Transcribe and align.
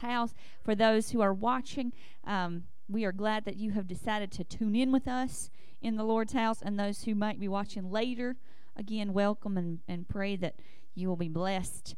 house. 0.00 0.34
For 0.62 0.74
those 0.74 1.10
who 1.10 1.20
are 1.20 1.32
watching, 1.34 1.92
um, 2.24 2.64
we 2.88 3.04
are 3.04 3.12
glad 3.12 3.44
that 3.44 3.56
you 3.56 3.72
have 3.72 3.86
decided 3.86 4.30
to 4.32 4.44
tune 4.44 4.74
in 4.74 4.92
with 4.92 5.06
us 5.06 5.50
in 5.80 5.96
the 5.96 6.04
Lord's 6.04 6.32
house. 6.32 6.60
And 6.62 6.78
those 6.78 7.04
who 7.04 7.14
might 7.14 7.40
be 7.40 7.48
watching 7.48 7.90
later, 7.90 8.36
again, 8.76 9.12
welcome 9.12 9.56
and, 9.56 9.80
and 9.88 10.08
pray 10.08 10.36
that 10.36 10.56
you 10.94 11.08
will 11.08 11.16
be 11.16 11.28
blessed. 11.28 11.94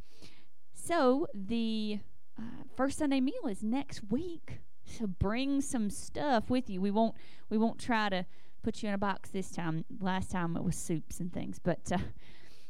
So, 0.73 1.27
the 1.35 2.01
uh, 2.38 2.65
first 2.77 2.99
Sunday 2.99 3.21
meal 3.21 3.46
is 3.49 3.62
next 3.62 4.03
week. 4.11 4.61
So 4.84 5.07
bring 5.07 5.61
some 5.61 5.91
stuff 5.91 6.50
with 6.50 6.69
you. 6.69 6.80
We 6.80 6.91
won't 6.91 7.14
we 7.48 7.59
won't 7.59 7.79
try 7.79 8.09
to 8.09 8.27
put 8.62 8.82
you 8.82 8.89
in 8.89 8.95
a 8.95 8.98
box 8.98 9.30
this 9.30 9.50
time. 9.50 9.84
Last 10.00 10.30
time 10.30 10.57
it 10.57 10.62
was 10.62 10.77
soups 10.77 11.21
and 11.21 11.32
things, 11.32 11.59
but 11.59 11.91
uh, 11.93 11.98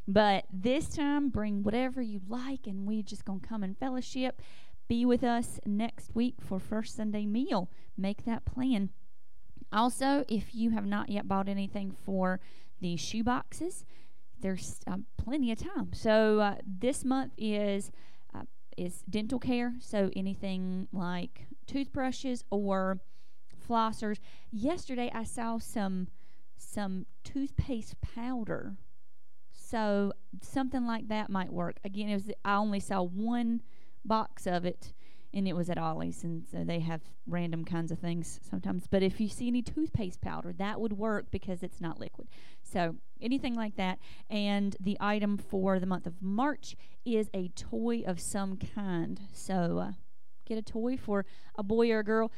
but 0.07 0.45
this 0.53 0.89
time 0.89 1.31
bring 1.31 1.63
whatever 1.63 2.03
you 2.03 2.21
like, 2.29 2.67
and 2.67 2.87
we're 2.87 3.03
just 3.03 3.25
gonna 3.25 3.41
come 3.41 3.63
and 3.63 3.79
fellowship. 3.79 4.41
Be 4.89 5.05
with 5.05 5.25
us 5.25 5.59
next 5.65 6.15
week 6.15 6.37
for 6.41 6.59
first 6.59 6.97
Sunday 6.97 7.27
meal. 7.27 7.71
Make 7.97 8.25
that 8.25 8.45
plan. 8.45 8.91
Also, 9.73 10.25
if 10.29 10.55
you 10.55 10.71
have 10.71 10.85
not 10.85 11.09
yet 11.09 11.27
bought 11.27 11.49
anything 11.49 11.91
for 12.05 12.41
the 12.81 12.97
shoe 12.97 13.25
boxes, 13.25 13.85
there's 14.41 14.81
uh, 14.87 14.99
plenty 15.17 15.51
of 15.51 15.59
time. 15.59 15.93
So 15.93 16.41
uh, 16.41 16.55
this 16.67 17.05
month 17.05 17.33
is 17.39 17.91
uh, 18.35 18.43
is 18.77 19.03
dental 19.09 19.39
care. 19.39 19.75
So 19.81 20.11
anything 20.15 20.89
like 20.93 21.47
toothbrushes 21.67 22.45
or 22.51 23.01
flossers. 23.67 24.19
Yesterday 24.51 25.11
I 25.15 25.25
saw 25.25 25.59
some 25.59 26.09
some 26.59 27.07
toothpaste 27.25 28.01
powder. 28.01 28.77
So 29.51 30.13
something 30.43 30.87
like 30.87 31.09
that 31.09 31.31
might 31.31 31.53
work. 31.53 31.77
Again, 31.85 32.11
it 32.11 32.15
was 32.15 32.31
I 32.45 32.57
only 32.57 32.81
saw 32.81 33.03
one 33.03 33.63
box 34.05 34.47
of 34.47 34.65
it 34.65 34.93
and 35.35 35.49
it 35.49 35.55
was 35.55 35.71
at 35.71 35.79
Ollie's, 35.79 36.25
and 36.25 36.45
so 36.51 36.63
they 36.63 36.81
have 36.81 37.01
random 37.27 37.65
kinds 37.65 37.91
of 37.91 37.99
things 37.99 38.39
sometimes. 38.49 38.87
But 38.87 39.03
if 39.03 39.21
you 39.21 39.29
see 39.29 39.49
any 39.49 39.63
toothpaste 39.63 40.21
powder, 40.21 40.53
that 40.59 40.81
would 40.81 40.93
work 40.93 41.31
because 41.31 41.63
it's 41.63 41.81
not 41.81 41.99
liquid. 41.99 42.29
So 42.63 42.97
anything 43.21 43.55
like 43.55 43.77
that. 43.77 43.99
And 44.29 44.77
the 44.79 44.97
item 45.01 45.39
for 45.39 45.81
the 45.81 45.87
month 45.87 46.07
of 46.07 46.21
March 46.21 46.77
is 47.05 47.31
a 47.33 47.49
toy 47.49 48.03
of 48.07 48.21
some 48.21 48.59
kind. 48.59 49.21
So 49.33 49.79
uh, 49.79 49.93
get 50.45 50.59
a 50.59 50.63
toy 50.63 50.99
for 50.99 51.25
a 51.57 51.63
boy 51.63 51.91
or 51.91 52.01
a 52.01 52.05
girl. 52.05 52.31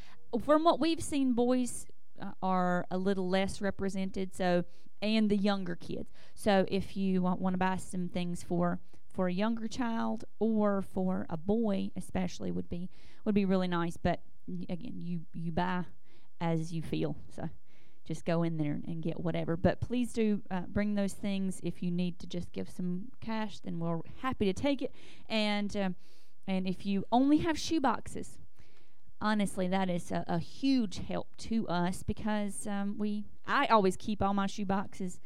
From 0.45 0.63
what 0.63 0.79
we've 0.79 1.03
seen, 1.03 1.33
boys 1.33 1.87
uh, 2.21 2.31
are 2.41 2.85
a 2.89 2.97
little 2.97 3.27
less 3.27 3.59
represented. 3.59 4.33
So 4.33 4.63
and 5.01 5.29
the 5.29 5.37
younger 5.37 5.75
kids. 5.75 6.09
So 6.33 6.65
if 6.69 6.95
you 6.95 7.21
want, 7.21 7.41
want 7.41 7.53
to 7.55 7.57
buy 7.57 7.75
some 7.75 8.07
things 8.07 8.41
for 8.41 8.79
for 9.15 9.27
a 9.27 9.33
younger 9.33 9.67
child 9.67 10.25
or 10.39 10.81
for 10.81 11.25
a 11.29 11.37
boy 11.37 11.89
especially 11.95 12.51
would 12.51 12.69
be 12.69 12.89
would 13.23 13.35
be 13.35 13.45
really 13.45 13.67
nice 13.67 13.97
but 13.97 14.21
again 14.69 14.93
you 15.01 15.21
you 15.33 15.51
buy 15.51 15.83
as 16.41 16.73
you 16.73 16.81
feel 16.81 17.15
so 17.35 17.49
just 18.05 18.23
go 18.23 18.43
in 18.43 18.57
there 18.57 18.79
and 18.85 19.01
get 19.01 19.19
whatever. 19.19 19.57
But 19.57 19.81
please 19.81 20.13
do 20.13 20.43
uh, 20.51 20.61
bring 20.67 20.93
those 20.93 21.13
things. 21.13 21.59
If 21.63 21.81
you 21.81 21.89
need 21.89 22.19
to 22.19 22.27
just 22.27 22.51
give 22.51 22.69
some 22.69 23.05
cash 23.19 23.59
then 23.59 23.79
we're 23.79 24.01
happy 24.21 24.45
to 24.45 24.53
take 24.53 24.83
it. 24.83 24.93
And 25.27 25.75
um, 25.75 25.95
and 26.47 26.67
if 26.67 26.85
you 26.85 27.03
only 27.11 27.37
have 27.37 27.57
shoe 27.57 27.81
boxes 27.81 28.37
honestly 29.21 29.67
that 29.67 29.89
is 29.89 30.11
a, 30.11 30.23
a 30.27 30.39
huge 30.39 30.99
help 31.07 31.35
to 31.37 31.67
us 31.67 32.03
because 32.03 32.67
um, 32.67 32.95
we 32.97 33.25
i 33.47 33.65
always 33.67 33.95
keep 33.95 34.21
all 34.21 34.33
my 34.33 34.45
shoe 34.45 34.65
boxes 34.65 35.19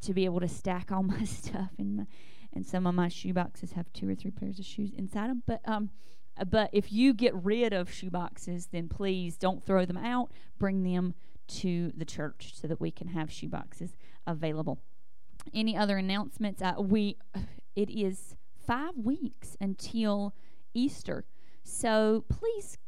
to 0.00 0.12
be 0.12 0.24
able 0.24 0.40
to 0.40 0.48
stack 0.48 0.92
all 0.92 1.02
my 1.14 1.24
stuff 1.24 1.70
in 1.78 1.96
my 1.96 2.06
and 2.54 2.66
some 2.66 2.86
of 2.86 2.94
my 2.94 3.08
shoe 3.08 3.32
boxes 3.32 3.72
have 3.72 3.92
two 3.92 4.08
or 4.08 4.14
three 4.14 4.30
pairs 4.30 4.58
of 4.58 4.64
shoes 4.64 4.92
inside 4.96 5.28
them. 5.28 5.42
But 5.46 5.60
um, 5.66 5.90
uh, 6.38 6.44
but 6.44 6.70
if 6.72 6.92
you 6.92 7.12
get 7.14 7.34
rid 7.34 7.72
of 7.72 7.90
shoe 7.90 8.10
boxes, 8.10 8.68
then 8.72 8.88
please 8.88 9.36
don't 9.36 9.62
throw 9.62 9.84
them 9.84 9.96
out. 9.96 10.30
Bring 10.58 10.82
them 10.82 11.14
to 11.46 11.92
the 11.96 12.04
church 12.04 12.52
so 12.54 12.66
that 12.66 12.80
we 12.80 12.90
can 12.90 13.08
have 13.08 13.30
shoe 13.30 13.48
boxes 13.48 13.96
available. 14.26 14.80
Any 15.52 15.76
other 15.76 15.98
announcements? 15.98 16.62
Uh, 16.62 16.74
we 16.78 17.16
it 17.76 17.90
is 17.90 18.36
five 18.66 18.96
weeks 18.96 19.56
until 19.60 20.34
Easter, 20.72 21.24
so 21.62 22.24
please 22.28 22.78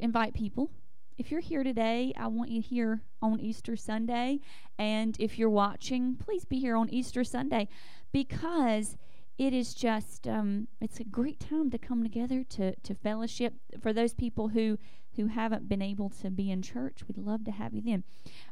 invite 0.00 0.34
people. 0.34 0.70
If 1.18 1.32
you're 1.32 1.40
here 1.40 1.64
today, 1.64 2.12
I 2.16 2.28
want 2.28 2.50
you 2.50 2.62
here 2.62 3.02
on 3.20 3.40
Easter 3.40 3.74
Sunday. 3.74 4.38
And 4.78 5.16
if 5.18 5.36
you're 5.36 5.50
watching, 5.50 6.14
please 6.14 6.44
be 6.44 6.60
here 6.60 6.76
on 6.76 6.88
Easter 6.90 7.24
Sunday 7.24 7.66
because 8.12 8.96
it 9.38 9.52
is 9.52 9.72
just 9.72 10.26
um, 10.26 10.66
it's 10.80 10.98
a 10.98 11.04
great 11.04 11.38
time 11.38 11.70
to 11.70 11.78
come 11.78 12.02
together 12.02 12.42
to, 12.42 12.74
to 12.74 12.94
fellowship. 12.94 13.54
For 13.80 13.92
those 13.92 14.12
people 14.12 14.48
who 14.48 14.78
who 15.16 15.26
haven't 15.26 15.68
been 15.68 15.82
able 15.82 16.10
to 16.10 16.30
be 16.30 16.48
in 16.48 16.62
church 16.62 17.00
we'd 17.08 17.18
love 17.18 17.44
to 17.44 17.50
have 17.50 17.72
you 17.72 17.82
then. 17.82 18.04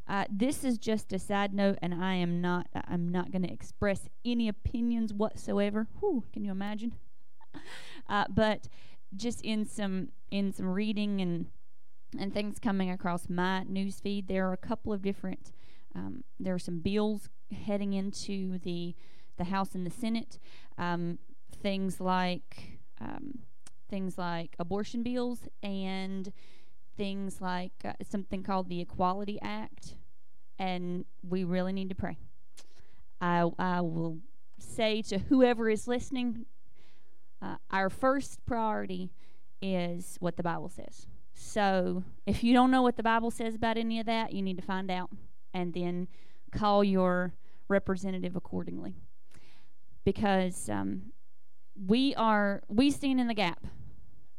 Uh, 0.08 0.24
this 0.30 0.64
is 0.64 0.78
just 0.78 1.12
a 1.12 1.18
side 1.18 1.54
note 1.54 1.78
and 1.80 1.94
i 1.94 2.14
am 2.14 2.40
not 2.40 2.66
i'm 2.88 3.08
not 3.08 3.30
going 3.30 3.42
to 3.42 3.52
express 3.52 4.08
any 4.24 4.48
opinions 4.48 5.12
whatsoever. 5.12 5.88
Whew, 6.00 6.24
can 6.32 6.44
you 6.44 6.50
imagine? 6.52 6.92
Uh, 8.08 8.24
but 8.28 8.68
just 9.16 9.40
in 9.40 9.64
some 9.64 10.10
in 10.30 10.52
some 10.52 10.66
reading 10.66 11.20
and 11.20 11.46
and 12.16 12.32
things 12.32 12.60
coming 12.60 12.88
across 12.88 13.28
my 13.28 13.64
news 13.64 13.98
feed 13.98 14.28
there 14.28 14.48
are 14.48 14.52
a 14.52 14.56
couple 14.58 14.92
of 14.92 15.02
different 15.02 15.50
um, 15.96 16.22
there 16.38 16.54
are 16.54 16.58
some 16.58 16.78
bills 16.78 17.28
heading 17.50 17.94
into 17.94 18.58
the 18.58 18.94
the 19.36 19.44
House 19.44 19.74
and 19.74 19.86
the 19.86 19.90
Senate. 19.90 20.38
Um, 20.78 21.18
things 21.62 22.00
like 22.00 22.78
um, 23.00 23.40
things 23.88 24.18
like 24.18 24.56
abortion 24.58 25.02
bills 25.02 25.48
and 25.62 26.32
things 26.96 27.40
like 27.40 27.72
uh, 27.84 27.92
something 28.08 28.42
called 28.42 28.68
the 28.68 28.80
Equality 28.80 29.38
Act, 29.42 29.94
and 30.58 31.04
we 31.28 31.44
really 31.44 31.72
need 31.72 31.88
to 31.88 31.94
pray. 31.94 32.18
I 33.20 33.50
I 33.58 33.80
will 33.80 34.18
say 34.58 35.02
to 35.02 35.18
whoever 35.18 35.68
is 35.68 35.86
listening, 35.86 36.46
uh, 37.42 37.56
our 37.70 37.90
first 37.90 38.44
priority 38.46 39.12
is 39.60 40.16
what 40.20 40.36
the 40.36 40.42
Bible 40.42 40.68
says. 40.68 41.06
So 41.34 42.04
if 42.26 42.42
you 42.42 42.54
don't 42.54 42.70
know 42.70 42.82
what 42.82 42.96
the 42.96 43.02
Bible 43.02 43.30
says 43.30 43.54
about 43.54 43.76
any 43.76 44.00
of 44.00 44.06
that, 44.06 44.32
you 44.32 44.42
need 44.42 44.56
to 44.56 44.62
find 44.62 44.90
out 44.90 45.10
and 45.52 45.74
then 45.74 46.08
call 46.50 46.82
your 46.82 47.34
representative 47.68 48.36
accordingly 48.36 48.94
because 50.06 50.70
um, 50.70 51.02
we 51.86 52.14
are 52.14 52.62
we 52.68 52.90
stand 52.90 53.20
in 53.20 53.26
the 53.26 53.34
gap 53.34 53.66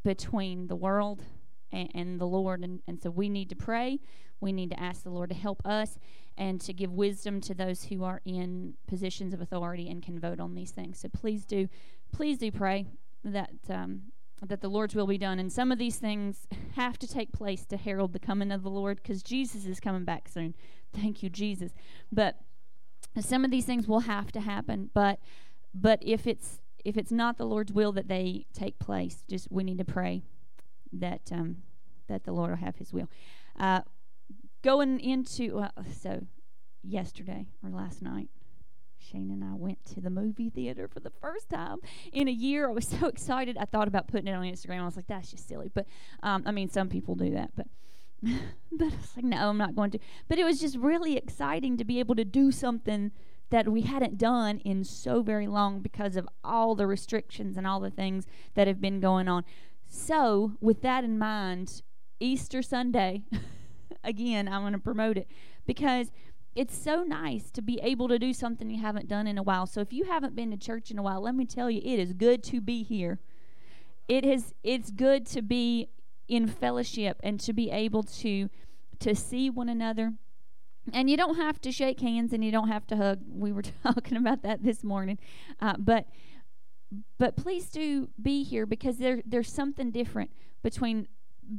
between 0.03 0.67
the 0.67 0.75
world 0.77 1.23
and, 1.71 1.91
and 1.93 2.21
the 2.21 2.25
Lord, 2.25 2.63
and, 2.63 2.79
and 2.87 2.99
so 3.03 3.11
we 3.11 3.27
need 3.27 3.49
to 3.49 3.55
pray. 3.55 3.99
We 4.39 4.53
need 4.53 4.71
to 4.71 4.79
ask 4.79 5.03
the 5.03 5.09
Lord 5.09 5.29
to 5.29 5.35
help 5.35 5.61
us 5.65 5.99
and 6.37 6.61
to 6.61 6.71
give 6.71 6.93
wisdom 6.93 7.41
to 7.41 7.53
those 7.53 7.83
who 7.83 8.03
are 8.03 8.21
in 8.23 8.75
positions 8.87 9.33
of 9.33 9.41
authority 9.41 9.89
and 9.89 10.01
can 10.01 10.19
vote 10.19 10.39
on 10.39 10.55
these 10.55 10.71
things. 10.71 10.99
So 10.99 11.09
please 11.09 11.43
do, 11.43 11.67
please 12.13 12.37
do 12.37 12.49
pray 12.51 12.85
that 13.25 13.49
um, 13.69 14.03
that 14.47 14.61
the 14.61 14.69
Lord's 14.69 14.95
will 14.95 15.07
be 15.07 15.17
done. 15.17 15.37
And 15.37 15.51
some 15.51 15.71
of 15.71 15.79
these 15.79 15.97
things 15.97 16.47
have 16.75 16.97
to 16.99 17.07
take 17.07 17.33
place 17.33 17.65
to 17.65 17.75
herald 17.75 18.13
the 18.13 18.19
coming 18.19 18.51
of 18.51 18.63
the 18.63 18.69
Lord 18.69 19.01
because 19.03 19.21
Jesus 19.21 19.65
is 19.65 19.81
coming 19.81 20.05
back 20.05 20.29
soon. 20.29 20.53
Thank 20.93 21.23
you, 21.23 21.29
Jesus. 21.29 21.73
But 22.09 22.37
some 23.19 23.43
of 23.43 23.51
these 23.51 23.65
things 23.65 23.87
will 23.87 24.01
have 24.01 24.31
to 24.33 24.41
happen. 24.41 24.91
But 24.93 25.19
but 25.73 25.99
if 26.01 26.27
it's 26.27 26.61
if 26.85 26.97
it's 26.97 27.11
not 27.11 27.37
the 27.37 27.45
Lord's 27.45 27.73
will 27.73 27.91
that 27.93 28.07
they 28.07 28.45
take 28.53 28.79
place, 28.79 29.23
just 29.29 29.51
we 29.51 29.63
need 29.63 29.77
to 29.77 29.85
pray 29.85 30.23
that 30.93 31.31
um, 31.31 31.57
that 32.07 32.23
the 32.23 32.31
Lord 32.31 32.51
will 32.51 32.57
have 32.57 32.77
His 32.77 32.93
will. 32.93 33.09
Uh, 33.59 33.81
going 34.63 34.99
into 34.99 35.59
uh, 35.59 35.69
so 35.91 36.25
yesterday 36.83 37.47
or 37.63 37.69
last 37.69 38.01
night, 38.01 38.29
Shane 38.99 39.31
and 39.31 39.43
I 39.43 39.53
went 39.53 39.83
to 39.93 40.01
the 40.01 40.09
movie 40.09 40.49
theater 40.49 40.87
for 40.87 40.99
the 40.99 41.09
first 41.09 41.49
time 41.49 41.77
in 42.11 42.27
a 42.27 42.31
year. 42.31 42.69
I 42.69 42.71
was 42.71 42.87
so 42.99 43.07
excited. 43.07 43.57
I 43.57 43.65
thought 43.65 43.87
about 43.87 44.07
putting 44.07 44.27
it 44.27 44.33
on 44.33 44.43
Instagram. 44.43 44.81
I 44.81 44.85
was 44.85 44.95
like, 44.95 45.07
that's 45.07 45.31
just 45.31 45.47
silly. 45.47 45.69
But 45.73 45.87
um, 46.23 46.43
I 46.45 46.51
mean, 46.51 46.69
some 46.69 46.89
people 46.89 47.15
do 47.15 47.31
that, 47.31 47.51
but. 47.55 47.67
but 48.23 48.91
I 48.93 48.97
was 48.97 49.11
like, 49.15 49.25
no, 49.25 49.47
I'm 49.47 49.59
not 49.59 49.75
going 49.75 49.91
to. 49.91 49.99
But 50.27 50.39
it 50.39 50.43
was 50.43 50.59
just 50.59 50.75
really 50.75 51.17
exciting 51.17 51.77
to 51.77 51.85
be 51.85 51.99
able 51.99 52.15
to 52.15 52.25
do 52.25 52.51
something 52.51 53.11
that 53.49 53.69
we 53.69 53.81
hadn't 53.81 54.17
done 54.17 54.59
in 54.59 54.83
so 54.83 55.21
very 55.21 55.47
long 55.47 55.79
because 55.79 56.15
of 56.15 56.27
all 56.43 56.75
the 56.75 56.87
restrictions 56.87 57.57
and 57.57 57.65
all 57.65 57.79
the 57.79 57.89
things 57.89 58.25
that 58.55 58.67
have 58.67 58.81
been 58.81 58.99
going 58.99 59.27
on. 59.27 59.43
So, 59.85 60.53
with 60.59 60.81
that 60.81 61.03
in 61.03 61.17
mind, 61.17 61.81
Easter 62.19 62.61
Sunday, 62.61 63.23
again, 64.03 64.47
I'm 64.47 64.61
going 64.61 64.73
to 64.73 64.79
promote 64.79 65.17
it 65.17 65.27
because 65.65 66.11
it's 66.55 66.77
so 66.77 67.03
nice 67.03 67.51
to 67.51 67.61
be 67.61 67.79
able 67.81 68.07
to 68.09 68.19
do 68.19 68.33
something 68.33 68.69
you 68.69 68.81
haven't 68.81 69.07
done 69.07 69.27
in 69.27 69.37
a 69.37 69.43
while. 69.43 69.65
So, 69.65 69.79
if 69.79 69.93
you 69.93 70.05
haven't 70.05 70.35
been 70.35 70.51
to 70.51 70.57
church 70.57 70.91
in 70.91 70.99
a 70.99 71.03
while, 71.03 71.21
let 71.21 71.35
me 71.35 71.45
tell 71.45 71.71
you, 71.71 71.81
it 71.85 71.99
is 71.99 72.11
good 72.13 72.43
to 72.45 72.59
be 72.59 72.83
here. 72.83 73.19
It 74.09 74.25
is 74.25 74.53
it's 74.63 74.91
good 74.91 75.25
to 75.27 75.41
be 75.41 75.89
in 76.27 76.47
fellowship 76.47 77.19
and 77.23 77.39
to 77.41 77.53
be 77.53 77.71
able 77.71 78.03
to 78.03 78.49
to 78.99 79.15
see 79.15 79.49
one 79.49 79.69
another 79.69 80.13
and 80.93 81.09
you 81.09 81.17
don't 81.17 81.35
have 81.35 81.59
to 81.61 81.71
shake 81.71 81.99
hands 81.99 82.33
and 82.33 82.43
you 82.43 82.51
don't 82.51 82.69
have 82.69 82.87
to 82.87 82.95
hug. 82.95 83.19
We 83.29 83.51
were 83.51 83.63
talking 83.83 84.17
about 84.17 84.41
that 84.43 84.63
this 84.63 84.83
morning. 84.83 85.17
Uh, 85.59 85.75
but 85.77 86.05
but 87.17 87.35
please 87.35 87.69
do 87.69 88.09
be 88.21 88.43
here 88.43 88.65
because 88.65 88.97
there 88.97 89.21
there's 89.25 89.51
something 89.51 89.91
different 89.91 90.31
between 90.63 91.07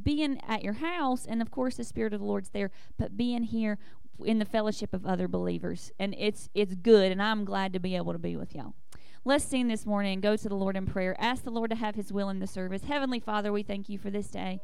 being 0.03 0.39
at 0.47 0.63
your 0.63 0.73
house 0.73 1.25
and 1.25 1.41
of 1.41 1.51
course 1.51 1.75
the 1.75 1.83
spirit 1.83 2.13
of 2.13 2.19
the 2.19 2.25
lord's 2.25 2.49
there 2.49 2.71
but 2.97 3.17
being 3.17 3.43
here 3.43 3.77
in 4.23 4.39
the 4.39 4.45
fellowship 4.45 4.93
of 4.93 5.05
other 5.05 5.27
believers. 5.27 5.91
And 5.99 6.15
it's 6.17 6.49
it's 6.53 6.75
good 6.75 7.11
and 7.11 7.21
i'm 7.21 7.45
glad 7.45 7.73
to 7.73 7.79
be 7.79 7.95
able 7.95 8.13
to 8.13 8.19
be 8.19 8.35
with 8.35 8.55
y'all. 8.55 8.73
Let's 9.25 9.43
sing 9.43 9.67
this 9.67 9.85
morning 9.85 10.13
and 10.13 10.21
go 10.21 10.35
to 10.35 10.49
the 10.49 10.55
lord 10.55 10.75
in 10.77 10.85
prayer. 10.85 11.15
Ask 11.19 11.43
the 11.43 11.51
lord 11.51 11.69
to 11.69 11.75
have 11.75 11.95
his 11.95 12.11
will 12.11 12.29
in 12.29 12.39
the 12.39 12.47
service. 12.47 12.83
Heavenly 12.83 13.19
father 13.19 13.51
we 13.51 13.63
thank 13.63 13.89
you 13.89 13.97
for 13.97 14.09
this 14.09 14.27
day. 14.27 14.61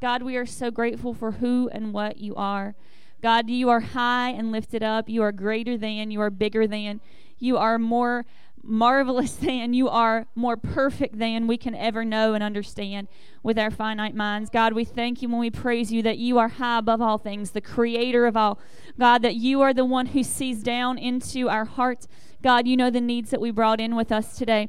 God 0.00 0.22
we 0.22 0.36
are 0.36 0.46
so 0.46 0.70
grateful 0.70 1.14
for 1.14 1.32
who 1.32 1.68
and 1.72 1.92
what 1.92 2.18
you 2.18 2.34
are 2.34 2.74
god 3.22 3.48
you 3.50 3.68
are 3.68 3.80
high 3.80 4.30
and 4.30 4.52
lifted 4.52 4.82
up 4.82 5.08
you 5.08 5.22
are 5.22 5.32
greater 5.32 5.76
than 5.76 6.10
you 6.10 6.20
are 6.20 6.30
bigger 6.30 6.66
than 6.66 7.00
you 7.38 7.56
are 7.56 7.78
more 7.78 8.24
marvelous 8.62 9.32
than, 9.36 9.74
you 9.74 9.88
are 9.88 10.26
more 10.34 10.56
perfect 10.56 11.18
than 11.18 11.46
we 11.46 11.56
can 11.56 11.74
ever 11.74 12.04
know 12.04 12.34
and 12.34 12.44
understand 12.44 13.08
with 13.42 13.58
our 13.58 13.70
finite 13.70 14.14
minds. 14.14 14.50
God, 14.50 14.72
we 14.72 14.84
thank 14.84 15.22
you 15.22 15.28
when 15.28 15.38
we 15.38 15.50
praise 15.50 15.92
you 15.92 16.02
that 16.02 16.18
you 16.18 16.38
are 16.38 16.48
high 16.48 16.78
above 16.78 17.00
all 17.00 17.18
things, 17.18 17.52
the 17.52 17.60
creator 17.60 18.26
of 18.26 18.36
all. 18.36 18.58
God, 18.98 19.22
that 19.22 19.36
you 19.36 19.60
are 19.62 19.72
the 19.72 19.84
one 19.84 20.06
who 20.06 20.22
sees 20.22 20.62
down 20.62 20.98
into 20.98 21.48
our 21.48 21.64
hearts. 21.64 22.06
God, 22.42 22.66
you 22.66 22.76
know 22.76 22.90
the 22.90 23.00
needs 23.00 23.30
that 23.30 23.40
we 23.40 23.50
brought 23.50 23.80
in 23.80 23.96
with 23.96 24.12
us 24.12 24.36
today. 24.36 24.68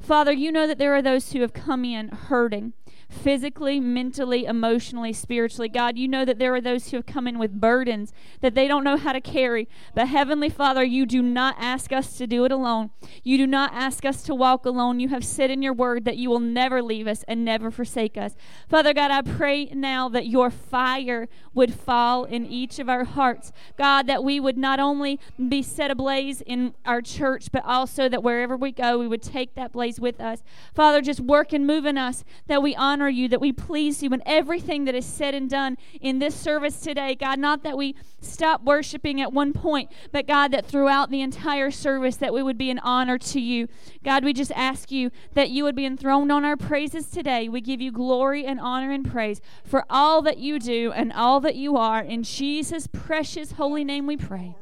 Father, 0.00 0.32
you 0.32 0.50
know 0.50 0.66
that 0.66 0.78
there 0.78 0.94
are 0.94 1.02
those 1.02 1.32
who 1.32 1.40
have 1.40 1.52
come 1.52 1.84
in 1.84 2.08
hurting 2.08 2.72
physically, 3.14 3.80
mentally, 3.80 4.44
emotionally, 4.44 5.12
spiritually. 5.12 5.68
God, 5.68 5.96
you 5.96 6.08
know 6.08 6.24
that 6.24 6.38
there 6.38 6.54
are 6.54 6.60
those 6.60 6.90
who 6.90 6.96
have 6.98 7.06
come 7.06 7.26
in 7.26 7.38
with 7.38 7.60
burdens 7.60 8.12
that 8.40 8.54
they 8.54 8.68
don't 8.68 8.84
know 8.84 8.96
how 8.96 9.12
to 9.12 9.20
carry. 9.20 9.68
But 9.94 10.08
Heavenly 10.08 10.48
Father, 10.48 10.84
you 10.84 11.06
do 11.06 11.22
not 11.22 11.56
ask 11.58 11.92
us 11.92 12.16
to 12.18 12.26
do 12.26 12.44
it 12.44 12.52
alone. 12.52 12.90
You 13.22 13.38
do 13.38 13.46
not 13.46 13.72
ask 13.72 14.04
us 14.04 14.22
to 14.24 14.34
walk 14.34 14.66
alone. 14.66 15.00
You 15.00 15.08
have 15.08 15.24
said 15.24 15.50
in 15.50 15.62
your 15.62 15.72
word 15.72 16.04
that 16.04 16.16
you 16.16 16.28
will 16.30 16.40
never 16.40 16.82
leave 16.82 17.06
us 17.06 17.24
and 17.28 17.44
never 17.44 17.70
forsake 17.70 18.16
us. 18.16 18.34
Father 18.68 18.92
God, 18.92 19.10
I 19.10 19.22
pray 19.22 19.66
now 19.66 20.08
that 20.08 20.26
your 20.26 20.50
fire 20.50 21.28
would 21.54 21.72
fall 21.72 22.24
in 22.24 22.46
each 22.46 22.78
of 22.78 22.88
our 22.88 23.04
hearts. 23.04 23.52
God, 23.78 24.06
that 24.06 24.24
we 24.24 24.40
would 24.40 24.58
not 24.58 24.80
only 24.80 25.20
be 25.48 25.62
set 25.62 25.90
ablaze 25.90 26.40
in 26.40 26.74
our 26.84 27.00
church, 27.00 27.50
but 27.52 27.64
also 27.64 28.08
that 28.08 28.22
wherever 28.22 28.56
we 28.56 28.72
go, 28.72 28.98
we 28.98 29.08
would 29.08 29.22
take 29.22 29.54
that 29.54 29.72
blaze 29.72 30.00
with 30.00 30.20
us. 30.20 30.42
Father, 30.74 31.00
just 31.00 31.20
work 31.20 31.52
and 31.52 31.66
move 31.66 31.86
in 31.86 31.96
us 31.96 32.24
that 32.46 32.62
we 32.62 32.74
honor 32.74 33.03
honor 33.04 33.10
you, 33.10 33.28
that 33.28 33.40
we 33.40 33.52
please 33.52 34.02
you 34.02 34.10
in 34.14 34.22
everything 34.24 34.86
that 34.86 34.94
is 34.94 35.04
said 35.04 35.34
and 35.34 35.50
done 35.50 35.76
in 36.00 36.20
this 36.20 36.34
service 36.34 36.80
today. 36.80 37.14
God, 37.14 37.38
not 37.38 37.62
that 37.62 37.76
we 37.76 37.94
stop 38.22 38.64
worshiping 38.64 39.20
at 39.20 39.30
one 39.30 39.52
point, 39.52 39.92
but 40.10 40.26
God, 40.26 40.52
that 40.52 40.64
throughout 40.64 41.10
the 41.10 41.20
entire 41.20 41.70
service 41.70 42.16
that 42.16 42.32
we 42.32 42.42
would 42.42 42.56
be 42.56 42.70
an 42.70 42.78
honor 42.78 43.18
to 43.18 43.40
you. 43.40 43.68
God, 44.02 44.24
we 44.24 44.32
just 44.32 44.52
ask 44.52 44.90
you 44.90 45.10
that 45.34 45.50
you 45.50 45.64
would 45.64 45.76
be 45.76 45.84
enthroned 45.84 46.32
on 46.32 46.46
our 46.46 46.56
praises 46.56 47.08
today. 47.08 47.46
We 47.46 47.60
give 47.60 47.82
you 47.82 47.92
glory 47.92 48.46
and 48.46 48.58
honor 48.58 48.90
and 48.90 49.10
praise 49.10 49.42
for 49.64 49.84
all 49.90 50.22
that 50.22 50.38
you 50.38 50.58
do 50.58 50.90
and 50.92 51.12
all 51.12 51.40
that 51.40 51.56
you 51.56 51.76
are. 51.76 52.00
In 52.00 52.22
Jesus' 52.22 52.86
precious 52.86 53.52
holy 53.52 53.84
name 53.84 54.06
we 54.06 54.16
pray. 54.16 54.56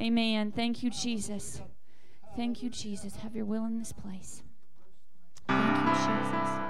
Amen. 0.00 0.52
Thank 0.52 0.84
you, 0.84 0.90
Jesus. 0.90 1.60
Thank 2.36 2.62
you, 2.62 2.70
Jesus. 2.70 3.16
Have 3.16 3.34
your 3.34 3.46
will 3.46 3.64
in 3.64 3.78
this 3.78 3.92
place. 3.92 4.44
Thank 5.48 5.76
you, 5.78 5.94
Jesus 5.94 6.65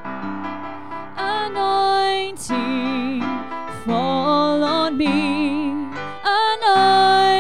anointing. 1.57 3.23
Fall 3.87 4.63
on 4.63 4.97
me 4.99 5.89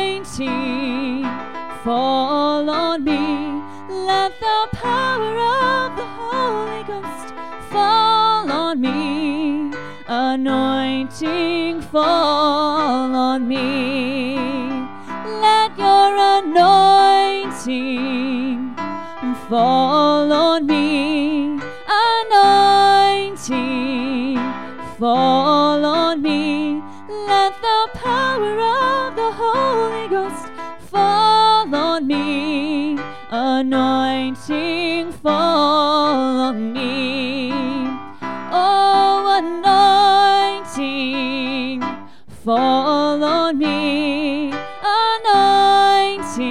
anointing. 0.04 0.44
Fall 1.84 2.70
on 2.70 3.04
me. 3.04 3.62
Let 3.88 4.32
the 4.40 4.68
power 4.72 5.36
of 5.38 5.96
the 5.96 6.04
holy 6.04 6.82
ghost 6.84 7.34
fall 7.70 8.50
on 8.50 8.80
me. 8.80 9.72
Anointing 10.08 11.82
fall 11.82 13.14
on 13.14 13.46
me. 13.48 14.38
Let 15.44 15.76
your 15.76 16.16
anointing 16.38 17.76
fall 19.48 20.32
on 20.32 20.66
me 20.66 20.95
fall 25.06 25.84
on 25.84 26.20
me. 26.20 26.82
Let 27.28 27.52
the 27.62 27.90
power 27.94 28.58
of 28.58 29.14
the 29.14 29.30
Holy 29.42 30.08
Ghost 30.08 30.48
fall 30.90 31.72
on 31.72 32.08
me. 32.08 32.98
Anointing 33.30 35.12
fall 35.12 36.40
on 36.48 36.72
me. 36.72 37.52
Oh, 38.50 39.18
anointing 40.66 41.82
fall 42.44 43.22
on 43.22 43.58
me. 43.58 44.52
Anointing 45.28 46.46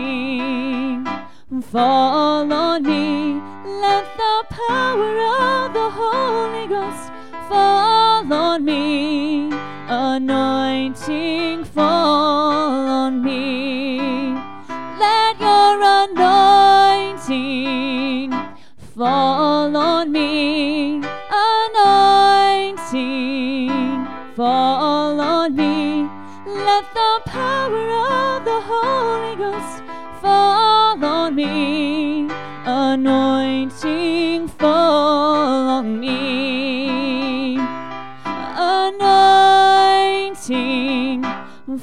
fall 1.62 2.54
on 2.54 2.60
me. 2.60 2.65
Anointing 10.16 11.66
fall 11.66 12.88
on 12.88 13.22
me. 13.22 14.00
Let 14.98 15.42
your 15.42 15.82
anointing 17.28 18.32
fall 18.96 19.35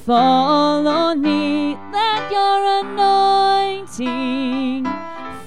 fall 0.07 0.87
on 0.87 1.21
me. 1.21 1.77
Let 1.93 2.31
your 2.31 2.85
anointing 2.85 4.85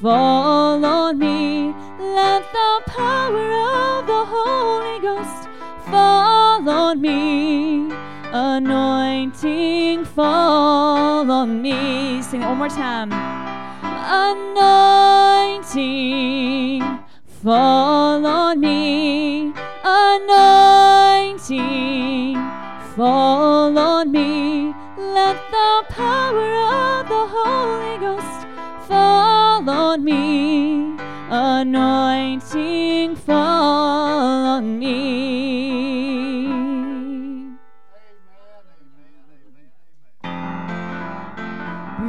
fall 0.02 0.84
on 0.86 1.18
me. 1.19 1.74
Let 2.00 2.44
the 2.52 2.81
power 2.88 3.54
of 3.54 4.07
the 4.07 4.25
Holy 4.25 5.00
Ghost 5.00 5.48
fall 5.90 6.68
on 6.69 7.00
me. 7.02 7.92
Anointing 8.31 10.06
fall 10.06 11.30
on 11.31 11.62
me. 11.62 12.21
Sing 12.21 12.42
it 12.42 12.47
one 12.47 12.57
more 12.57 12.69
time 12.69 13.12
anointing 14.07 15.74
fall 17.44 18.26
on 18.26 18.59
me 18.59 19.54
anointing 19.83 21.56
fall 22.95 23.78
on 23.78 24.11
me. 24.11 24.73
Let 24.97 25.35
the 25.52 25.83
power 25.90 26.54
of 26.56 27.09
the 27.09 27.28
holy 27.35 27.97
ghost 27.97 28.47
fall 28.87 29.69
on 29.69 30.04
me. 30.04 30.95
Anointing 31.30 33.16
fall 33.18 34.45
on 34.56 34.80
me. 34.80 34.95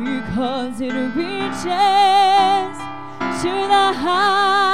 Because 0.04 0.80
it 0.80 0.94
reaches 1.16 2.76
to 3.42 3.52
the 3.74 3.92
highest 3.92 4.65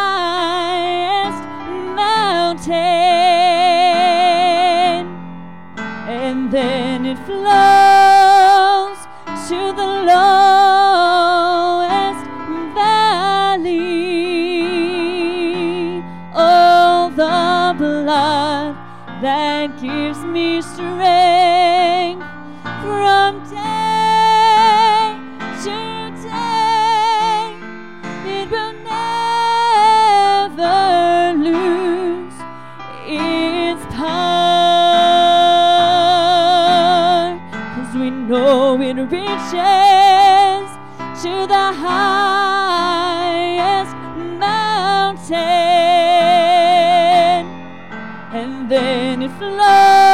that 19.62 19.80
gives 19.80 20.18
me 20.24 20.60
strength 20.60 22.26
from 22.82 23.38
day 23.48 25.14
to 25.62 26.10
day, 26.20 27.54
it 28.26 28.50
will 28.50 28.74
never 28.82 30.68
lose 31.38 32.38
its 33.06 33.84
power. 33.94 34.42
Cause 37.76 37.94
we 37.94 38.10
know 38.10 38.80
it 38.82 38.96
reaches 38.96 40.68
to 41.22 41.32
the 41.46 41.66
highest 41.84 43.11
then 48.72 49.22
it 49.22 49.30
flows. 49.32 50.11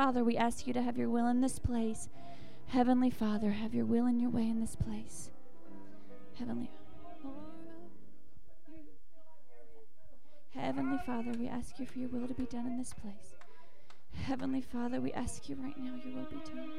Father, 0.00 0.24
we 0.24 0.38
ask 0.38 0.66
you 0.66 0.72
to 0.72 0.80
have 0.80 0.96
your 0.96 1.10
will 1.10 1.26
in 1.26 1.42
this 1.42 1.58
place. 1.58 2.08
Heavenly 2.68 3.10
Father, 3.10 3.50
have 3.50 3.74
your 3.74 3.84
will 3.84 4.06
in 4.06 4.18
your 4.18 4.30
way 4.30 4.48
in 4.48 4.58
this 4.58 4.74
place. 4.74 5.30
Heavenly 6.38 6.70
Heavenly 10.54 10.96
Father, 11.04 11.32
we 11.38 11.48
ask 11.48 11.78
you 11.78 11.84
for 11.84 11.98
your 11.98 12.08
will 12.08 12.26
to 12.26 12.32
be 12.32 12.46
done 12.46 12.64
in 12.64 12.78
this 12.78 12.94
place. 12.94 13.34
Heavenly 14.22 14.62
Father, 14.62 15.02
we 15.02 15.12
ask 15.12 15.50
you 15.50 15.56
right 15.56 15.76
now, 15.78 15.92
your 16.02 16.16
will 16.16 16.30
be 16.30 16.36
done. 16.48 16.70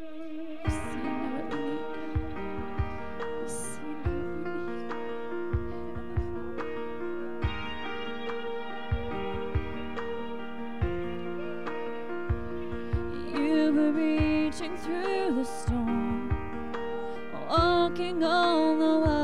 We 0.63 0.71
see 0.71 0.79
it, 3.45 4.05
we 4.05 4.10
river 13.71 13.91
reaching 13.93 14.75
through 14.77 15.35
the 15.35 15.45
storm, 15.45 16.29
walking 17.49 18.23
on 18.23 18.79
the 18.79 18.99
water. 18.99 19.20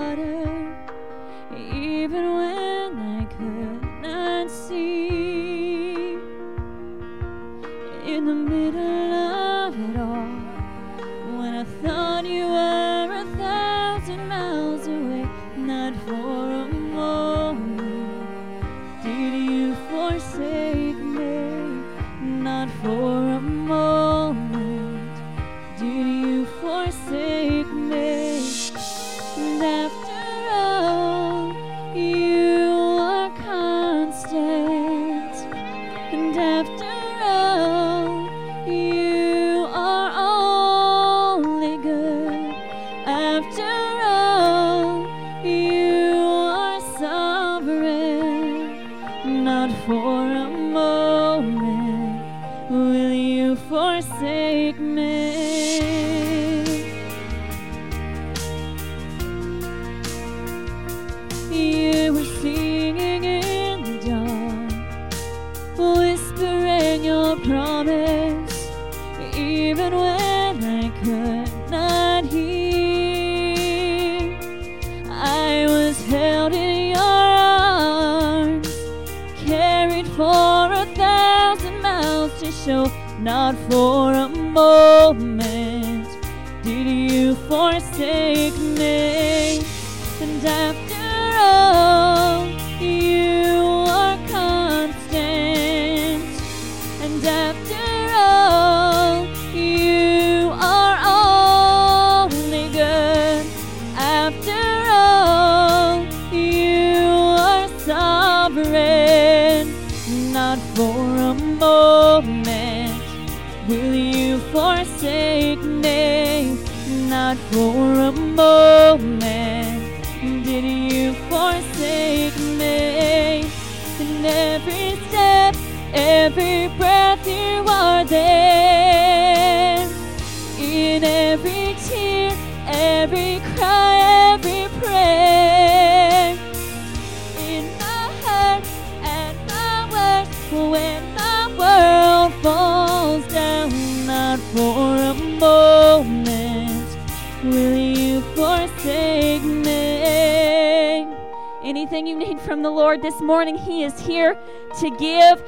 The 152.68 152.74
Lord 152.74 153.02
this 153.02 153.22
morning, 153.22 153.58
He 153.58 153.86
is 153.86 153.98
here 153.98 154.38
to 154.82 154.90
give, 154.98 155.42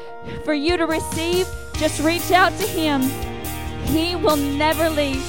for 0.46 0.54
you 0.54 0.78
to 0.78 0.86
receive. 0.86 1.46
Just 1.74 2.02
reach 2.02 2.32
out 2.32 2.54
to 2.58 2.66
Him. 2.66 3.02
He 3.88 4.16
will 4.16 4.38
never 4.38 4.90
leave. 4.90 5.22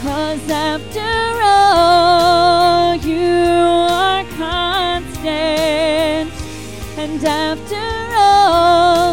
Cause 0.00 0.48
after 0.48 1.12
all, 1.42 2.96
you 2.96 3.20
are 3.20 4.24
constant. 4.38 6.32
And 6.96 7.22
after 7.22 8.14
all, 8.16 9.11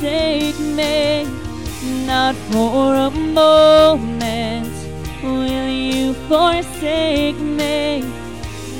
forsake 0.00 0.58
me. 0.58 1.26
Not 2.06 2.34
for 2.50 2.94
a 2.94 3.10
moment 3.10 4.72
will 5.22 5.68
you 5.68 6.14
forsake 6.26 7.38
me. 7.38 8.02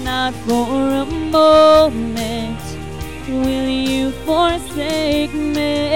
Not 0.02 0.32
for 0.46 0.64
a 0.64 1.04
moment 1.04 2.60
will 3.28 3.68
you 3.68 4.10
forsake 4.24 5.34
me. 5.34 5.90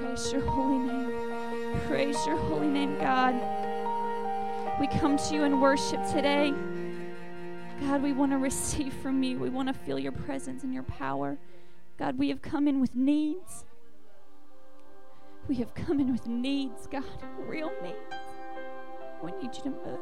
Praise 0.00 0.32
your 0.32 0.42
holy 0.42 0.78
name. 0.78 1.80
Praise 1.86 2.26
your 2.26 2.36
holy 2.36 2.68
name, 2.68 2.98
God. 2.98 3.34
We 4.80 4.86
come 4.98 5.18
to 5.18 5.34
you 5.34 5.44
in 5.44 5.60
worship 5.60 6.00
today. 6.10 6.54
God, 7.94 8.02
we 8.02 8.12
want 8.12 8.32
to 8.32 8.38
receive 8.38 8.92
from 8.92 9.22
you. 9.22 9.38
We 9.38 9.50
want 9.50 9.68
to 9.68 9.72
feel 9.72 10.00
your 10.00 10.10
presence 10.10 10.64
and 10.64 10.74
your 10.74 10.82
power. 10.82 11.38
God, 11.96 12.18
we 12.18 12.28
have 12.30 12.42
come 12.42 12.66
in 12.66 12.80
with 12.80 12.96
needs. 12.96 13.64
We 15.46 15.54
have 15.56 15.72
come 15.74 16.00
in 16.00 16.10
with 16.10 16.26
needs, 16.26 16.88
God, 16.88 17.04
real 17.38 17.70
needs. 17.84 17.96
We 19.22 19.30
need 19.40 19.54
you 19.54 19.62
to 19.62 19.70
move. 19.70 20.00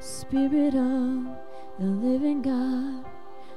Spirit 0.00 0.74
of 0.74 1.26
the 1.78 1.86
living 1.86 2.42
God, 2.42 3.04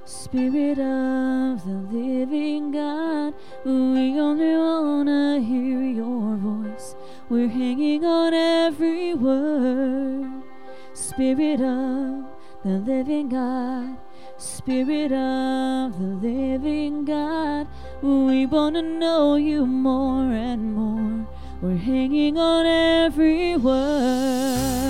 Spirit 0.10 0.80
of 0.80 1.64
the 1.66 1.86
living 1.92 2.72
God, 2.72 3.36
we 3.64 4.20
only 4.20 4.58
wanna 4.58 5.40
hear 5.40 5.84
your 5.84 6.36
voice. 6.36 6.96
We're 7.30 7.48
hanging 7.48 8.04
on 8.04 8.34
every 8.34 9.14
word. 9.14 10.42
Spirit 10.94 11.62
of 11.62 12.26
the 12.64 12.80
living 12.92 13.30
God, 13.30 13.98
Spirit 14.38 15.12
of 15.12 16.00
the 16.00 16.18
living 16.28 17.06
God, 17.06 17.68
we 18.02 18.48
wanna 18.48 18.82
know 18.82 19.36
you 19.36 19.68
more 19.68 20.34
and 20.34 20.74
more. 20.74 21.28
We're 21.62 21.78
hanging 21.78 22.36
on 22.36 22.66
every 22.66 23.58
word. 23.58 24.90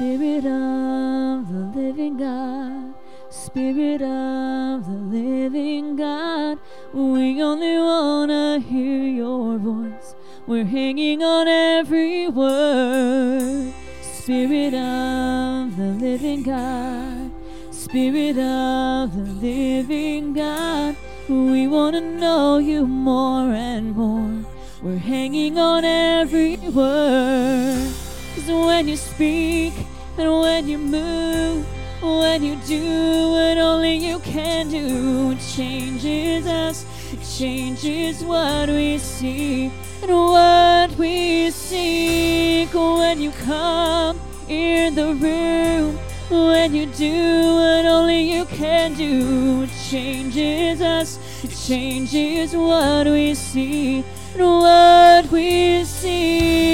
Spirit 0.00 0.46
of 0.46 1.52
the 1.52 1.78
living 1.78 2.16
God, 2.16 2.94
Spirit 3.28 4.00
of 4.00 4.86
the 4.86 4.98
living 5.14 5.94
God, 5.94 6.58
we 6.94 7.42
only 7.42 7.76
wanna 7.76 8.60
hear 8.60 9.02
your 9.02 9.58
voice. 9.58 10.14
We're 10.46 10.64
hanging 10.64 11.22
on 11.22 11.46
every 11.48 12.28
word. 12.28 13.74
Spirit 14.00 14.72
of 14.72 15.76
the 15.76 15.92
living 16.00 16.44
God, 16.44 17.30
Spirit 17.70 18.38
of 18.38 19.14
the 19.14 19.32
living 19.48 20.32
God, 20.32 20.96
we 21.28 21.68
want 21.68 21.96
to 21.96 22.00
know 22.00 22.56
you 22.56 22.86
more 22.86 23.52
and 23.52 23.94
more. 23.94 24.46
We're 24.82 24.96
hanging 24.96 25.58
on 25.58 25.84
every 25.84 26.56
word. 26.56 27.92
Cause 28.34 28.48
when 28.48 28.88
you 28.88 28.96
speak 28.96 29.74
and 30.20 30.40
when 30.40 30.68
you 30.68 30.76
move, 30.76 31.66
when 32.02 32.42
you 32.42 32.56
do 32.66 33.32
what 33.32 33.56
only 33.58 33.94
you 33.94 34.18
can 34.20 34.68
do, 34.68 35.32
it 35.32 35.40
changes 35.40 36.46
us, 36.46 36.84
it 37.12 37.20
changes 37.38 38.22
what 38.22 38.68
we 38.68 38.98
see. 38.98 39.72
And 40.02 40.10
what 40.10 40.96
we 40.98 41.50
seek. 41.50 42.72
When 42.72 43.20
you 43.20 43.30
come 43.44 44.20
in 44.48 44.94
the 44.94 45.14
room, 45.14 45.98
when 46.30 46.74
you 46.74 46.86
do 46.86 47.54
what 47.54 47.84
only 47.86 48.22
you 48.32 48.44
can 48.44 48.94
do, 48.94 49.62
it 49.62 49.70
changes 49.88 50.80
us, 50.80 51.18
it 51.44 51.50
changes 51.66 52.54
what 52.54 53.06
we 53.06 53.34
see 53.34 54.04
what 54.36 55.30
we 55.30 55.84
see. 55.84 56.70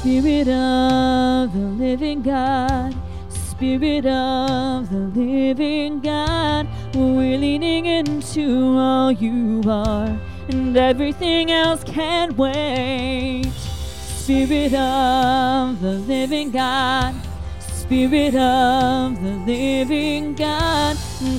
Spirit 0.00 0.48
of 0.48 1.52
the 1.52 1.68
living 1.76 2.22
God, 2.22 2.94
Spirit 3.28 4.06
of 4.06 4.88
the 4.88 5.10
living 5.14 6.00
God, 6.00 6.66
we're 6.94 7.36
leaning 7.36 7.84
into 7.86 8.78
all 8.78 9.12
you 9.12 9.62
are, 9.68 10.18
and 10.48 10.76
everything 10.76 11.50
else 11.50 11.84
can 11.84 12.34
wait. 12.36 13.52
Spirit 13.52 14.74
of 14.74 15.80
the 15.80 15.92
living 16.06 16.50
God, 16.50 17.14
Spirit 17.60 18.34
of 18.34 19.22
the 19.22 19.32
living 19.46 20.34
God, 20.34 20.96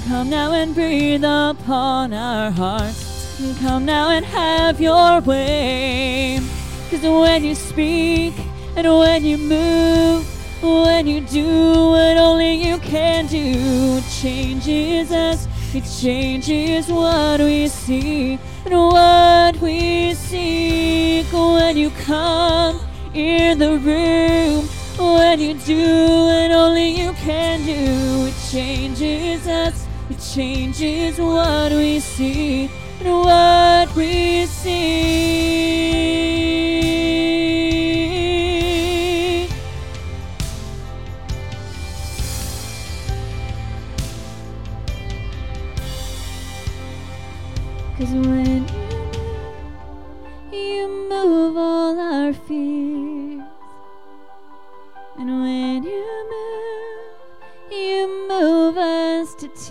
come 0.08 0.30
now 0.30 0.54
and 0.54 0.74
breathe 0.74 1.24
upon 1.24 2.14
our 2.14 2.52
hearts. 2.52 3.38
Come 3.62 3.86
now 3.86 4.10
and 4.10 4.26
have 4.26 4.82
your 4.82 5.22
way. 5.22 6.40
Cause 6.90 7.02
when 7.02 7.44
you 7.44 7.56
speak 7.56 8.34
and 8.76 8.88
when 8.88 9.24
you 9.24 9.38
move, 9.38 10.26
when 10.62 11.08
you 11.08 11.22
do 11.22 11.90
what 11.92 12.18
only 12.18 12.56
you 12.56 12.78
can 12.80 13.28
do, 13.28 13.98
it 13.98 14.04
changes 14.22 15.12
us, 15.12 15.48
it 15.74 15.84
changes 16.02 16.88
what 16.88 17.40
we 17.40 17.68
see 17.68 18.40
and 18.72 18.82
what 18.94 19.60
we 19.62 20.14
seek 20.14 21.26
when 21.34 21.76
you 21.76 21.90
come 22.06 22.80
in 23.14 23.58
the 23.58 23.78
room, 23.80 24.68
when 24.98 25.40
you 25.40 25.56
do 25.56 26.08
what 26.28 26.52
only 26.52 26.90
you 26.90 27.14
can 27.14 27.66
do. 27.66 28.28
It 28.28 28.36
changes 28.52 29.48
us, 29.48 29.88
it 30.10 30.20
changes 30.20 31.18
what 31.18 31.72
we 31.72 32.00
see 32.00 32.70
and 33.00 33.10
what 33.10 33.96
we 33.96 34.46
see. 34.46 35.90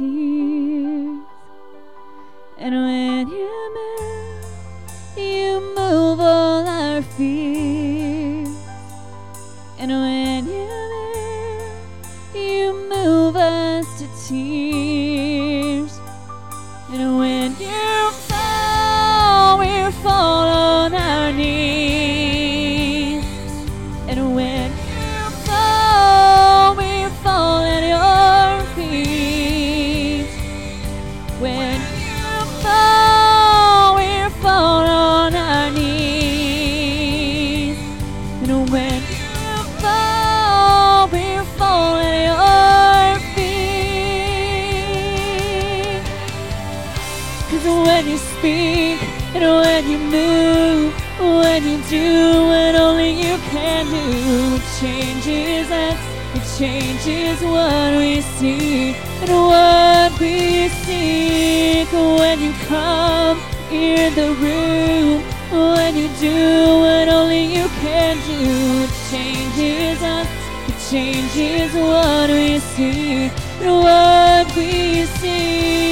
Us 0.01 0.38
changes 56.59 57.41
what 57.41 57.97
we 57.97 58.21
see 58.21 58.93
and 59.23 59.31
what 59.31 60.11
we 60.19 60.69
seek. 60.69 61.87
When 61.93 62.41
you 62.41 62.53
come 62.67 63.39
in 63.71 64.13
the 64.17 64.31
room, 64.43 65.23
when 65.53 65.97
you 65.97 66.09
do 66.19 66.81
what 66.83 67.09
only 67.09 67.45
you 67.45 67.69
can 67.81 68.17
do, 68.27 68.83
it 68.83 68.91
changes 69.09 70.03
us, 70.03 70.27
it 70.69 70.91
changes 70.91 71.73
what 71.75 72.29
we 72.29 72.59
see 72.59 73.31
and 73.63 73.75
what 73.87 74.57
we 74.57 75.05
see. 75.05 75.88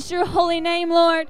Praise 0.00 0.12
your 0.12 0.24
holy 0.24 0.62
name, 0.62 0.88
Lord. 0.88 1.28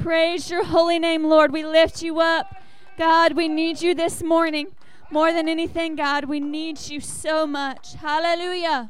Praise 0.00 0.50
your 0.50 0.64
holy 0.64 0.98
name, 0.98 1.24
Lord. 1.24 1.52
We 1.52 1.62
lift 1.62 2.02
you 2.02 2.20
up. 2.20 2.56
God, 2.96 3.34
we 3.34 3.48
need 3.48 3.82
you 3.82 3.94
this 3.94 4.22
morning. 4.22 4.68
More 5.10 5.30
than 5.30 5.46
anything, 5.46 5.94
God, 5.94 6.24
we 6.24 6.40
need 6.40 6.88
you 6.88 7.00
so 7.00 7.46
much. 7.46 7.96
Hallelujah. 7.96 8.88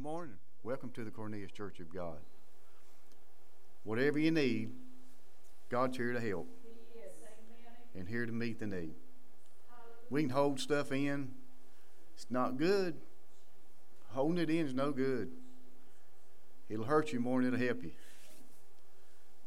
Morning. 0.00 0.36
Welcome 0.62 0.88
to 0.92 1.04
the 1.04 1.10
Cornelius 1.10 1.52
Church 1.52 1.78
of 1.78 1.92
God. 1.92 2.16
Whatever 3.84 4.18
you 4.18 4.30
need, 4.30 4.70
God's 5.68 5.98
here 5.98 6.14
to 6.14 6.20
help 6.20 6.48
and 7.94 8.08
here 8.08 8.24
to 8.24 8.32
meet 8.32 8.58
the 8.58 8.66
need. 8.66 8.94
We 10.08 10.22
can 10.22 10.30
hold 10.30 10.58
stuff 10.58 10.90
in. 10.90 11.32
It's 12.14 12.26
not 12.30 12.56
good. 12.56 12.94
Holding 14.12 14.38
it 14.38 14.48
in 14.48 14.64
is 14.64 14.72
no 14.72 14.90
good. 14.90 15.32
It'll 16.70 16.86
hurt 16.86 17.12
you 17.12 17.20
more 17.20 17.42
than 17.42 17.52
it'll 17.52 17.66
help 17.66 17.82
you. 17.82 17.90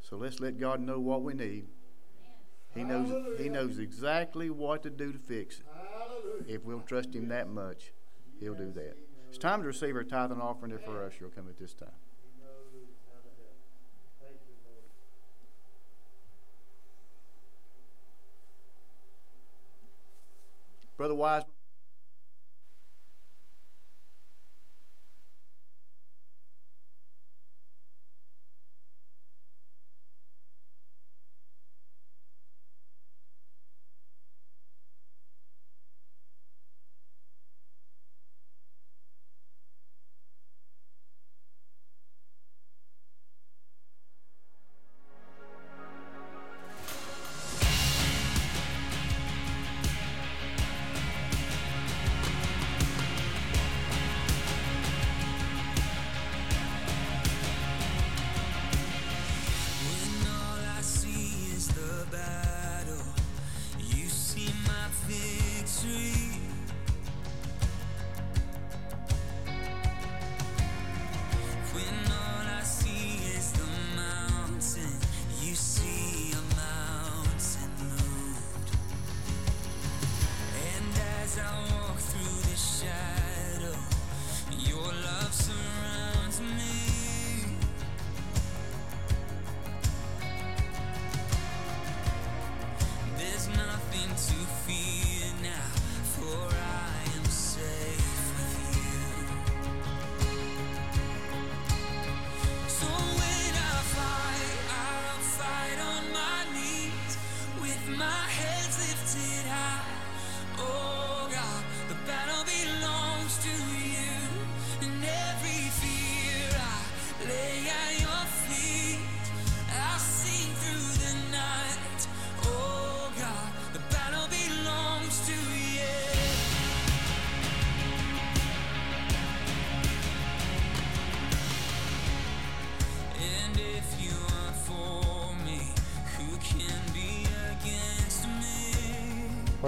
So 0.08 0.18
let's 0.18 0.39
let 0.39 0.60
God 0.60 0.80
know 0.82 1.00
what 1.00 1.24
we 1.24 1.34
need. 1.34 1.66
He 2.76 2.84
knows 2.84 3.39
He 3.39 3.50
knows 3.50 3.80
exactly 3.80 4.52
what 4.52 4.84
to 4.84 4.92
do 4.92 5.13
to 5.13 5.18
fix 5.18 5.62
it. 5.62 5.66
If 6.48 6.63
we'll 6.63 6.82
trust 6.82 7.16
Him 7.16 7.30
that 7.30 7.50
much, 7.50 7.92
He'll 8.39 8.54
do 8.54 8.72
that. 8.74 8.98
It's 9.34 9.41
time 9.41 9.62
to 9.62 9.67
receive 9.67 9.96
our 9.96 10.04
tithe 10.04 10.32
and 10.32 10.39
offering 10.39 10.72
if 10.74 10.84
for 10.84 11.04
us. 11.04 11.13
You'll 11.19 11.32
come 11.32 11.50
at 11.50 11.58
this 11.58 11.74
time. 11.74 11.89
Brother 20.98 21.15
Wiseman. 21.15 21.50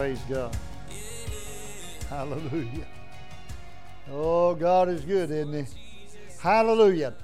Praise 0.06 0.22
God. 0.30 0.56
Hallelujah. 2.12 2.86
Oh, 4.12 4.54
God 4.54 4.88
is 4.88 5.02
good, 5.02 5.32
isn't 5.32 5.66
He? 5.66 5.66
Hallelujah. 6.40 7.16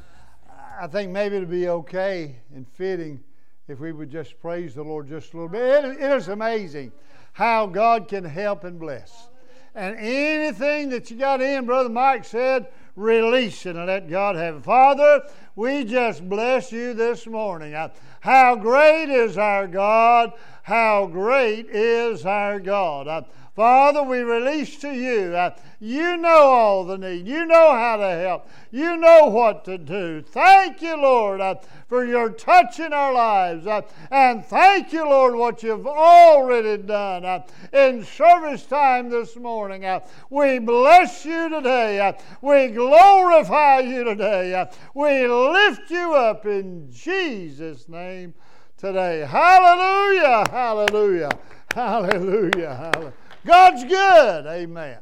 I 0.81 0.87
think 0.87 1.11
maybe 1.11 1.35
it'd 1.35 1.47
be 1.47 1.69
okay 1.69 2.37
and 2.55 2.67
fitting 2.67 3.23
if 3.67 3.79
we 3.79 3.91
would 3.91 4.09
just 4.09 4.41
praise 4.41 4.73
the 4.73 4.81
Lord 4.81 5.07
just 5.07 5.31
a 5.33 5.37
little 5.37 5.49
bit. 5.49 5.85
It, 5.85 6.01
it 6.01 6.11
is 6.11 6.29
amazing 6.29 6.91
how 7.33 7.67
God 7.67 8.07
can 8.07 8.25
help 8.25 8.63
and 8.63 8.79
bless. 8.79 9.29
And 9.75 9.95
anything 9.99 10.89
that 10.89 11.11
you 11.11 11.17
got 11.17 11.39
in, 11.39 11.67
Brother 11.67 11.89
Mike 11.89 12.25
said, 12.25 12.65
release 12.95 13.65
it 13.65 13.75
and 13.75 13.87
let 13.87 14.09
God 14.09 14.35
have 14.35 14.55
it. 14.55 14.63
Father, 14.63 15.23
we 15.55 15.83
just 15.83 16.27
bless 16.27 16.71
you 16.71 16.93
this 16.93 17.27
morning. 17.27 17.73
Uh, 17.73 17.89
how 18.21 18.55
great 18.55 19.09
is 19.09 19.37
our 19.37 19.67
God! 19.67 20.33
How 20.63 21.07
great 21.07 21.67
is 21.69 22.25
our 22.25 22.59
God! 22.59 23.07
Uh, 23.07 23.23
Father, 23.55 24.01
we 24.01 24.19
release 24.19 24.77
to 24.77 24.93
you. 24.93 25.35
Uh, 25.35 25.53
you 25.81 26.15
know 26.15 26.29
all 26.29 26.85
the 26.85 26.97
need. 26.97 27.27
You 27.27 27.45
know 27.45 27.71
how 27.71 27.97
to 27.97 28.07
help. 28.07 28.49
You 28.71 28.95
know 28.95 29.25
what 29.25 29.65
to 29.65 29.77
do. 29.77 30.21
Thank 30.21 30.81
you, 30.81 30.95
Lord, 30.95 31.41
uh, 31.41 31.55
for 31.89 32.05
your 32.05 32.29
touch 32.29 32.79
in 32.79 32.93
our 32.93 33.13
lives. 33.13 33.67
Uh, 33.67 33.81
and 34.09 34.45
thank 34.45 34.93
you, 34.93 35.03
Lord, 35.03 35.35
what 35.35 35.63
you've 35.63 35.85
already 35.85 36.81
done 36.81 37.25
uh, 37.25 37.43
in 37.73 38.05
service 38.05 38.65
time 38.65 39.09
this 39.09 39.35
morning. 39.35 39.83
Uh, 39.83 39.99
we 40.29 40.59
bless 40.59 41.25
you 41.25 41.49
today. 41.49 41.99
Uh, 41.99 42.13
we 42.41 42.69
glorify 42.69 43.79
you 43.79 44.05
today. 44.05 44.65
we 44.93 45.27
lift 45.27 45.91
you 45.91 46.13
up 46.13 46.45
in 46.45 46.89
Jesus' 46.89 47.89
name 47.89 48.33
today. 48.77 49.27
Hallelujah! 49.29 50.45
Hallelujah! 50.49 51.29
Hallelujah! 51.75 52.75
Hallelujah! 52.75 53.13
God's 53.45 53.83
good. 53.83 54.45
Amen. 54.45 54.99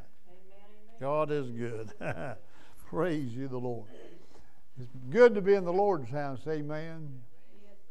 God 1.00 1.30
is 1.30 1.50
good. 1.50 1.92
Praise 2.88 3.34
you, 3.34 3.48
the 3.48 3.58
Lord. 3.58 3.88
It's 4.80 4.90
good 5.10 5.34
to 5.34 5.42
be 5.42 5.54
in 5.54 5.64
the 5.64 5.72
Lord's 5.72 6.10
house. 6.10 6.40
Amen. 6.48 7.20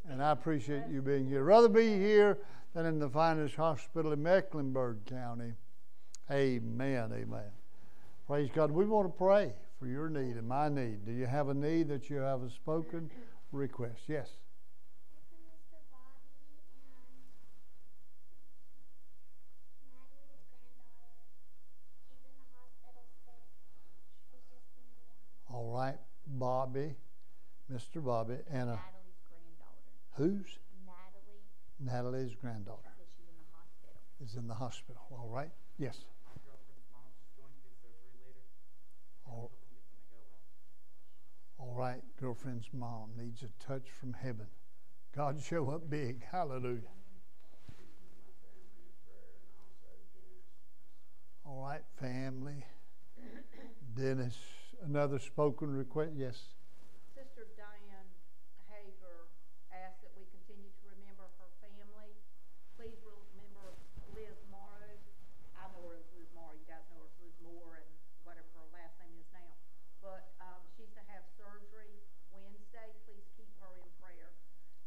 And 0.10 0.24
I 0.24 0.32
appreciate 0.32 0.84
you 0.92 1.02
being 1.02 1.28
here. 1.28 1.44
Rather 1.44 1.70
be 1.70 1.98
here 1.98 2.40
than 2.74 2.86
in 2.86 3.00
the 3.00 3.10
finest 3.10 3.56
hospital 3.56 4.12
in 4.12 4.24
Mecklenburg 4.24 5.06
County. 5.06 5.54
Amen. 6.32 7.12
Amen. 7.14 7.52
Praise 8.28 8.50
God. 8.54 8.72
We 8.72 8.86
want 8.86 9.08
to 9.08 9.18
pray 9.18 9.54
for 9.80 9.88
your 9.88 10.10
need 10.10 10.36
and 10.36 10.48
my 10.48 10.70
need. 10.70 11.06
Do 11.06 11.12
you 11.12 11.26
have 11.26 11.50
a 11.50 11.54
need 11.54 11.88
that 11.90 12.10
you 12.10 12.18
have 12.18 12.42
a 12.44 12.50
spoken 12.50 13.10
request? 13.52 14.02
Yes. 14.08 14.30
All 25.52 25.72
right, 25.74 25.98
Bobby, 26.28 26.96
Mr. 27.72 28.04
Bobby, 28.04 28.36
and 28.52 28.70
a, 28.70 28.80
Natalie's 28.80 29.20
granddaughter. 29.28 30.16
who's? 30.16 30.60
Natalie 31.80 32.12
Natalie's 32.14 32.36
granddaughter 32.36 32.90
in 33.18 33.36
the 33.36 33.56
hospital. 33.56 34.02
is 34.24 34.36
in 34.36 34.48
the 34.48 34.54
hospital. 34.54 35.02
All 35.12 35.30
right. 35.30 35.50
Yes. 35.78 35.98
All, 39.26 39.52
all 41.58 41.74
right. 41.76 42.02
Girlfriend's 42.20 42.68
mom 42.74 43.12
needs 43.18 43.44
a 43.44 43.64
touch 43.64 43.90
from 44.00 44.14
heaven. 44.14 44.48
God 45.16 45.42
show 45.42 45.70
up 45.70 45.90
big. 45.90 46.24
Hallelujah. 46.32 46.82
All 51.46 51.64
right, 51.64 51.82
family. 52.00 52.64
Dennis 53.96 54.38
another 54.86 55.20
spoken 55.20 55.72
request? 55.76 56.14
Yes. 56.16 56.38
Sister 57.16 57.48
Diane 57.60 58.10
Hager 58.72 59.28
asked 59.74 60.02
that 60.06 60.14
we 60.16 60.24
continue 60.32 60.72
to 60.72 60.84
remember 60.88 61.28
her 61.42 61.50
family. 61.60 62.16
Please 62.80 62.96
remember 63.04 63.76
Liz 64.16 64.40
Morrow. 64.48 64.96
I 65.60 65.68
know 65.76 65.84
her 65.92 66.00
as 66.00 66.08
Liz 66.16 66.30
Morrow. 66.32 66.56
You 66.56 66.68
guys 66.68 66.84
know 66.96 67.04
her 67.04 67.10
as 67.12 67.18
Liz 67.20 67.36
Moore 67.44 67.84
and 67.84 67.90
whatever 68.24 68.48
her 68.56 68.68
last 68.72 68.96
name 69.04 69.16
is 69.20 69.28
now. 69.36 69.54
But 70.00 70.32
um, 70.40 70.64
she's 70.80 70.92
to 70.96 71.04
have 71.12 71.28
surgery 71.36 71.92
Wednesday. 72.32 72.96
Please 73.04 73.28
keep 73.36 73.52
her 73.60 73.76
in 73.84 73.90
prayer. 74.00 74.32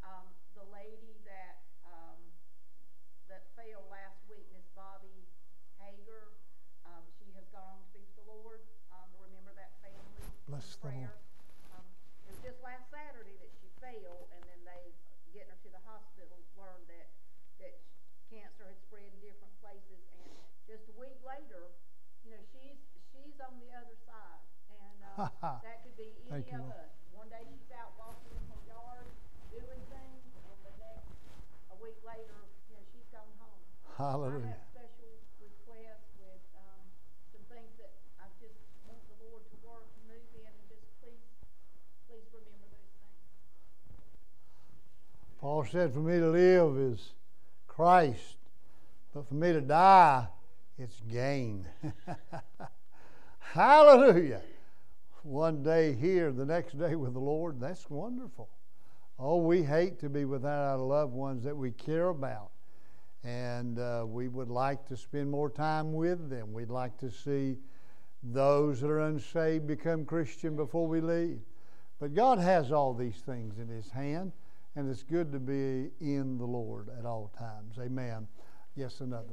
Um, 0.01 0.25
the 0.57 0.65
lady 0.73 1.21
that 1.29 1.61
um, 1.85 2.17
that 3.29 3.45
fell 3.53 3.85
last 3.93 4.17
week, 4.33 4.49
Miss 4.57 4.65
Bobby 4.73 5.29
Hager, 5.77 6.33
um, 6.89 7.05
she 7.21 7.29
has 7.37 7.45
gone 7.53 7.77
on 7.77 7.81
to 7.85 7.91
be 7.93 8.01
with 8.01 8.17
the 8.17 8.27
Lord. 8.27 8.65
Um, 8.89 9.09
remember 9.21 9.53
that 9.57 9.77
family 9.85 10.25
Bless 10.49 10.65
the 10.81 10.89
Lord. 10.89 11.13
prayer. 11.13 11.13
Um, 11.77 11.85
it 12.25 12.33
was 12.33 12.41
just 12.41 12.59
last 12.65 12.89
Saturday 12.89 13.37
that 13.41 13.53
she 13.61 13.69
fell, 13.85 14.29
and 14.33 14.41
then 14.49 14.61
they, 14.65 14.85
getting 15.37 15.53
her 15.53 15.61
to 15.65 15.71
the 15.73 15.81
hospital, 15.89 16.37
learned 16.57 16.89
that, 16.93 17.09
that 17.61 17.77
cancer 18.33 18.69
had 18.69 18.81
spread 18.85 19.07
in 19.09 19.17
different 19.25 19.53
places, 19.65 20.01
and 20.21 20.29
just 20.69 20.85
a 20.93 20.97
week 21.01 21.17
later, 21.25 21.73
you 22.27 22.37
know, 22.37 22.43
she's, 22.53 22.79
she's 23.15 23.37
on 23.41 23.57
the 23.65 23.71
other 23.73 23.97
side, 24.05 24.45
and, 24.77 24.99
uh, 25.17 25.31
that 25.65 25.81
could 25.89 25.97
be 25.97 26.13
any 26.29 26.43
Thank 26.43 26.53
you, 26.53 26.61
of 26.61 26.69
Lord. 26.69 26.85
us. 26.85 26.93
One 27.17 27.29
day 27.33 27.43
she's 27.49 27.73
out 27.73 27.97
walking 27.97 28.29
in 28.37 28.45
her 28.53 28.63
yard, 28.69 29.09
doing 29.49 29.83
things, 29.89 30.21
and 30.37 30.59
the 30.69 30.75
next, 30.85 31.09
a 31.73 31.77
week 31.81 31.99
later, 32.05 32.39
you 32.69 32.77
know, 32.77 32.85
she's 32.93 33.09
gone 33.09 33.33
home. 33.41 33.41
I 33.41 33.41
Hallelujah. 33.41 33.41
have 33.41 33.41
special 33.41 33.41
requests 33.41 33.41
with, 33.41 33.41
um, 33.41 33.41
some 33.41 33.41
things 33.41 33.41
that 33.41 33.41
I 33.41 33.41
just 33.41 33.41
want 33.41 33.41
the 33.41 33.41
Lord 33.41 33.41
to 33.41 33.41
work 33.41 33.41
and 33.41 33.41
move 33.41 33.41
in, 33.41 33.41
and 33.41 33.41
just 33.41 33.41
please, 33.41 33.41
please 33.43 33.61
remember 33.63 33.97
those 33.97 34.02
things. 34.21 34.55
Paul 45.41 45.65
said, 45.65 45.93
For 45.93 45.99
me 45.99 46.19
to 46.19 46.31
live 46.31 46.79
is 46.79 47.15
Christ, 47.67 48.37
but 49.13 49.29
for 49.29 49.35
me 49.35 49.53
to 49.53 49.61
die, 49.61 50.29
it's 50.79 51.01
gain. 51.11 51.67
Hallelujah. 53.41 54.41
One 55.25 55.65
day 55.65 55.95
here, 55.95 56.31
the 56.31 56.47
next 56.47 56.79
day 56.79 56.95
with 56.95 57.15
the 57.15 57.21
Lord, 57.21 57.61
that's 57.61 57.91
wonderful. 57.91 58.49
Oh, 59.19 59.39
we 59.39 59.63
hate 59.63 59.99
to 60.01 60.09
be 60.09 60.25
without 60.25 60.73
our 60.73 60.79
loved 60.79 61.13
ones 61.13 61.43
that 61.45 61.57
we 61.57 61.73
care 61.73 62.09
about. 62.09 62.51
And 63.25 63.79
uh, 63.79 64.05
we 64.07 64.29
would 64.29 64.51
like 64.51 64.87
to 64.89 64.97
spend 64.97 65.31
more 65.31 65.49
time 65.49 65.93
with 65.93 66.29
them. 66.29 66.53
We'd 66.53 66.71
like 66.71 66.99
to 66.99 67.11
see 67.11 67.57
those 68.23 68.81
that 68.81 68.91
are 68.91 69.01
unsaved 69.01 69.67
become 69.67 70.05
Christian 70.05 70.57
before 70.57 70.87
we 70.87 71.01
leave. 71.01 71.41
But 72.01 72.15
God 72.15 72.39
has 72.39 72.73
all 72.73 72.95
these 72.95 73.23
things 73.25 73.59
in 73.59 73.69
His 73.69 73.91
hand, 73.91 74.33
and 74.75 74.91
it's 74.91 75.05
good 75.05 75.31
to 75.33 75.39
be 75.39 75.91
in 76.01 76.37
the 76.37 76.45
Lord 76.47 76.89
at 76.99 77.07
all 77.07 77.31
times. 77.39 77.79
Amen. 77.79 78.27
Yes, 78.75 79.01
another. 79.01 79.29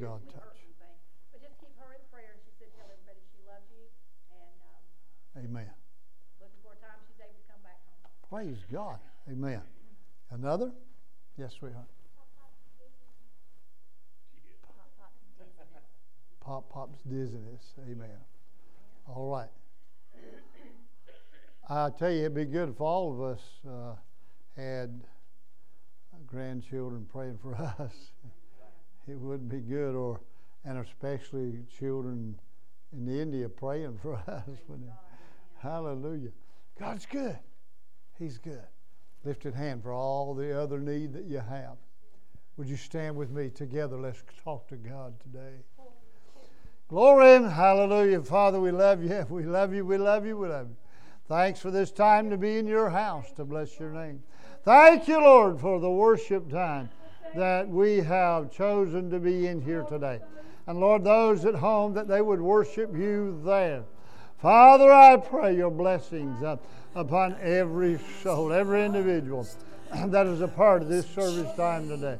Continue 0.00 0.32
to, 0.32 0.49
Amen. 5.36 5.70
looking 6.40 6.58
for 6.62 6.72
a 6.72 6.80
time 6.82 6.98
she's 7.06 7.20
able 7.22 7.34
to 7.38 7.46
come 7.50 7.62
back 7.62 7.78
home. 7.86 8.10
Praise 8.28 8.64
God. 8.72 8.98
Amen. 9.30 9.62
Another? 10.30 10.72
Yes, 11.38 11.54
sweetheart. 11.58 11.86
Pop 12.16 12.28
Pop's 14.98 15.20
dizziness. 15.38 15.84
Pop 16.40 16.68
Pop's 16.72 17.02
dizziness. 17.08 17.74
Amen. 17.90 18.18
All 19.06 19.30
right. 19.30 19.48
I 21.68 21.90
tell 21.96 22.10
you, 22.10 22.20
it'd 22.20 22.34
be 22.34 22.44
good 22.46 22.68
if 22.70 22.80
all 22.80 23.12
of 23.12 23.22
us 23.22 23.40
uh, 23.68 23.94
had 24.56 25.00
grandchildren 26.26 27.06
praying 27.12 27.38
for 27.40 27.54
us. 27.78 27.92
it 29.06 29.18
would 29.18 29.48
be 29.48 29.58
good, 29.60 29.94
or 29.94 30.20
and 30.64 30.78
especially 30.78 31.60
children 31.78 32.34
in 32.92 33.08
India 33.08 33.48
praying 33.48 33.98
for 34.02 34.16
us. 34.26 34.48
Hallelujah. 35.60 36.30
God's 36.78 37.06
good. 37.06 37.38
He's 38.18 38.38
good. 38.38 38.64
Lifted 39.24 39.54
hand 39.54 39.82
for 39.82 39.92
all 39.92 40.34
the 40.34 40.58
other 40.58 40.78
need 40.78 41.12
that 41.12 41.24
you 41.24 41.38
have. 41.38 41.76
Would 42.56 42.68
you 42.68 42.76
stand 42.76 43.16
with 43.16 43.30
me 43.30 43.50
together? 43.50 43.98
Let's 43.98 44.22
talk 44.42 44.68
to 44.68 44.76
God 44.76 45.14
today. 45.20 45.56
Glory 46.88 47.36
and 47.36 47.46
hallelujah. 47.50 48.22
Father, 48.22 48.58
we 48.58 48.70
love 48.70 49.02
you. 49.02 49.26
We 49.30 49.44
love 49.44 49.74
you. 49.74 49.84
We 49.84 49.96
love 49.96 50.26
you. 50.26 50.36
We 50.36 50.48
love 50.48 50.68
you. 50.68 50.76
Thanks 51.28 51.60
for 51.60 51.70
this 51.70 51.92
time 51.92 52.30
to 52.30 52.36
be 52.36 52.58
in 52.58 52.66
your 52.66 52.90
house 52.90 53.30
to 53.36 53.44
bless 53.44 53.78
your 53.78 53.90
name. 53.90 54.22
Thank 54.64 55.06
you, 55.06 55.20
Lord, 55.20 55.60
for 55.60 55.78
the 55.78 55.90
worship 55.90 56.50
time 56.50 56.90
that 57.36 57.68
we 57.68 57.98
have 57.98 58.50
chosen 58.50 59.10
to 59.10 59.18
be 59.18 59.46
in 59.46 59.60
here 59.60 59.82
today. 59.84 60.20
And 60.66 60.80
Lord, 60.80 61.04
those 61.04 61.44
at 61.44 61.54
home 61.54 61.94
that 61.94 62.08
they 62.08 62.20
would 62.20 62.40
worship 62.40 62.94
you 62.96 63.40
there. 63.44 63.84
Father, 64.42 64.90
I 64.90 65.18
pray 65.18 65.54
your 65.54 65.70
blessings 65.70 66.42
uh, 66.42 66.56
upon 66.94 67.36
every 67.42 67.98
soul, 68.22 68.54
every 68.54 68.86
individual 68.86 69.46
that 70.06 70.26
is 70.26 70.40
a 70.40 70.48
part 70.48 70.80
of 70.80 70.88
this 70.88 71.06
service 71.10 71.54
time 71.56 71.88
today. 71.88 72.16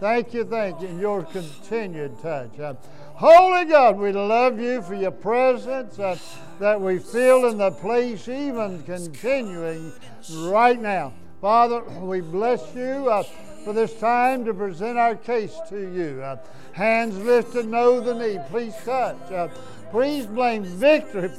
Thank 0.00 0.34
you, 0.34 0.44
thank 0.44 0.80
you, 0.80 0.88
and 0.88 1.00
your 1.00 1.22
continued 1.22 2.20
touch. 2.20 2.58
Uh, 2.58 2.74
Holy 3.14 3.66
God, 3.66 3.98
we 3.98 4.10
love 4.10 4.58
you 4.58 4.82
for 4.82 4.94
your 4.94 5.12
presence 5.12 5.96
uh, 6.00 6.16
that 6.58 6.80
we 6.80 6.98
feel 6.98 7.46
in 7.46 7.58
the 7.58 7.70
place, 7.70 8.26
even 8.26 8.82
continuing 8.82 9.92
right 10.38 10.80
now. 10.80 11.12
Father, 11.40 11.82
we 12.00 12.20
bless 12.20 12.74
you 12.74 13.08
uh, 13.08 13.22
for 13.64 13.72
this 13.72 13.92
time 14.00 14.44
to 14.44 14.52
present 14.52 14.98
our 14.98 15.14
case 15.14 15.56
to 15.68 15.78
you. 15.78 16.20
Uh, 16.20 16.36
hands 16.72 17.16
lifted, 17.18 17.68
know 17.68 18.00
the 18.00 18.14
need. 18.14 18.40
Please 18.48 18.74
touch. 18.84 19.50
Please 19.90 20.26
bring 20.26 20.64
victory. 20.64 21.30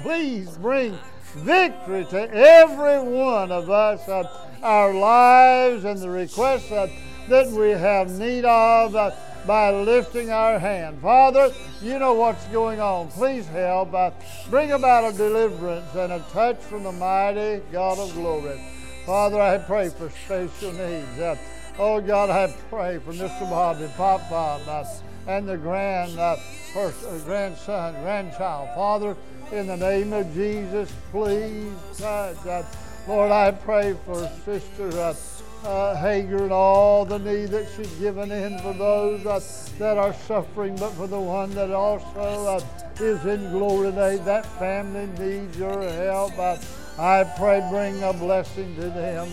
Please 0.00 0.48
bring 0.58 0.98
victory 1.34 2.06
to 2.06 2.30
every 2.34 2.98
one 2.98 3.52
of 3.52 3.68
us, 3.68 4.08
uh, 4.08 4.24
our 4.62 4.92
lives, 4.94 5.84
and 5.84 5.98
the 6.00 6.08
requests 6.08 6.72
uh, 6.72 6.88
that 7.28 7.48
we 7.48 7.70
have 7.70 8.10
need 8.18 8.44
of 8.44 8.96
uh, 8.96 9.10
by 9.46 9.70
lifting 9.70 10.30
our 10.30 10.58
hand. 10.58 11.00
Father, 11.00 11.52
you 11.82 11.98
know 11.98 12.14
what's 12.14 12.44
going 12.46 12.80
on. 12.80 13.08
Please 13.08 13.46
help. 13.48 13.92
Uh, 13.92 14.10
bring 14.48 14.72
about 14.72 15.12
a 15.12 15.16
deliverance 15.16 15.94
and 15.94 16.12
a 16.12 16.20
touch 16.32 16.58
from 16.58 16.84
the 16.84 16.92
mighty 16.92 17.62
God 17.70 17.98
of 17.98 18.12
glory. 18.14 18.60
Father, 19.04 19.40
I 19.40 19.58
pray 19.58 19.90
for 19.90 20.10
special 20.10 20.72
needs. 20.72 21.18
Uh, 21.18 21.36
oh 21.78 22.00
God, 22.00 22.30
I 22.30 22.52
pray 22.70 22.98
for 22.98 23.12
Mr. 23.12 23.48
Bobby, 23.50 23.88
Pop 23.96 24.22
uh, 24.30 24.84
and 25.30 25.48
the 25.48 25.56
grand, 25.56 26.18
uh, 26.18 26.34
first, 26.74 27.04
uh, 27.04 27.16
grandson, 27.18 27.94
grandchild. 28.02 28.68
Father, 28.74 29.16
in 29.52 29.68
the 29.68 29.76
name 29.76 30.12
of 30.12 30.32
Jesus, 30.34 30.92
please. 31.12 32.02
Uh, 32.02 32.64
Lord, 33.06 33.30
I 33.30 33.52
pray 33.52 33.94
for 34.04 34.28
Sister 34.44 34.90
uh, 34.98 35.14
uh, 35.64 35.94
Hager 35.96 36.42
and 36.42 36.52
all 36.52 37.04
the 37.04 37.18
need 37.18 37.50
that 37.50 37.68
she's 37.76 37.92
given 37.94 38.32
in 38.32 38.58
for 38.58 38.72
those 38.72 39.24
uh, 39.24 39.40
that 39.78 39.98
are 39.98 40.12
suffering, 40.12 40.74
but 40.76 40.90
for 40.94 41.06
the 41.06 41.20
one 41.20 41.54
that 41.54 41.70
also 41.70 42.60
is 42.98 43.24
in 43.24 43.52
glory 43.52 43.90
today. 43.90 44.16
That 44.16 44.46
family 44.58 45.06
needs 45.18 45.56
your 45.56 45.80
help. 45.80 46.32
I 46.98 47.24
pray 47.38 47.64
bring 47.70 48.02
a 48.02 48.12
blessing 48.12 48.74
to 48.76 48.90
them 48.90 49.32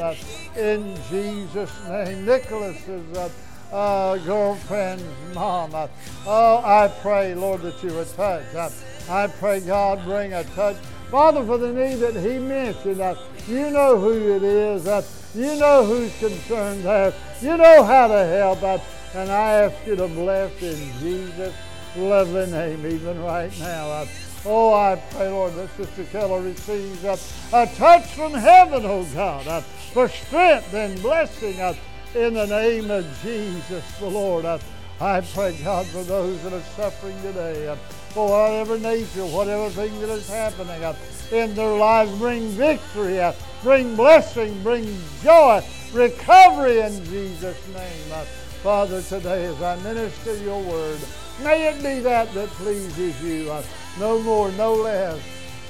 in 0.55 0.95
Jesus' 1.09 1.87
name. 1.87 2.23
Nicholas's 2.25 3.17
uh, 3.17 3.29
uh, 3.71 4.17
girlfriend's 4.17 5.03
mom. 5.33 5.73
Uh, 5.73 5.87
oh, 6.25 6.57
I 6.63 6.87
pray, 7.01 7.35
Lord, 7.35 7.61
that 7.61 7.81
you 7.83 7.93
would 7.93 8.09
touch. 8.15 8.53
Uh, 8.55 8.69
I 9.09 9.27
pray, 9.27 9.59
God, 9.61 10.03
bring 10.03 10.33
a 10.33 10.43
touch. 10.43 10.77
Father, 11.09 11.45
for 11.45 11.57
the 11.57 11.71
need 11.71 11.95
that 11.95 12.15
he 12.15 12.37
mentioned, 12.37 12.99
uh, 12.99 13.15
you 13.47 13.69
know 13.69 13.97
who 13.97 14.35
it 14.35 14.43
is. 14.43 14.87
Uh, 14.87 15.01
you 15.33 15.55
know 15.57 15.85
who's 15.85 16.17
concerned 16.19 16.83
there. 16.83 17.13
You 17.41 17.57
know 17.57 17.83
how 17.83 18.07
to 18.07 18.25
help. 18.25 18.63
Uh, 18.63 18.79
and 19.13 19.31
I 19.31 19.51
ask 19.53 19.87
you 19.87 19.95
to 19.95 20.07
bless 20.07 20.51
in 20.61 20.99
Jesus' 20.99 21.55
lovely 21.95 22.47
name, 22.51 22.85
even 22.85 23.21
right 23.21 23.51
now. 23.59 23.89
Uh, 23.89 24.07
oh, 24.45 24.73
I 24.73 24.95
pray, 25.11 25.29
Lord, 25.29 25.53
that 25.55 25.69
Sister 25.77 26.03
Keller 26.05 26.41
receives 26.41 27.05
uh, 27.05 27.17
a 27.53 27.67
touch 27.75 28.13
from 28.13 28.33
heaven, 28.33 28.83
oh 28.85 29.07
God, 29.13 29.47
uh, 29.47 29.61
for 29.61 30.09
strength 30.09 30.73
and 30.73 31.01
blessing 31.01 31.59
uh, 31.61 31.73
in 32.17 32.33
the 32.33 32.47
name 32.47 32.89
of 32.89 33.05
Jesus 33.21 33.99
the 33.99 34.07
Lord. 34.07 34.43
Uh, 34.43 34.57
I 34.99 35.21
pray, 35.21 35.55
God, 35.63 35.85
for 35.85 36.03
those 36.03 36.41
that 36.41 36.53
are 36.53 36.61
suffering 36.75 37.15
today, 37.21 37.67
uh, 37.67 37.75
for 38.09 38.29
whatever 38.29 38.79
nature, 38.79 39.25
whatever 39.27 39.69
thing 39.69 39.99
that 40.01 40.09
is 40.09 40.27
happening 40.27 40.83
uh, 40.83 40.95
in 41.31 41.53
their 41.53 41.77
lives, 41.77 42.11
bring 42.17 42.47
victory, 42.49 43.19
uh, 43.19 43.33
bring 43.61 43.95
blessing, 43.95 44.61
bring 44.63 44.97
joy, 45.21 45.63
recovery 45.93 46.79
in 46.79 47.05
Jesus' 47.05 47.67
name. 47.67 48.25
Father, 48.63 49.03
today 49.03 49.45
as 49.45 49.61
I 49.61 49.75
minister 49.83 50.35
your 50.37 50.61
word, 50.63 50.99
may 51.43 51.67
it 51.67 51.77
be 51.77 52.01
that 52.01 52.33
that 52.33 52.49
pleases 52.49 53.23
you. 53.23 53.55
No 53.99 54.19
more, 54.23 54.51
no 54.53 54.73
less 54.73 55.21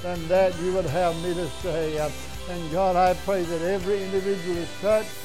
than 0.02 0.26
that 0.28 0.58
you 0.62 0.72
would 0.72 0.86
have 0.86 1.14
me 1.22 1.34
to 1.34 1.46
say. 1.62 2.10
And 2.48 2.72
God, 2.72 2.96
I 2.96 3.12
pray 3.26 3.42
that 3.42 3.60
every 3.60 4.02
individual 4.02 4.56
is 4.56 4.68
touched, 4.80 5.22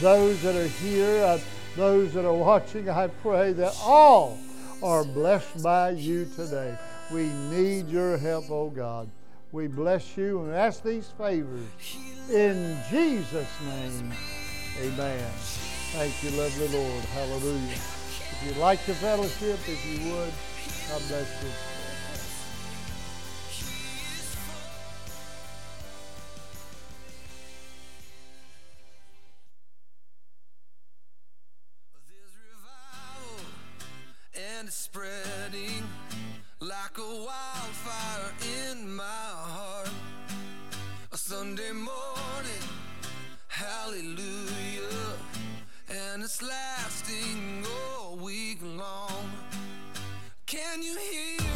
those 0.00 0.40
that 0.42 0.54
are 0.54 0.66
here, 0.66 1.40
those 1.76 2.12
that 2.14 2.24
are 2.24 2.32
watching, 2.32 2.88
I 2.88 3.08
pray 3.08 3.52
that 3.52 3.76
all 3.82 4.38
are 4.82 5.04
blessed 5.04 5.62
by 5.62 5.90
you 5.90 6.26
today. 6.36 6.76
We 7.10 7.28
need 7.50 7.88
your 7.88 8.16
help, 8.16 8.50
oh 8.50 8.70
God. 8.70 9.08
We 9.50 9.66
bless 9.66 10.16
you 10.16 10.42
and 10.42 10.54
ask 10.54 10.82
these 10.82 11.08
favors 11.16 11.66
in 12.30 12.78
Jesus' 12.90 13.48
name. 13.64 14.12
Amen. 14.82 15.30
Thank 15.92 16.22
you, 16.22 16.30
lovely 16.38 16.68
Lord. 16.68 17.04
Hallelujah. 17.06 17.72
If 17.72 18.42
you'd 18.46 18.58
like 18.58 18.84
to 18.84 18.94
fellowship, 18.94 19.58
if 19.66 19.86
you 19.86 20.12
would, 20.12 20.32
God 20.90 21.02
bless 21.08 21.42
you. 21.42 21.77
And 34.68 34.74
it's 34.74 34.76
spreading 34.76 35.82
like 36.60 36.98
a 36.98 37.24
wildfire 37.24 38.32
in 38.70 38.94
my 38.94 39.02
heart. 39.02 39.88
A 41.10 41.16
Sunday 41.16 41.72
morning, 41.72 42.68
hallelujah, 43.46 45.14
and 45.88 46.22
it's 46.22 46.42
lasting 46.42 47.64
all 47.66 48.16
week 48.16 48.58
long. 48.62 49.30
Can 50.44 50.82
you 50.82 50.98
hear 50.98 51.47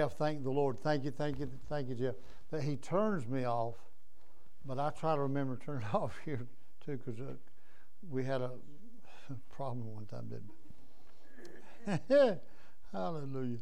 Jeff, 0.00 0.16
thank 0.16 0.42
the 0.42 0.50
Lord. 0.50 0.78
Thank 0.80 1.04
you, 1.04 1.10
thank 1.10 1.38
you, 1.38 1.50
thank 1.68 1.90
you, 1.90 1.94
Jeff. 1.94 2.14
That 2.50 2.62
he 2.62 2.76
turns 2.76 3.28
me 3.28 3.44
off, 3.44 3.74
but 4.64 4.78
I 4.78 4.88
try 4.88 5.14
to 5.14 5.20
remember 5.20 5.58
to 5.58 5.62
turn 5.62 5.82
it 5.82 5.94
off 5.94 6.16
here 6.24 6.46
too, 6.82 6.96
because 6.96 7.20
uh, 7.20 7.34
we 8.10 8.24
had 8.24 8.40
a 8.40 8.52
problem 9.54 9.94
one 9.94 10.06
time, 10.06 10.30
didn't 11.86 12.00
we? 12.08 12.32
Hallelujah. 12.94 13.58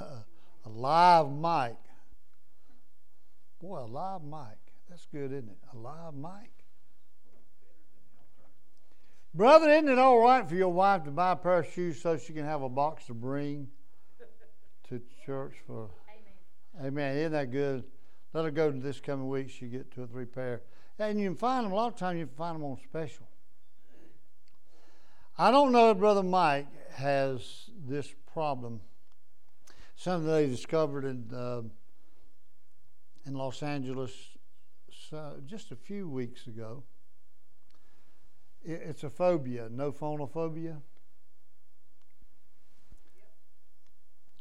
a 0.00 0.24
live 0.70 1.30
mic. 1.30 1.76
Boy, 3.60 3.80
a 3.80 3.84
live 3.84 4.22
mic. 4.22 4.56
That's 4.88 5.04
good, 5.12 5.30
isn't 5.30 5.50
it? 5.50 5.58
A 5.74 5.76
live 5.76 6.14
mic. 6.14 6.61
Brother, 9.34 9.70
isn't 9.70 9.88
it 9.88 9.98
all 9.98 10.20
right 10.20 10.46
for 10.46 10.54
your 10.54 10.68
wife 10.68 11.04
to 11.04 11.10
buy 11.10 11.32
a 11.32 11.36
pair 11.36 11.60
of 11.60 11.66
shoes 11.66 12.02
so 12.02 12.18
she 12.18 12.34
can 12.34 12.44
have 12.44 12.60
a 12.60 12.68
box 12.68 13.06
to 13.06 13.14
bring 13.14 13.68
to 14.88 15.00
church 15.24 15.54
for? 15.66 15.88
Amen. 16.78 16.86
Amen. 16.86 17.16
Isn't 17.16 17.32
that 17.32 17.50
good? 17.50 17.84
Let 18.34 18.44
her 18.44 18.50
go 18.50 18.70
to 18.70 18.78
this 18.78 19.00
coming 19.00 19.28
week. 19.28 19.48
She 19.48 19.68
get 19.68 19.90
two 19.90 20.02
or 20.02 20.06
three 20.06 20.26
pair, 20.26 20.60
and 20.98 21.18
you 21.18 21.28
can 21.30 21.36
find 21.36 21.64
them. 21.64 21.72
A 21.72 21.74
lot 21.74 21.88
of 21.88 21.98
times 21.98 22.18
you 22.18 22.26
can 22.26 22.34
find 22.34 22.56
them 22.56 22.64
on 22.64 22.76
special. 22.84 23.26
I 25.38 25.50
don't 25.50 25.72
know 25.72 25.90
if 25.90 25.98
Brother 25.98 26.22
Mike 26.22 26.66
has 26.92 27.70
this 27.86 28.14
problem. 28.34 28.82
Something 29.96 30.30
they 30.30 30.46
discovered 30.46 31.06
in 31.06 31.30
uh, 31.34 31.62
in 33.24 33.34
Los 33.34 33.62
Angeles 33.62 34.12
so 35.08 35.36
just 35.46 35.70
a 35.70 35.76
few 35.76 36.06
weeks 36.06 36.46
ago. 36.46 36.82
It- 38.64 38.82
It's 38.82 39.04
a 39.04 39.10
phobia, 39.10 39.68
no 39.68 39.92
phonophobia. 39.92 40.82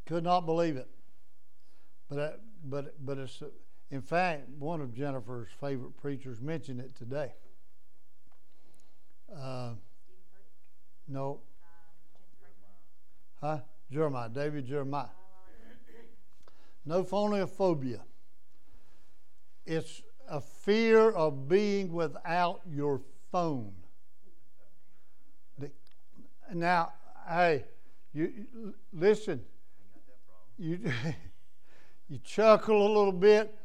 Could 0.06 0.24
not 0.24 0.46
believe 0.46 0.76
it, 0.78 0.90
but 2.10 2.20
uh, 2.20 2.32
but 2.66 3.06
but 3.06 3.18
it's 3.18 3.42
uh, 3.42 3.48
in 3.90 4.02
fact 4.02 4.50
one 4.50 4.82
of 4.82 4.94
Jennifer's 4.94 5.50
favorite 5.60 5.96
preachers 5.98 6.42
mentioned 6.42 6.82
it 6.82 6.96
today. 6.96 7.32
Uh, 9.34 9.74
no, 11.08 11.42
huh? 13.40 13.60
Jeremiah, 13.92 14.30
David 14.30 14.66
Jeremiah. 14.66 15.08
No 16.86 17.04
phonophobia. 17.04 18.02
It's 19.66 20.02
a 20.28 20.42
fear 20.42 21.12
of 21.12 21.48
being 21.48 21.94
without 21.94 22.62
your 22.68 23.02
phone. 23.32 23.74
Now, 26.54 26.92
hey, 27.28 27.64
you 28.14 28.74
listen. 28.94 29.42
You 30.58 30.80
you 32.10 32.20
chuckle 32.20 32.86
a 32.86 32.90
little 32.90 33.12
bit, 33.12 33.56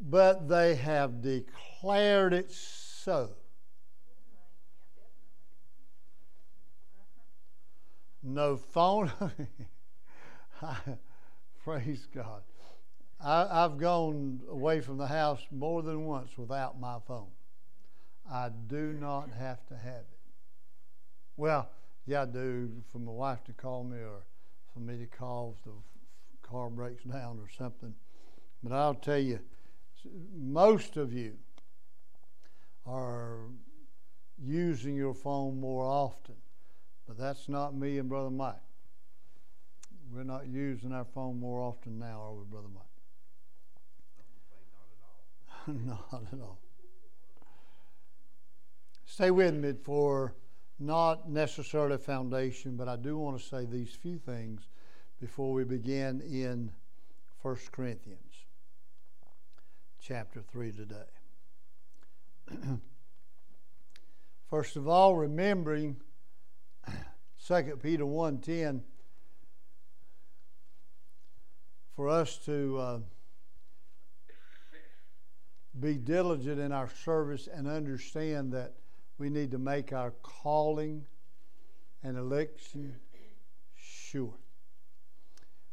but 0.00 0.48
they 0.48 0.76
have 0.76 1.20
declared 1.20 2.32
it 2.32 2.50
so. 2.52 3.30
No 8.22 8.56
phone. 8.56 9.10
Praise 11.64 12.06
God. 12.14 12.42
I, 13.20 13.64
I've 13.64 13.76
gone 13.76 14.40
away 14.48 14.80
from 14.80 14.98
the 14.98 15.06
house 15.06 15.40
more 15.50 15.82
than 15.82 16.06
once 16.06 16.38
without 16.38 16.78
my 16.78 16.98
phone. 17.06 17.30
I 18.30 18.50
do 18.68 18.92
not 18.92 19.30
have 19.38 19.66
to 19.66 19.74
have 19.74 19.94
it. 19.94 20.18
Well, 21.36 21.68
Yeah, 22.10 22.22
I 22.22 22.26
do. 22.26 22.68
For 22.90 22.98
my 22.98 23.12
wife 23.12 23.44
to 23.44 23.52
call 23.52 23.84
me 23.84 23.98
or 23.98 24.24
for 24.74 24.80
me 24.80 24.98
to 24.98 25.06
call 25.06 25.54
if 25.56 25.62
the 25.64 25.70
car 26.42 26.68
breaks 26.68 27.04
down 27.04 27.38
or 27.38 27.48
something. 27.56 27.94
But 28.64 28.72
I'll 28.72 28.94
tell 28.94 29.20
you, 29.20 29.38
most 30.36 30.96
of 30.96 31.12
you 31.12 31.34
are 32.84 33.42
using 34.44 34.96
your 34.96 35.14
phone 35.14 35.60
more 35.60 35.84
often. 35.84 36.34
But 37.06 37.16
that's 37.16 37.48
not 37.48 37.76
me 37.76 37.98
and 37.98 38.08
Brother 38.08 38.30
Mike. 38.30 38.56
We're 40.12 40.24
not 40.24 40.48
using 40.48 40.90
our 40.90 41.04
phone 41.04 41.38
more 41.38 41.60
often 41.60 42.00
now, 42.00 42.22
are 42.22 42.34
we, 42.34 42.44
Brother 42.44 42.70
Mike? 42.74 42.82
not 45.86 46.24
at 46.32 46.40
all. 46.40 46.58
Stay 49.06 49.30
with 49.30 49.54
me 49.54 49.74
for 49.84 50.34
not 50.80 51.28
necessarily 51.28 51.96
a 51.96 51.98
foundation, 51.98 52.76
but 52.76 52.88
I 52.88 52.96
do 52.96 53.18
want 53.18 53.38
to 53.38 53.44
say 53.44 53.66
these 53.66 53.90
few 53.90 54.18
things 54.18 54.62
before 55.20 55.52
we 55.52 55.64
begin 55.64 56.22
in 56.22 56.72
1 57.42 57.56
Corinthians 57.70 58.46
chapter 60.00 60.40
3 60.40 60.72
today. 60.72 60.96
First 64.48 64.76
of 64.76 64.88
all, 64.88 65.14
remembering 65.14 65.96
2 67.46 67.78
Peter 67.82 68.04
1.10 68.04 68.80
for 71.94 72.08
us 72.08 72.38
to 72.46 72.78
uh, 72.78 72.98
be 75.78 75.94
diligent 75.94 76.58
in 76.58 76.72
our 76.72 76.88
service 77.04 77.46
and 77.52 77.68
understand 77.68 78.52
that 78.52 78.72
we 79.20 79.28
need 79.28 79.50
to 79.50 79.58
make 79.58 79.92
our 79.92 80.12
calling 80.22 81.04
and 82.02 82.16
election 82.16 82.96
sure. 83.76 84.32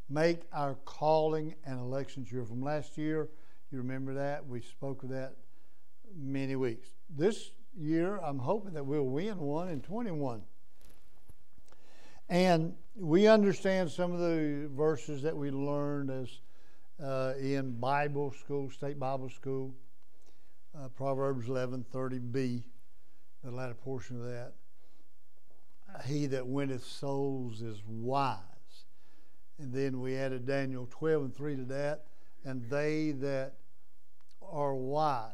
Make 0.09 0.41
our 0.51 0.75
calling 0.83 1.55
and 1.65 1.79
election 1.79 2.25
sure. 2.29 2.43
From 2.43 2.61
last 2.61 2.97
year, 2.97 3.29
you 3.71 3.77
remember 3.77 4.13
that? 4.15 4.45
We 4.45 4.59
spoke 4.59 5.03
of 5.03 5.09
that 5.09 5.35
many 6.13 6.57
weeks. 6.57 6.89
This 7.09 7.51
year, 7.77 8.17
I'm 8.17 8.37
hoping 8.37 8.73
that 8.73 8.85
we'll 8.85 9.03
win 9.03 9.39
one 9.39 9.69
in 9.69 9.79
21. 9.79 10.41
And 12.27 12.75
we 12.97 13.27
understand 13.27 13.89
some 13.89 14.11
of 14.11 14.19
the 14.19 14.69
verses 14.75 15.21
that 15.21 15.35
we 15.35 15.51
learned 15.51 16.11
as 16.11 16.39
uh, 17.01 17.33
in 17.39 17.79
Bible 17.79 18.33
school, 18.33 18.69
state 18.69 18.99
Bible 18.99 19.29
school, 19.29 19.73
uh, 20.77 20.89
Proverbs 20.89 21.47
11:30b, 21.47 22.63
the 23.47 23.55
latter 23.55 23.73
portion 23.73 24.17
of 24.17 24.25
that. 24.25 24.51
He 26.05 26.25
that 26.27 26.45
winneth 26.45 26.85
souls 26.85 27.61
is 27.61 27.81
wise. 27.87 28.41
And 29.57 29.73
then 29.73 30.01
we 30.01 30.17
added 30.17 30.45
Daniel 30.45 30.85
12 30.91 31.23
and 31.23 31.35
3 31.35 31.55
to 31.55 31.63
that. 31.63 32.03
And 32.43 32.69
they 32.69 33.11
that 33.13 33.53
are 34.41 34.75
wise 34.75 35.31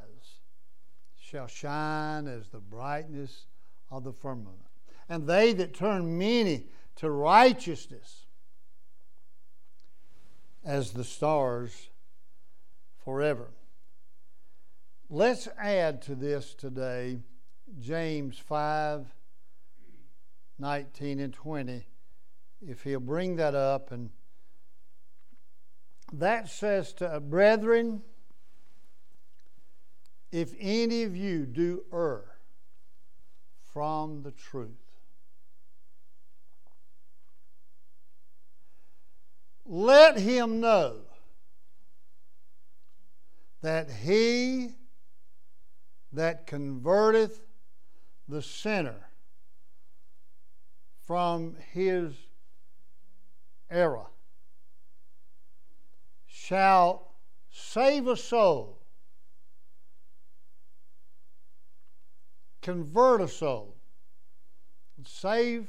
shall 1.20 1.48
shine 1.48 2.28
as 2.28 2.50
the 2.50 2.60
brightness 2.60 3.48
of 3.90 4.04
the 4.04 4.14
firmament. 4.14 4.60
And 5.10 5.26
they 5.28 5.52
that 5.54 5.74
turn 5.74 6.16
many 6.18 6.68
to 6.98 7.10
righteousness 7.10 8.28
as 10.64 10.92
the 10.92 11.04
stars 11.04 11.90
forever. 13.04 13.48
Let's 15.10 15.48
add 15.58 16.04
to 16.04 16.16
this 16.16 16.54
today 16.54 17.20
James 17.80 18.38
5 18.38 19.08
19 20.60 21.20
and 21.20 21.34
20, 21.34 21.88
if 22.62 22.84
he'll 22.84 23.00
bring 23.00 23.36
that 23.38 23.56
up. 23.56 23.92
And 23.92 24.12
that 26.14 26.48
says 26.48 26.94
to 26.94 27.08
uh, 27.08 27.20
brethren, 27.20 28.02
if 30.32 30.54
any 30.60 31.04
of 31.04 31.16
you 31.16 31.46
do 31.46 31.84
err 31.92 32.24
from 33.74 34.22
the 34.22 34.32
truth, 34.32 34.70
let 39.66 40.18
him 40.18 40.60
know 40.60 41.02
that 43.62 43.90
he 43.90 44.76
that 46.12 46.46
converteth 46.46 47.40
the 48.28 48.42
sinner 48.42 49.10
from 51.06 51.56
his 51.74 52.14
error 53.70 54.06
shall 56.26 57.12
save 57.50 58.08
a 58.08 58.18
soul, 58.18 58.80
convert 62.62 63.22
a 63.22 63.28
soul, 63.28 63.76
save 65.06 65.68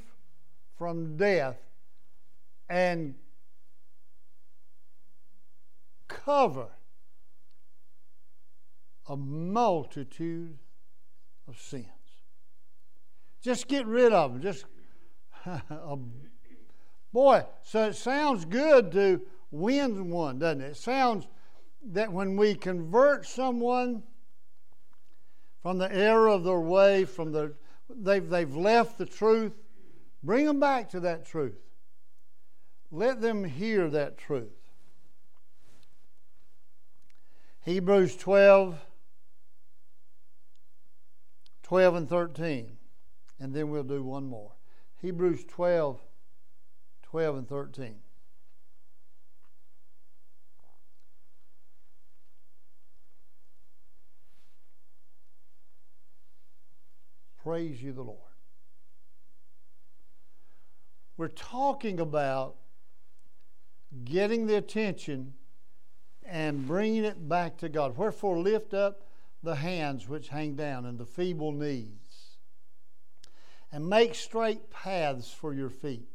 from 0.77 1.17
death, 1.17 1.57
and 2.69 3.15
cover 6.07 6.69
a 9.07 9.15
multitude 9.15 10.57
of 11.47 11.59
sins. 11.59 11.94
Just 13.45 13.67
get 13.67 13.85
rid 13.85 14.11
of 14.11 14.33
them. 14.33 14.41
Just 14.41 14.65
um, 15.69 16.11
boy. 17.13 17.45
So 17.61 17.89
it 17.89 17.93
sounds 17.95 18.43
good 18.43 18.91
to 18.93 19.21
win 19.51 20.09
one, 20.09 20.39
doesn't 20.39 20.61
it? 20.61 20.71
It 20.71 20.77
sounds 20.77 21.27
that 21.91 22.11
when 22.11 22.37
we 22.37 22.55
convert 22.55 23.27
someone 23.27 24.01
from 25.61 25.77
the 25.77 25.93
error 25.93 26.27
of 26.27 26.43
their 26.43 26.59
way, 26.59 27.05
from 27.05 27.31
the 27.31 27.53
they've 27.87 28.27
they've 28.27 28.55
left 28.55 28.97
the 28.97 29.05
truth, 29.05 29.53
bring 30.23 30.45
them 30.47 30.59
back 30.59 30.89
to 30.89 30.99
that 31.01 31.27
truth. 31.27 31.59
Let 32.89 33.21
them 33.21 33.43
hear 33.43 33.91
that 33.91 34.17
truth. 34.17 34.57
Hebrews 37.63 38.15
12, 38.15 38.83
12 41.61 41.95
and 41.95 42.09
13. 42.09 42.74
And 43.39 43.53
then 43.53 43.69
we'll 43.69 43.83
do 43.83 44.03
one 44.03 44.25
more. 44.25 44.51
Hebrews 45.01 45.43
12, 45.45 45.99
12 47.03 47.37
and 47.37 47.47
13. 47.47 47.95
Praise 57.43 57.83
you, 57.83 57.93
the 57.93 58.01
Lord. 58.01 58.17
We're 61.15 61.27
talking 61.27 61.99
about 61.99 62.55
getting 64.03 64.47
the 64.47 64.55
attention 64.55 65.33
and 66.25 66.65
bringing 66.65 67.05
it 67.05 67.29
back 67.29 67.57
to 67.57 67.69
God. 67.69 67.95
Wherefore, 67.95 68.39
lift 68.39 68.73
up 68.73 69.03
the 69.43 69.55
hands 69.55 70.09
which 70.09 70.29
hang 70.29 70.55
down 70.55 70.85
and 70.85 70.97
the 70.97 71.05
feeble 71.05 71.51
knees, 71.51 72.04
and 73.75 73.89
make 73.89 74.15
straight 74.15 74.69
paths 74.69 75.29
for 75.29 75.53
your 75.53 75.69
feet, 75.69 76.07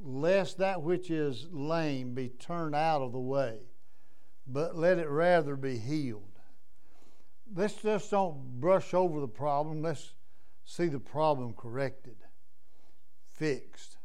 lest 0.00 0.58
that 0.58 0.80
which 0.80 1.10
is 1.10 1.48
lame 1.50 2.14
be 2.14 2.28
turned 2.28 2.72
out 2.72 3.02
of 3.02 3.10
the 3.10 3.18
way, 3.18 3.58
but 4.46 4.76
let 4.76 4.98
it 4.98 5.08
rather 5.08 5.56
be 5.56 5.76
healed. 5.76 6.38
Let's 7.52 7.82
just 7.82 8.12
don't 8.12 8.60
brush 8.60 8.94
over 8.94 9.18
the 9.18 9.26
problem. 9.26 9.82
Let's 9.82 10.12
see 10.64 10.86
the 10.86 11.00
problem 11.00 11.54
corrected, 11.54 12.14
fixed. 13.32 13.96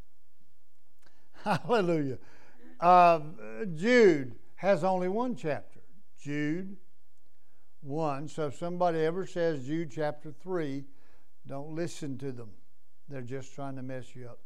Hallelujah. 1.43 2.17
Uh, 2.79 3.19
Jude 3.75 4.33
has 4.55 4.83
only 4.83 5.09
one 5.09 5.35
chapter. 5.35 5.81
Jude 6.19 6.75
1. 7.81 8.29
So 8.29 8.47
if 8.47 8.55
somebody 8.55 9.01
ever 9.01 9.27
says 9.27 9.67
Jude 9.67 9.91
chapter 9.91 10.31
3, 10.31 10.85
don't 11.45 11.75
listen 11.75 12.17
to 12.17 12.31
them. 12.31 12.49
They're 13.09 13.21
just 13.21 13.53
trying 13.53 13.75
to 13.75 13.81
mess 13.81 14.15
you 14.15 14.27
up. 14.27 14.39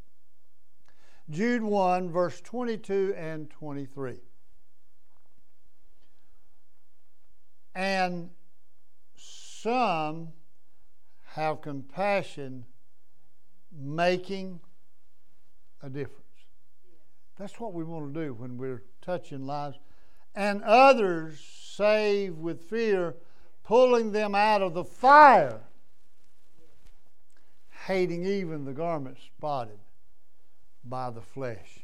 Jude 1.30 1.64
1, 1.64 2.10
verse 2.12 2.42
22 2.42 3.14
and 3.18 3.50
23. 3.50 4.20
And 7.76 8.30
some 9.16 10.30
have 11.34 11.62
compassion, 11.62 12.66
making 13.72 14.60
a 15.82 15.90
difference. 15.90 16.20
That's 17.38 17.60
what 17.60 17.74
we 17.74 17.84
want 17.84 18.14
to 18.14 18.26
do 18.26 18.34
when 18.34 18.58
we're 18.58 18.84
touching 19.02 19.46
lives. 19.46 19.78
And 20.36 20.62
others 20.64 21.40
save 21.40 22.36
with 22.36 22.62
fear, 22.62 23.16
pulling 23.64 24.12
them 24.12 24.36
out 24.36 24.62
of 24.62 24.74
the 24.74 24.84
fire, 24.84 25.62
hating 27.86 28.26
even 28.26 28.64
the 28.66 28.74
garment 28.74 29.18
spotted 29.20 29.80
by 30.86 31.10
the 31.10 31.22
flesh. 31.22 31.80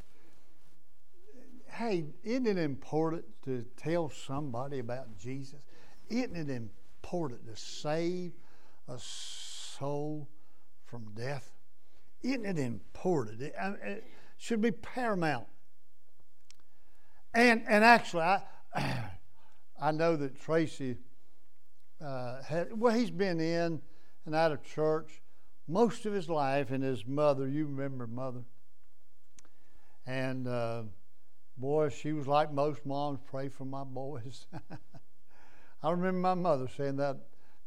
Hey, 1.68 2.06
isn't 2.24 2.48
it 2.48 2.58
important 2.58 3.26
to 3.46 3.66
tell 3.78 4.10
somebody 4.10 4.80
about 4.80 5.18
Jesus? 5.18 5.62
Isn't 6.10 6.36
it 6.36 6.50
important 6.50 7.46
to 7.48 7.56
save 7.56 8.32
a 8.88 8.98
soul 8.98 10.28
from 10.86 11.12
death? 11.16 11.52
Isn't 12.24 12.46
it 12.46 12.58
important? 12.58 13.42
It, 13.42 13.54
it 13.84 14.04
should 14.38 14.62
be 14.62 14.72
paramount. 14.72 15.48
And 17.34 17.64
and 17.68 17.84
actually, 17.84 18.24
I 18.24 18.42
I 19.82 19.92
know 19.92 20.16
that 20.16 20.42
Tracy 20.42 20.98
uh, 22.04 22.42
had 22.44 22.78
well, 22.78 22.96
he's 22.96 23.12
been 23.12 23.40
in 23.40 23.82
and 24.26 24.36
out 24.36 24.52
of 24.52 24.64
church 24.64 25.22
most 25.70 26.06
of 26.06 26.14
his 26.14 26.28
life, 26.28 26.72
and 26.72 26.84
his 26.84 27.06
mother. 27.06 27.48
You 27.48 27.66
remember 27.66 28.08
mother, 28.08 28.44
and 30.06 30.48
uh, 30.48 30.84
boy, 31.58 31.90
she 31.90 32.14
was 32.14 32.28
like 32.28 32.52
most 32.52 32.86
moms. 32.86 33.20
Pray 33.26 33.50
for 33.50 33.66
my 33.66 33.84
boys. 33.84 34.48
I 35.84 35.92
remember 35.92 36.20
my 36.20 36.34
mother 36.34 36.68
saying 36.76 36.98
that 36.98 37.18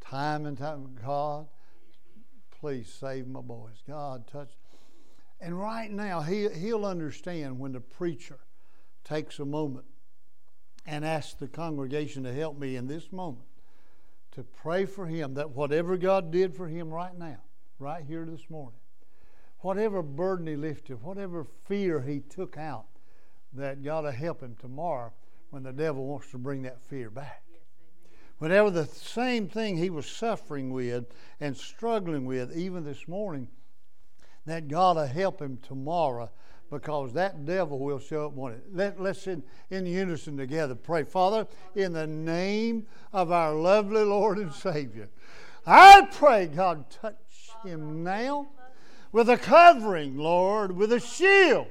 time 0.00 0.46
and 0.46 0.58
time. 0.58 0.98
God, 1.02 1.46
please 2.60 2.92
save 2.92 3.26
my 3.26 3.40
boys. 3.40 3.82
God, 3.86 4.26
touch. 4.26 4.50
And 5.40 5.58
right 5.58 5.90
now, 5.90 6.20
he, 6.20 6.48
he'll 6.48 6.86
understand 6.86 7.58
when 7.58 7.72
the 7.72 7.80
preacher 7.80 8.38
takes 9.04 9.38
a 9.38 9.44
moment 9.44 9.86
and 10.86 11.04
asks 11.04 11.34
the 11.34 11.48
congregation 11.48 12.24
to 12.24 12.32
help 12.32 12.58
me 12.58 12.76
in 12.76 12.86
this 12.86 13.10
moment 13.12 13.46
to 14.32 14.42
pray 14.42 14.86
for 14.86 15.06
him 15.06 15.34
that 15.34 15.50
whatever 15.50 15.96
God 15.96 16.30
did 16.30 16.54
for 16.54 16.66
him 16.66 16.90
right 16.90 17.16
now, 17.16 17.38
right 17.82 18.04
here 18.06 18.24
this 18.24 18.48
morning, 18.48 18.78
whatever 19.58 20.02
burden 20.02 20.46
he 20.46 20.54
lifted, 20.54 21.02
whatever 21.02 21.44
fear 21.66 22.00
he 22.00 22.20
took 22.20 22.56
out, 22.56 22.86
that 23.52 23.82
God 23.82 24.04
will 24.04 24.12
help 24.12 24.40
him 24.40 24.56
tomorrow 24.60 25.12
when 25.50 25.64
the 25.64 25.72
devil 25.72 26.06
wants 26.06 26.30
to 26.30 26.38
bring 26.38 26.62
that 26.62 26.80
fear 26.80 27.10
back. 27.10 27.42
Whenever 28.38 28.70
the 28.70 28.86
same 28.86 29.48
thing 29.48 29.76
he 29.76 29.90
was 29.90 30.06
suffering 30.06 30.72
with 30.72 31.06
and 31.40 31.56
struggling 31.56 32.24
with, 32.24 32.56
even 32.56 32.84
this 32.84 33.06
morning, 33.08 33.48
that 34.46 34.68
God 34.68 34.96
will 34.96 35.06
help 35.06 35.42
him 35.42 35.58
tomorrow 35.62 36.30
because 36.70 37.12
that 37.12 37.44
devil 37.44 37.78
will 37.78 37.98
show 37.98 38.26
up 38.26 38.32
one. 38.32 38.60
Let, 38.72 39.00
let's 39.00 39.26
in, 39.26 39.42
in 39.70 39.86
unison 39.86 40.36
together 40.36 40.74
pray. 40.74 41.02
Father, 41.02 41.46
in 41.74 41.92
the 41.92 42.06
name 42.06 42.86
of 43.12 43.30
our 43.30 43.54
lovely 43.54 44.04
Lord 44.04 44.38
and 44.38 44.52
Savior, 44.52 45.08
I 45.66 46.08
pray, 46.10 46.46
God, 46.46 46.88
touch 46.90 47.16
him 47.64 48.02
now 48.02 48.48
with 49.12 49.28
a 49.28 49.36
covering, 49.36 50.16
Lord, 50.16 50.72
with 50.72 50.92
a 50.92 51.00
shield. 51.00 51.66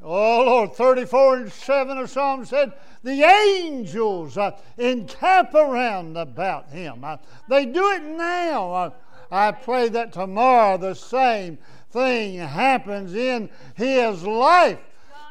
Oh, 0.00 0.44
Lord, 0.44 0.74
34 0.74 1.36
and 1.38 1.52
7 1.52 1.98
of 1.98 2.08
Psalm 2.08 2.44
said, 2.44 2.72
The 3.02 3.24
angels 3.24 4.38
uh, 4.38 4.52
encamp 4.76 5.54
around 5.54 6.16
about 6.16 6.68
him. 6.70 7.02
Uh, 7.02 7.16
they 7.48 7.66
do 7.66 7.90
it 7.92 8.02
now. 8.04 8.72
Uh, 8.72 8.90
I 9.30 9.50
pray 9.50 9.88
that 9.88 10.12
tomorrow 10.12 10.78
the 10.78 10.94
same 10.94 11.58
thing 11.90 12.38
happens 12.38 13.14
in 13.14 13.50
his 13.74 14.22
life, 14.22 14.78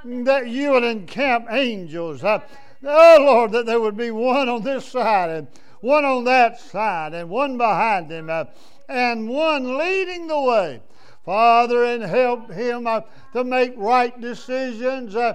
that 0.04 0.50
you 0.50 0.72
will 0.72 0.84
encamp 0.84 1.48
angels. 1.50 2.24
Uh, 2.24 2.40
oh, 2.84 3.18
Lord, 3.22 3.54
that 3.54 3.66
there 3.66 3.80
would 3.80 3.98
be 3.98 4.12
one 4.12 4.50
on 4.50 4.64
this 4.64 4.86
side 4.86 5.30
and 5.30 5.48
one 5.80 6.04
on 6.04 6.26
that 6.26 6.60
side 6.60 7.14
and 7.14 7.30
one 7.30 7.58
behind 7.58 8.12
him 8.12 8.30
uh, 8.30 8.46
and 8.88 9.28
one 9.28 9.78
leading 9.78 10.28
the 10.28 10.42
way. 10.42 10.82
Father, 11.26 11.84
and 11.84 12.04
help 12.04 12.52
him 12.52 12.88
uh, 12.88 13.02
to 13.34 13.44
make 13.44 13.74
right 13.76 14.20
decisions. 14.22 15.14
Uh, 15.14 15.34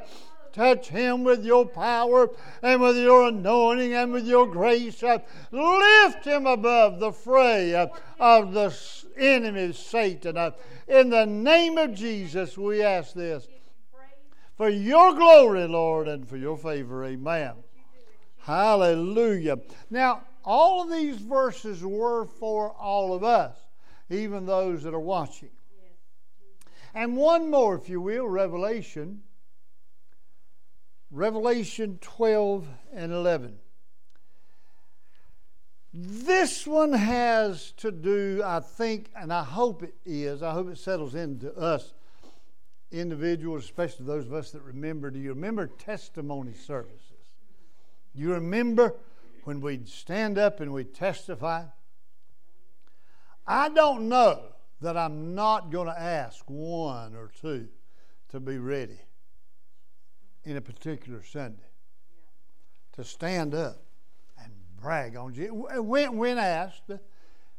touch 0.53 0.88
him 0.88 1.24
with 1.24 1.44
your 1.44 1.66
power 1.66 2.30
and 2.62 2.80
with 2.80 2.96
your 2.96 3.28
anointing 3.28 3.92
and 3.92 4.12
with 4.12 4.26
your 4.26 4.46
grace. 4.46 5.03
Uh, 5.03 5.18
lift 5.50 6.24
him 6.24 6.46
above 6.46 6.98
the 6.98 7.12
fray 7.12 7.74
uh, 7.74 7.88
of 8.18 8.55
the 8.55 8.74
enemy, 9.16 9.72
Satan. 9.72 10.36
Uh, 10.36 10.53
in 10.88 11.11
the 11.11 11.26
name 11.26 11.78
of 11.78 11.94
Jesus, 11.94 12.57
we 12.57 12.82
ask 12.82 13.14
this 13.14 13.46
for 14.57 14.68
your 14.68 15.14
glory, 15.14 15.66
Lord, 15.66 16.09
and 16.09 16.28
for 16.28 16.36
your 16.36 16.57
favor. 16.57 17.05
Amen. 17.05 17.53
Hallelujah. 18.38 19.59
Now, 19.90 20.22
all 20.45 20.82
of 20.82 20.90
these 20.90 21.16
verses 21.16 21.84
were 21.84 22.26
for 22.26 22.70
all 22.70 23.14
of 23.14 23.24
us, 23.24 23.57
even 24.11 24.47
those 24.47 24.82
that 24.82 24.95
are 24.95 25.01
watching. 25.01 25.51
And 26.95 27.16
one 27.16 27.51
more, 27.51 27.74
if 27.74 27.88
you 27.88 28.01
will, 28.01 28.28
Revelation. 28.28 29.22
Revelation 31.11 31.99
12 32.01 32.66
and 32.93 33.12
11. 33.12 33.59
This 35.95 36.66
one 36.66 36.95
has 36.95 37.72
to 37.72 37.93
do, 37.93 38.43
I 38.43 38.61
think, 38.61 39.11
and 39.14 39.30
I 39.30 39.45
hope 39.45 39.82
it 39.82 39.95
is, 40.07 40.43
I 40.43 40.53
hope 40.53 40.70
it 40.70 40.78
settles 40.78 41.14
into 41.14 41.55
us 41.55 41.93
individuals, 42.90 43.64
especially 43.64 44.07
those 44.07 44.26
of 44.26 44.32
us 44.32 44.53
that 44.53 44.62
remember. 44.62 45.11
Do 45.11 45.18
you 45.18 45.30
remember 45.30 45.66
testimony 45.66 46.53
services? 46.55 47.01
You 48.14 48.32
remember 48.32 48.95
when 49.45 49.61
we'd 49.61 49.88
stand 49.88 50.38
up 50.38 50.61
and 50.61 50.72
we'd 50.72 50.95
testify? 50.95 51.64
I 53.47 53.68
don't 53.68 54.09
know 54.09 54.43
that 54.80 54.97
I'm 54.97 55.34
not 55.34 55.70
going 55.70 55.86
to 55.86 55.99
ask 55.99 56.45
one 56.47 57.14
or 57.14 57.30
two 57.40 57.68
to 58.30 58.40
be 58.40 58.59
ready 58.59 59.01
in 60.45 60.57
a 60.57 60.61
particular 60.61 61.22
Sunday 61.22 61.62
to 62.93 63.05
stand 63.05 63.55
up 63.55 63.82
and 64.43 64.53
brag 64.80 65.16
on 65.16 65.32
Jesus. 65.34 65.53
When, 65.53 66.16
when 66.16 66.38
asked, 66.38 66.90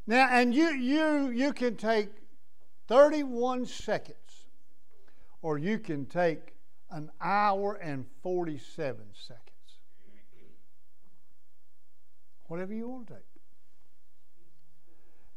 now, 0.05 0.27
and 0.29 0.53
you, 0.53 0.69
you, 0.69 1.29
you 1.29 1.53
can 1.53 1.75
take 1.75 2.09
31 2.87 3.65
seconds 3.65 4.17
or 5.41 5.57
you 5.57 5.79
can 5.79 6.05
take 6.05 6.55
an 6.91 7.09
hour 7.21 7.75
and 7.75 8.05
47 8.21 8.97
seconds. 9.13 9.42
Whatever 12.53 12.75
you 12.75 12.87
want 12.87 13.07
to 13.07 13.13
take. 13.15 13.23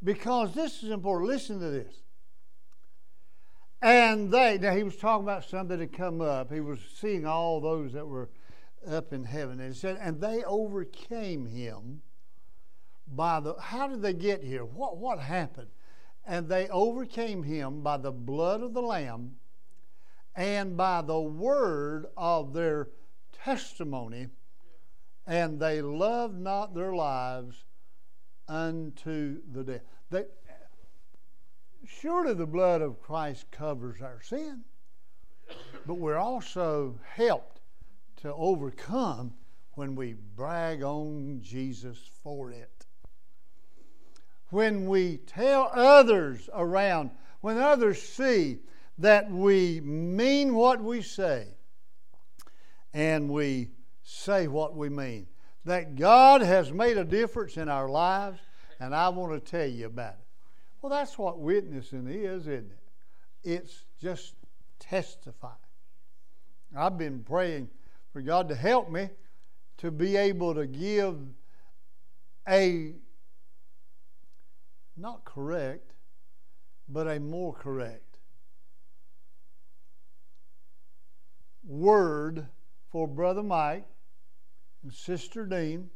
Because 0.05 0.53
this 0.53 0.83
is 0.83 0.91
important. 0.91 1.31
Listen 1.31 1.59
to 1.61 1.71
this. 1.71 1.95
And 3.81 4.31
they, 4.31 4.59
now 4.59 4.75
he 4.75 4.83
was 4.83 4.97
talking 4.97 5.25
about 5.25 5.47
some 5.47 5.67
that 5.69 5.81
had 5.81 5.95
come 5.95 6.21
up. 6.21 6.53
He 6.53 6.61
was 6.61 6.79
seeing 7.01 7.25
all 7.25 7.63
those 7.63 7.95
that 7.95 8.07
were 8.07 8.29
up 8.87 9.15
in 9.15 9.25
heaven. 9.25 9.61
And 9.61 9.73
he 9.73 9.81
said, 9.81 9.97
and 9.99 10.21
they 10.21 10.45
overcame 10.45 11.47
him 11.47 12.03
by 13.09 13.41
the, 13.41 13.55
how 13.59 13.89
did 13.89 14.03
they 14.03 14.13
get 14.13 14.45
here? 14.45 14.67
What, 14.67 14.99
what 14.99 15.19
happened? 15.19 15.69
And 16.27 16.51
they 16.51 16.69
overcame 16.69 17.45
him 17.45 17.81
by 17.81 17.97
the 17.97 18.13
blood 18.13 18.61
of 18.61 18.75
the 18.75 18.83
Lamb 18.83 19.37
and 20.35 20.77
by 20.77 21.01
the 21.01 21.19
word 21.19 22.09
of 22.15 22.53
their 22.53 22.91
testimony, 23.43 24.29
and 25.27 25.59
they 25.59 25.83
loved 25.83 26.39
not 26.39 26.75
their 26.75 26.95
lives 26.95 27.65
unto 28.49 29.41
the 29.53 29.65
death. 29.65 29.83
They, 30.11 30.25
surely 31.85 32.35
the 32.35 32.47
blood 32.47 32.83
of 32.83 33.01
Christ 33.01 33.51
covers 33.51 34.01
our 34.01 34.21
sin, 34.23 34.65
but 35.87 35.95
we're 35.95 36.19
also 36.19 36.99
helped 37.15 37.61
to 38.19 38.33
overcome 38.35 39.35
when 39.73 39.95
we 39.95 40.15
brag 40.15 40.83
on 40.83 41.41
Jesus 41.43 41.99
for 42.23 42.51
it. 42.51 42.87
When 44.51 44.87
we 44.87 45.19
tell 45.19 45.71
others 45.73 46.49
around, 46.55 47.11
when 47.41 47.59
others 47.59 48.01
see 48.01 48.61
that 48.99 49.31
we 49.31 49.81
mean 49.81 50.55
what 50.55 50.81
we 50.81 51.03
say 51.03 51.49
and 52.95 53.29
we 53.29 53.69
say 54.09 54.47
what 54.47 54.77
we 54.77 54.89
mean, 54.89 55.27
that 55.65 55.97
God 55.97 56.41
has 56.41 56.73
made 56.73 56.97
a 56.97 57.05
difference 57.05 57.57
in 57.57 57.69
our 57.69 57.89
lives, 57.89 58.39
and 58.79 58.95
I 58.95 59.09
want 59.09 59.33
to 59.33 59.51
tell 59.51 59.67
you 59.67 59.87
about 59.87 60.13
it. 60.13 60.27
Well, 60.81 60.91
that's 60.91 61.19
what 61.19 61.41
witnessing 61.41 62.07
is, 62.07 62.43
isn't 62.43 62.71
it? 62.71 62.79
It's 63.43 63.85
just 64.01 64.35
testifying. 64.79 65.55
I've 66.77 66.97
been 66.97 67.25
praying 67.25 67.69
for 68.13 68.23
God 68.23 68.49
to 68.51 68.55
help 68.55 68.91
me 68.91 69.11
to 69.79 69.91
be 69.91 70.17
able 70.17 70.55
to 70.55 70.69
give 70.69 71.17
a 72.49 72.93
not 74.97 75.25
correct, 75.25 75.95
but 76.89 77.09
a 77.09 77.19
more 77.19 77.53
correct 77.53 78.19
word 81.65 82.47
for 82.93 83.09
Brother 83.09 83.43
Mike 83.43 83.85
and 84.87 84.95
Sister 84.95 85.45
Dean, 85.47 85.91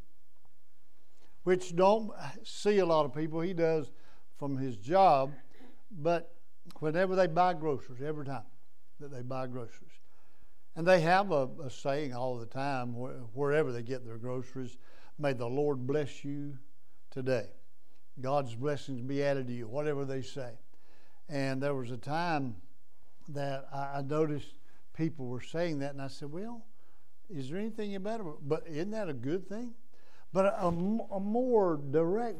which 1.44 1.76
don't 1.76 2.10
see 2.42 2.80
a 2.80 2.84
lot 2.86 3.04
of 3.04 3.14
people. 3.14 3.40
He 3.40 3.52
does 3.52 3.92
from 4.36 4.56
his 4.56 4.76
job, 4.76 5.30
but 5.92 6.34
whenever 6.80 7.14
they 7.14 7.28
buy 7.28 7.54
groceries, 7.54 8.02
every 8.02 8.26
time, 8.26 8.42
that 8.98 9.12
they 9.12 9.22
buy 9.22 9.46
groceries. 9.46 9.92
And 10.74 10.84
they 10.84 11.00
have 11.02 11.30
a, 11.30 11.48
a 11.62 11.70
saying 11.70 12.14
all 12.14 12.36
the 12.36 12.46
time, 12.46 12.94
wh- 12.94 13.36
wherever 13.36 13.70
they 13.70 13.82
get 13.82 14.04
their 14.04 14.18
groceries 14.18 14.76
May 15.20 15.34
the 15.34 15.46
Lord 15.46 15.86
bless 15.86 16.24
you 16.24 16.58
today. 17.12 17.46
God's 18.20 18.56
blessings 18.56 19.02
be 19.02 19.22
added 19.22 19.46
to 19.46 19.52
you, 19.52 19.68
whatever 19.68 20.04
they 20.04 20.22
say. 20.22 20.54
And 21.28 21.62
there 21.62 21.76
was 21.76 21.92
a 21.92 21.96
time 21.96 22.56
that 23.28 23.68
I, 23.72 23.98
I 23.98 24.02
noticed 24.02 24.54
people 24.94 25.26
were 25.26 25.42
saying 25.42 25.78
that, 25.80 25.92
and 25.92 26.02
I 26.02 26.08
said, 26.08 26.32
Well, 26.32 26.64
is 27.34 27.50
there 27.50 27.58
anything 27.58 27.94
about 27.94 28.20
it? 28.20 28.26
But 28.46 28.64
isn't 28.66 28.90
that 28.90 29.08
a 29.08 29.14
good 29.14 29.48
thing? 29.48 29.72
But 30.32 30.46
a, 30.46 30.66
a, 30.66 31.20
more 31.20 31.80
direct 31.90 32.38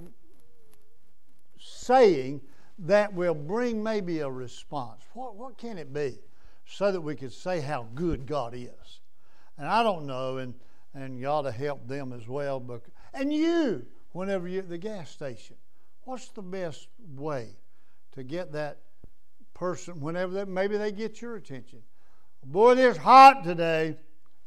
saying 1.59 2.41
that 2.79 3.13
will 3.13 3.35
bring 3.35 3.83
maybe 3.83 4.21
a 4.21 4.31
response. 4.31 5.03
What, 5.13 5.37
what 5.37 5.59
can 5.59 5.77
it 5.77 5.93
be? 5.93 6.19
So 6.65 6.93
that 6.93 7.01
we 7.01 7.17
could 7.17 7.33
say 7.33 7.61
how 7.61 7.89
good 7.95 8.27
God 8.27 8.55
is. 8.55 9.01
And 9.59 9.67
I 9.67 9.83
don't 9.83 10.07
know, 10.07 10.39
and, 10.39 10.55
and 10.95 11.19
you 11.19 11.27
ought 11.27 11.43
to 11.43 11.53
help 11.53 11.87
them 11.89 12.13
as 12.13 12.29
well. 12.29 12.61
But, 12.61 12.83
and 13.13 13.33
you, 13.33 13.85
whenever 14.13 14.47
you're 14.47 14.63
at 14.63 14.69
the 14.69 14.79
gas 14.79 15.11
station, 15.11 15.57
what's 16.05 16.29
the 16.29 16.43
best 16.43 16.89
way 17.17 17.57
to 18.13 18.23
get 18.23 18.53
that 18.53 18.79
person, 19.53 20.01
whenever 20.01 20.33
they, 20.33 20.45
maybe 20.45 20.77
they 20.77 20.93
get 20.93 21.21
your 21.21 21.37
attention? 21.37 21.83
Boy, 22.45 22.77
it's 22.77 22.99
hot 22.99 23.45
today. 23.45 23.97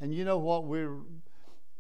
And 0.04 0.14
you 0.14 0.26
know 0.26 0.38
what? 0.38 0.66
We're, 0.66 0.98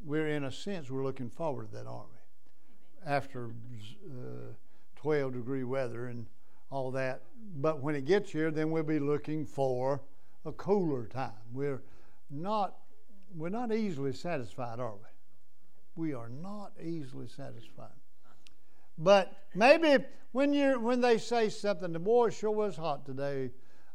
we're 0.05 0.29
in 0.29 0.45
a 0.45 0.51
sense, 0.51 0.89
we're 0.89 1.03
looking 1.03 1.29
forward 1.29 1.67
to 1.67 1.75
that, 1.75 1.85
aren't 1.85 2.07
we? 2.07 3.05
After 3.05 3.47
uh, 3.47 4.53
12 4.95 5.33
degree 5.33 5.65
weather 5.65 6.07
and 6.07 6.25
all 6.71 6.89
that. 6.91 7.23
But 7.57 7.81
when 7.81 7.95
it 7.95 8.05
gets 8.05 8.31
here, 8.31 8.49
then 8.49 8.71
we'll 8.71 8.83
be 8.83 8.97
looking 8.97 9.45
for 9.45 9.99
a 10.45 10.53
cooler 10.53 11.05
time. 11.05 11.33
We're 11.51 11.81
not 12.31 12.75
we're 13.35 13.49
not 13.49 13.73
easily 13.73 14.13
satisfied, 14.13 14.79
are 14.79 14.93
we? 14.93 16.01
We 16.01 16.13
are 16.13 16.29
not 16.29 16.71
easily 16.81 17.27
satisfied. 17.27 17.91
But 18.97 19.33
maybe 19.53 20.01
when 20.31 20.53
you 20.53 20.79
when 20.79 21.01
they 21.01 21.17
say 21.17 21.49
something, 21.49 21.91
the 21.91 21.99
boy 21.99 22.29
sure 22.29 22.51
was 22.51 22.77
hot 22.77 23.05
today. 23.05 23.51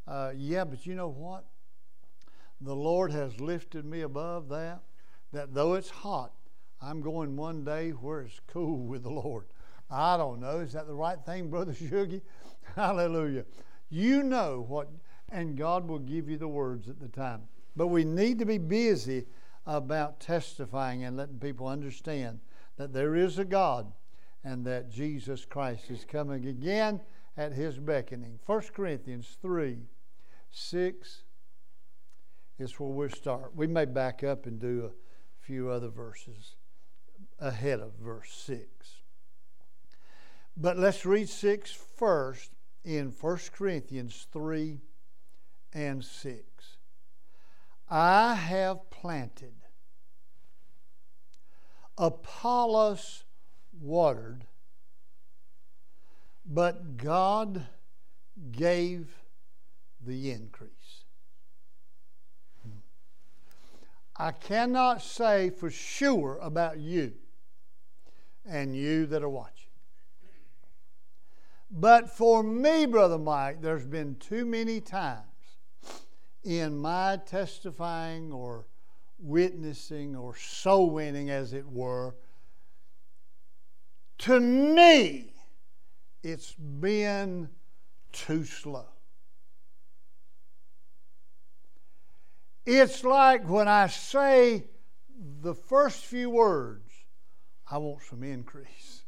Uh, 0.07 0.33
yeah, 0.37 0.65
but 0.65 0.85
you 0.85 0.95
know 0.95 1.09
what? 1.09 1.47
The 2.61 2.75
Lord 2.75 3.13
has 3.13 3.41
lifted 3.41 3.85
me 3.85 4.03
above 4.03 4.49
that. 4.49 4.83
That 5.33 5.55
though 5.55 5.75
it's 5.75 5.91
hot, 5.91 6.33
I'm 6.81 7.01
going 7.01 7.37
one 7.37 7.65
day 7.65 7.91
where 7.91 8.23
it's 8.23 8.41
cool 8.47 8.79
with 8.87 9.03
the 9.03 9.11
Lord. 9.11 9.47
I 9.91 10.17
don't 10.17 10.41
know. 10.41 10.61
Is 10.61 10.73
that 10.73 10.87
the 10.87 10.95
right 10.95 11.19
thing, 11.25 11.49
Brother 11.51 11.73
Shugi? 11.73 12.21
Hallelujah. 12.77 13.45
You 13.91 14.23
know 14.23 14.65
what, 14.69 14.89
and 15.31 15.57
God 15.57 15.89
will 15.89 15.99
give 15.99 16.29
you 16.29 16.37
the 16.37 16.49
words 16.49 16.89
at 16.89 17.01
the 17.01 17.09
time. 17.09 17.43
But 17.77 17.89
we 17.89 18.05
need 18.05 18.39
to 18.41 18.45
be 18.45 18.59
busy 18.59 19.27
about 19.67 20.21
testifying 20.21 21.05
and 21.05 21.17
letting 21.17 21.39
people 21.39 21.69
understand 21.69 22.41
that 22.77 22.93
there 22.93 23.15
is 23.15 23.39
a 23.39 23.45
God 23.45 23.93
and 24.45 24.65
that 24.67 24.91
Jesus 24.91 25.45
Christ 25.45 25.91
is 25.91 26.05
coming 26.05 26.47
again 26.47 27.01
at 27.37 27.53
his 27.53 27.79
beckoning. 27.79 28.39
1 28.47 28.63
Corinthians 28.75 29.37
3 29.43 29.79
6 30.51 31.23
is 32.59 32.79
where 32.79 32.89
we'll 32.89 33.11
start. 33.11 33.55
We 33.55 33.67
may 33.67 33.85
back 33.85 34.25
up 34.25 34.47
and 34.47 34.59
do 34.59 34.87
a 34.87 35.45
few 35.45 35.71
other 35.71 35.89
verses 35.89 36.57
ahead 37.39 37.81
of 37.81 37.93
verse 37.95 38.33
6. 38.33 38.67
But 40.57 40.77
let's 40.77 41.07
read 41.07 41.29
6 41.29 41.73
first 41.97 42.51
in 42.85 43.13
1 43.21 43.39
Corinthians 43.53 44.27
3 44.33 44.81
and 45.73 46.05
6. 46.05 46.43
I 47.91 48.35
have 48.35 48.91
planted, 48.91 49.55
Apollos 51.97 53.25
watered, 53.81 54.45
but 56.45 56.97
God 56.97 57.67
gave 58.51 59.09
the 60.05 60.31
increase. 60.31 60.78
I 64.19 64.33
cannot 64.33 65.01
say 65.01 65.51
for 65.51 65.71
sure 65.71 66.39
about 66.43 66.79
you 66.79 67.13
and 68.45 68.75
you 68.75 69.07
that 69.07 69.23
are 69.23 69.29
watching. 69.29 69.55
But 71.71 72.11
for 72.11 72.43
me, 72.43 72.87
Brother 72.87 73.19
Mike, 73.19 73.61
there's 73.61 73.87
been 73.87 74.17
too 74.17 74.45
many 74.45 74.81
times 74.81 75.23
in 76.43 76.77
my 76.77 77.19
testifying 77.27 78.33
or 78.33 78.67
witnessing 79.19 80.17
or 80.17 80.35
soul 80.37 80.91
winning, 80.91 81.31
as 81.31 81.53
it 81.53 81.67
were, 81.67 82.15
to 84.19 84.41
me, 84.41 85.33
it's 86.23 86.55
been 86.55 87.49
too 88.13 88.45
slow. 88.45 88.87
It's 92.71 93.03
like 93.03 93.49
when 93.49 93.67
I 93.67 93.87
say 93.87 94.65
the 95.41 95.55
first 95.55 96.05
few 96.05 96.29
words, 96.29 96.93
I 97.71 97.79
want 97.79 98.03
some 98.03 98.23
increase. 98.23 99.05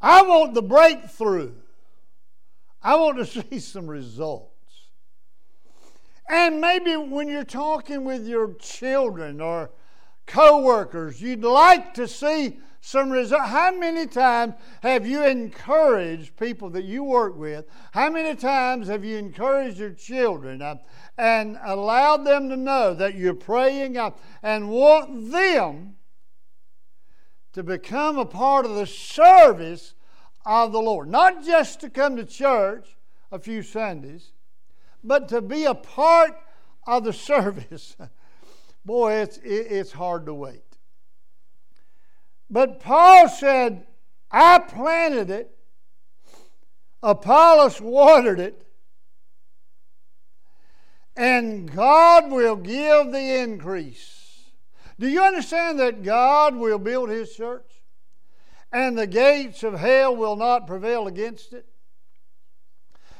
I 0.00 0.22
want 0.22 0.54
the 0.54 0.62
breakthrough. 0.62 1.52
I 2.82 2.96
want 2.96 3.18
to 3.18 3.26
see 3.50 3.60
some 3.60 3.86
results. 3.86 4.50
And 6.28 6.60
maybe 6.60 6.96
when 6.96 7.28
you're 7.28 7.44
talking 7.44 8.04
with 8.04 8.26
your 8.26 8.54
children 8.54 9.40
or 9.40 9.70
co-workers, 10.26 11.22
you'd 11.22 11.44
like 11.44 11.94
to 11.94 12.08
see 12.08 12.58
some 12.80 13.10
result. 13.10 13.42
How 13.42 13.72
many 13.72 14.06
times 14.06 14.54
have 14.82 15.06
you 15.06 15.24
encouraged 15.24 16.36
people 16.36 16.70
that 16.70 16.84
you 16.84 17.02
work 17.02 17.36
with? 17.36 17.66
How 17.92 18.10
many 18.10 18.34
times 18.36 18.88
have 18.88 19.04
you 19.04 19.16
encouraged 19.16 19.78
your 19.78 19.92
children 19.92 20.62
uh, 20.62 20.76
and 21.16 21.58
allowed 21.64 22.24
them 22.24 22.48
to 22.48 22.56
know 22.56 22.94
that 22.94 23.14
you're 23.14 23.34
praying 23.34 23.96
uh, 23.96 24.10
and 24.42 24.70
want 24.70 25.32
them 25.32 25.96
to 27.52 27.62
become 27.62 28.18
a 28.18 28.26
part 28.26 28.64
of 28.64 28.74
the 28.74 28.86
service 28.86 29.94
of 30.46 30.72
the 30.72 30.80
Lord? 30.80 31.08
Not 31.08 31.44
just 31.44 31.80
to 31.80 31.90
come 31.90 32.16
to 32.16 32.24
church 32.24 32.96
a 33.32 33.38
few 33.38 33.62
Sundays, 33.62 34.32
but 35.02 35.28
to 35.28 35.40
be 35.40 35.64
a 35.64 35.74
part 35.74 36.32
of 36.86 37.04
the 37.04 37.12
service. 37.12 37.96
Boy, 38.84 39.14
it's, 39.14 39.38
it's 39.42 39.92
hard 39.92 40.26
to 40.26 40.34
wait. 40.34 40.67
But 42.50 42.80
Paul 42.80 43.28
said, 43.28 43.86
I 44.30 44.58
planted 44.58 45.30
it, 45.30 45.50
Apollos 47.02 47.80
watered 47.80 48.40
it, 48.40 48.66
and 51.16 51.72
God 51.74 52.30
will 52.30 52.56
give 52.56 53.12
the 53.12 53.40
increase. 53.40 54.50
Do 54.98 55.08
you 55.08 55.22
understand 55.22 55.78
that 55.78 56.02
God 56.02 56.56
will 56.56 56.78
build 56.78 57.08
his 57.08 57.34
church? 57.34 57.70
And 58.72 58.98
the 58.98 59.06
gates 59.06 59.62
of 59.62 59.74
hell 59.74 60.14
will 60.14 60.36
not 60.36 60.66
prevail 60.66 61.06
against 61.06 61.52
it? 61.52 61.66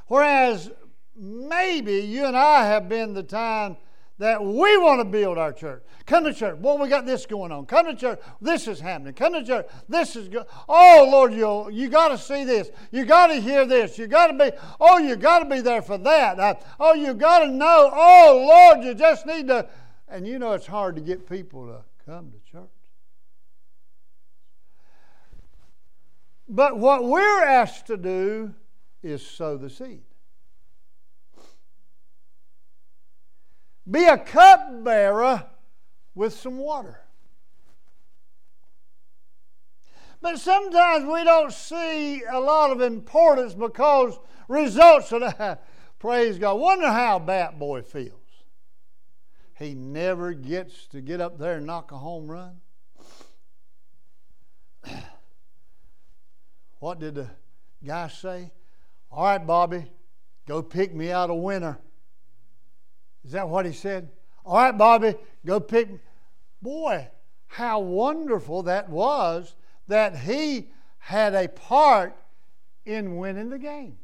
Whereas 0.07 0.71
maybe 1.17 2.01
you 2.01 2.27
and 2.27 2.37
I 2.37 2.67
have 2.67 2.89
been 2.89 3.15
the 3.15 3.23
time 3.23 3.77
that 4.19 4.45
we 4.45 4.77
want 4.79 5.01
to 5.01 5.05
build 5.05 5.39
our 5.39 5.53
church. 5.53 5.83
Come 6.05 6.25
to 6.25 6.35
church. 6.35 6.61
Boy, 6.61 6.75
we 6.77 6.89
got 6.89 7.07
this 7.07 7.25
going 7.25 7.53
on. 7.53 7.67
Come 7.67 7.87
to 7.87 7.95
church. 7.95 8.21
This 8.41 8.67
is 8.67 8.81
happening. 8.81 9.15
Come 9.15 9.33
to 9.35 9.45
church. 9.45 9.67
This 9.89 10.17
is 10.17 10.29
good. 10.29 10.45
Oh, 10.69 11.09
Lord, 11.11 11.33
you 11.33 11.71
you 11.71 11.89
got 11.89 12.09
to 12.09 12.19
see 12.19 12.45
this. 12.45 12.71
You 12.91 13.05
got 13.05 13.29
to 13.29 13.41
hear 13.41 13.65
this. 13.65 13.97
You 13.97 14.09
got 14.09 14.29
to 14.29 14.33
be, 14.33 14.57
oh, 14.81 14.99
you 14.99 15.15
got 15.17 15.41
to 15.41 15.45
be 15.45 15.61
there 15.61 15.83
for 15.83 15.99
that. 15.99 16.39
Uh, 16.41 16.55
oh, 16.81 16.95
you 16.95 17.15
got 17.15 17.41
to 17.41 17.51
know. 17.51 17.91
Oh, 17.93 18.47
Lord, 18.49 18.85
you 18.85 18.95
just 18.95 19.25
need 19.25 19.47
to. 19.49 19.69
And 20.09 20.27
you 20.27 20.39
know 20.39 20.53
it's 20.53 20.67
hard 20.67 20.97
to 20.97 21.03
get 21.03 21.29
people 21.29 21.67
to 21.67 21.85
come 22.05 22.33
to 22.33 22.51
church. 22.51 22.65
But 26.49 26.79
what 26.79 27.05
we're 27.05 27.45
asked 27.45 27.87
to 27.89 27.97
do 27.97 28.55
is 29.03 29.25
sow 29.25 29.59
the 29.59 29.69
seed. 29.69 30.03
Be 33.91 34.05
a 34.05 34.19
cupbearer 34.19 35.47
with 36.15 36.35
some 36.35 36.59
water. 36.59 37.01
But 40.21 40.39
sometimes 40.39 41.05
we 41.05 41.25
don't 41.25 41.53
see 41.53 42.23
a 42.25 42.41
lot 42.41 42.71
of 42.71 42.81
importance 42.81 43.55
because 43.55 44.19
results 44.49 45.13
of 45.13 45.21
that. 45.21 45.65
Praise 45.99 46.39
God. 46.39 46.55
Wonder 46.55 46.89
how 46.89 47.19
Bat 47.19 47.59
Boy 47.59 47.83
feels. 47.83 48.13
He 49.59 49.75
never 49.75 50.33
gets 50.33 50.87
to 50.89 51.01
get 51.01 51.21
up 51.21 51.39
there 51.39 51.57
and 51.57 51.67
knock 51.67 51.91
a 51.91 51.99
home 51.99 52.31
run. 52.31 52.61
what 56.79 57.01
did 57.01 57.17
the 57.17 57.29
guy 57.85 58.09
say? 58.09 58.53
All 59.11 59.25
right, 59.25 59.45
Bobby, 59.45 59.87
go 60.47 60.63
pick 60.63 60.95
me 60.95 61.11
out 61.11 61.31
a 61.31 61.35
winner. 61.35 61.79
Is 63.25 63.33
that 63.33 63.49
what 63.49 63.67
he 63.67 63.73
said? 63.73 64.09
All 64.45 64.57
right, 64.57 64.77
Bobby, 64.77 65.15
go 65.45 65.61
pick. 65.61 65.89
Boy, 66.63 67.09
how 67.47 67.81
wonderful 67.81 68.65
that 68.65 68.89
was 68.89 69.55
that 69.87 70.17
he 70.17 70.71
had 70.99 71.35
a 71.35 71.49
part 71.49 72.17
in 72.85 73.17
winning 73.17 73.51
the 73.51 73.59
game. 73.59 73.97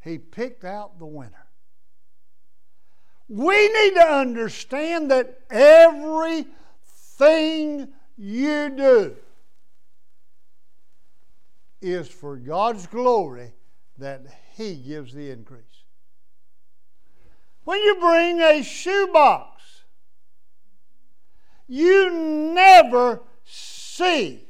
He 0.00 0.18
picked 0.18 0.64
out 0.64 0.98
the 0.98 1.06
winner. 1.06 1.46
We 3.28 3.68
need 3.68 3.94
to 3.94 4.06
understand 4.06 5.10
that 5.10 5.40
everything 5.50 6.48
you 8.16 8.70
do 8.70 9.16
is 11.80 12.08
for 12.08 12.36
God's 12.36 12.86
glory 12.86 13.52
that 13.98 14.22
He 14.56 14.76
gives 14.76 15.12
the 15.12 15.30
increase. 15.30 15.64
When 17.68 17.82
you 17.82 17.96
bring 17.96 18.40
a 18.40 18.62
shoebox, 18.62 19.82
you 21.66 22.10
never 22.10 23.20
see 23.44 24.48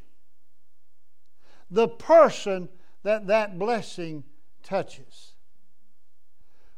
the 1.69 1.89
person 1.89 2.69
that 3.03 3.27
that 3.27 3.59
blessing 3.59 4.23
touches. 4.63 5.33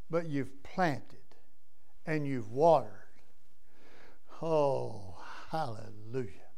But 0.09 0.31
you've 0.31 0.63
planted 0.63 1.19
and 2.07 2.27
you've 2.27 2.51
watered. 2.51 2.89
Oh, 4.41 5.19
hallelujah. 5.51 6.49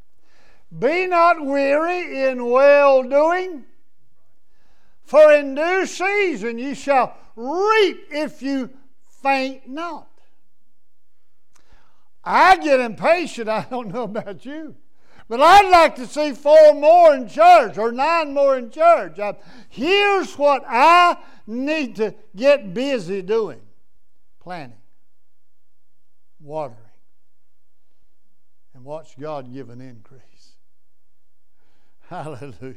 Be 0.79 1.09
not 1.09 1.45
weary 1.45 2.29
in 2.29 2.47
well 2.47 3.03
doing, 3.03 3.65
for 5.03 5.33
in 5.33 5.57
due 5.57 5.87
season 5.87 6.61
you 6.61 6.77
shall 6.77 7.17
reap 7.35 8.07
if 8.13 8.43
you 8.43 8.71
faint 9.23 9.69
not. 9.69 10.09
I 12.25 12.57
get 12.57 12.81
impatient. 12.81 13.49
I 13.49 13.67
don't 13.69 13.93
know 13.93 14.05
about 14.05 14.45
you. 14.45 14.77
But 15.29 15.41
I'd 15.41 15.71
like 15.71 15.97
to 15.97 16.07
see 16.07 16.33
four 16.33 16.75
more 16.75 17.15
in 17.15 17.27
church 17.27 17.79
or 17.79 17.91
nine 17.91 18.35
more 18.35 18.59
in 18.59 18.71
church. 18.71 19.19
Uh, 19.19 19.33
here's 19.71 20.35
what 20.35 20.63
I 20.67 21.17
need 21.47 21.97
to 21.97 22.15
get 22.37 22.75
busy 22.75 23.23
doing 23.23 23.61
planting, 24.41 24.77
watering, 26.41 26.77
and 28.75 28.85
watch 28.85 29.19
God 29.19 29.53
give 29.55 29.71
an 29.71 29.81
increase. 29.81 30.23
Hallelujah. 32.09 32.75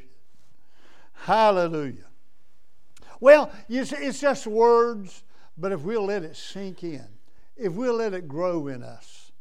Hallelujah. 1.12 2.06
Well, 3.20 3.52
you 3.68 3.84
see, 3.84 3.98
it's 3.98 4.22
just 4.22 4.48
words, 4.48 5.25
but 5.58 5.72
if 5.72 5.82
we'll 5.82 6.06
let 6.06 6.24
it 6.24 6.36
sink 6.36 6.84
in, 6.84 7.08
if 7.56 7.74
we'll 7.74 7.96
let 7.96 8.14
it 8.14 8.28
grow 8.28 8.68
in 8.68 8.84
us, 8.84 9.32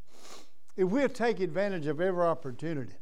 if 0.76 0.88
we'll 0.88 1.08
take 1.08 1.40
advantage 1.40 1.86
of 1.86 2.00
every 2.00 2.24
opportunity, 2.24 2.94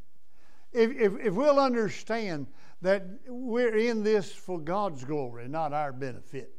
if, 0.73 0.91
if, 0.93 1.19
if 1.21 1.35
we'll 1.35 1.61
understand 1.61 2.47
that 2.81 3.05
we're 3.29 3.77
in 3.77 4.03
this 4.03 4.33
for 4.33 4.59
God's 4.59 5.05
glory, 5.05 5.49
not 5.49 5.73
our 5.73 5.93
benefit. 5.93 6.55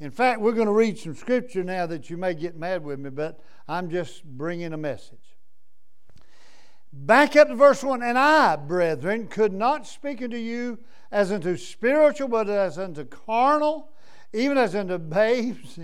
In 0.00 0.10
fact, 0.10 0.40
we're 0.40 0.52
going 0.52 0.66
to 0.66 0.72
read 0.72 0.98
some 0.98 1.16
scripture 1.16 1.64
now 1.64 1.86
that 1.86 2.08
you 2.08 2.16
may 2.16 2.34
get 2.34 2.56
mad 2.56 2.84
with 2.84 3.00
me, 3.00 3.10
but 3.10 3.40
I'm 3.66 3.90
just 3.90 4.24
bringing 4.24 4.72
a 4.72 4.76
message. 4.76 5.36
Back 6.92 7.36
up 7.36 7.48
to 7.48 7.54
verse 7.54 7.82
1 7.82 8.02
And 8.02 8.16
I, 8.16 8.56
brethren, 8.56 9.26
could 9.26 9.52
not 9.52 9.86
speak 9.86 10.22
unto 10.22 10.36
you 10.36 10.78
as 11.10 11.32
unto 11.32 11.56
spiritual, 11.56 12.28
but 12.28 12.48
as 12.48 12.78
unto 12.78 13.04
carnal, 13.04 13.90
even 14.32 14.58
as 14.58 14.74
unto 14.74 14.98
babes 14.98 15.78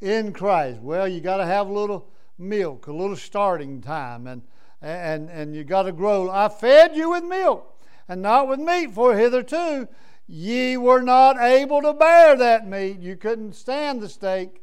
in 0.00 0.32
Christ. 0.32 0.80
Well, 0.80 1.08
you 1.08 1.20
got 1.20 1.38
to 1.38 1.46
have 1.46 1.68
a 1.68 1.72
little 1.72 2.08
milk, 2.38 2.86
a 2.86 2.92
little 2.92 3.16
starting 3.16 3.80
time, 3.80 4.26
and, 4.26 4.42
and, 4.80 5.28
and 5.28 5.54
you 5.54 5.64
got 5.64 5.82
to 5.82 5.92
grow. 5.92 6.30
I 6.30 6.48
fed 6.48 6.96
you 6.96 7.10
with 7.10 7.24
milk 7.24 7.78
and 8.08 8.22
not 8.22 8.48
with 8.48 8.58
meat, 8.58 8.92
for 8.92 9.16
hitherto 9.16 9.88
ye 10.26 10.76
were 10.76 11.02
not 11.02 11.38
able 11.38 11.82
to 11.82 11.92
bear 11.92 12.36
that 12.36 12.66
meat. 12.66 13.00
You 13.00 13.16
couldn't 13.16 13.54
stand 13.54 14.00
the 14.00 14.08
steak. 14.08 14.62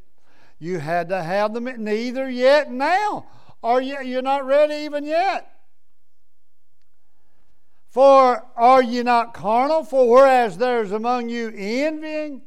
You 0.60 0.80
had 0.80 1.10
to 1.10 1.22
have 1.22 1.54
the 1.54 1.62
meat. 1.62 1.78
Neither 1.78 2.30
yet 2.30 2.72
now. 2.72 3.28
Are 3.64 3.82
you, 3.82 4.02
you're 4.02 4.22
not 4.22 4.46
ready 4.46 4.76
even 4.76 5.04
yet. 5.04 5.52
For 7.90 8.46
are 8.56 8.84
ye 8.84 9.04
not 9.04 9.34
carnal? 9.34 9.84
For 9.84 10.10
whereas 10.10 10.58
there's 10.58 10.92
among 10.92 11.30
you 11.30 11.52
envying, 11.56 12.42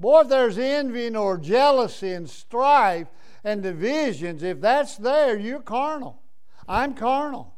boy, 0.00 0.22
if 0.22 0.28
there's 0.28 0.58
envy 0.58 1.14
or 1.14 1.38
jealousy 1.38 2.12
and 2.12 2.28
strife, 2.28 3.06
and 3.44 3.62
divisions, 3.62 4.42
if 4.42 4.60
that's 4.60 4.96
there, 4.96 5.38
you're 5.38 5.62
carnal. 5.62 6.20
I'm 6.68 6.94
carnal. 6.94 7.54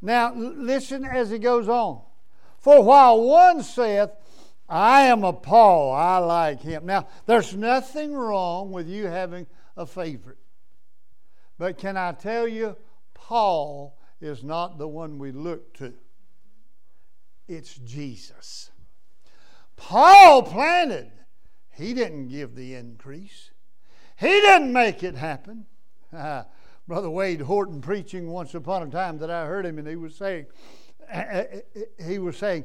Now, 0.00 0.34
listen 0.34 1.04
as 1.04 1.30
he 1.30 1.38
goes 1.38 1.68
on. 1.68 2.02
For 2.58 2.82
while 2.82 3.20
one 3.22 3.62
saith, 3.62 4.10
I 4.68 5.02
am 5.02 5.22
a 5.24 5.32
Paul, 5.32 5.92
I 5.92 6.18
like 6.18 6.62
him. 6.62 6.86
Now, 6.86 7.08
there's 7.26 7.54
nothing 7.54 8.14
wrong 8.14 8.72
with 8.72 8.88
you 8.88 9.06
having 9.06 9.46
a 9.76 9.86
favorite. 9.86 10.38
But 11.58 11.78
can 11.78 11.96
I 11.96 12.12
tell 12.12 12.48
you, 12.48 12.76
Paul 13.14 13.98
is 14.20 14.42
not 14.42 14.78
the 14.78 14.88
one 14.88 15.18
we 15.18 15.30
look 15.30 15.74
to, 15.74 15.92
it's 17.48 17.74
Jesus. 17.74 18.70
Paul 19.76 20.42
planted, 20.42 21.12
he 21.70 21.94
didn't 21.94 22.28
give 22.28 22.54
the 22.54 22.74
increase. 22.74 23.50
He 24.18 24.28
didn't 24.28 24.72
make 24.72 25.02
it 25.02 25.16
happen. 25.16 25.66
Brother 26.88 27.10
Wade 27.10 27.42
Horton 27.42 27.80
preaching 27.80 28.28
once 28.28 28.54
upon 28.54 28.82
a 28.82 28.90
time 28.90 29.18
that 29.18 29.30
I 29.30 29.46
heard 29.46 29.66
him, 29.66 29.78
and 29.78 29.88
he 29.88 29.96
was 29.96 30.14
saying, 30.14 30.46
he 32.06 32.18
was 32.18 32.36
saying, 32.36 32.64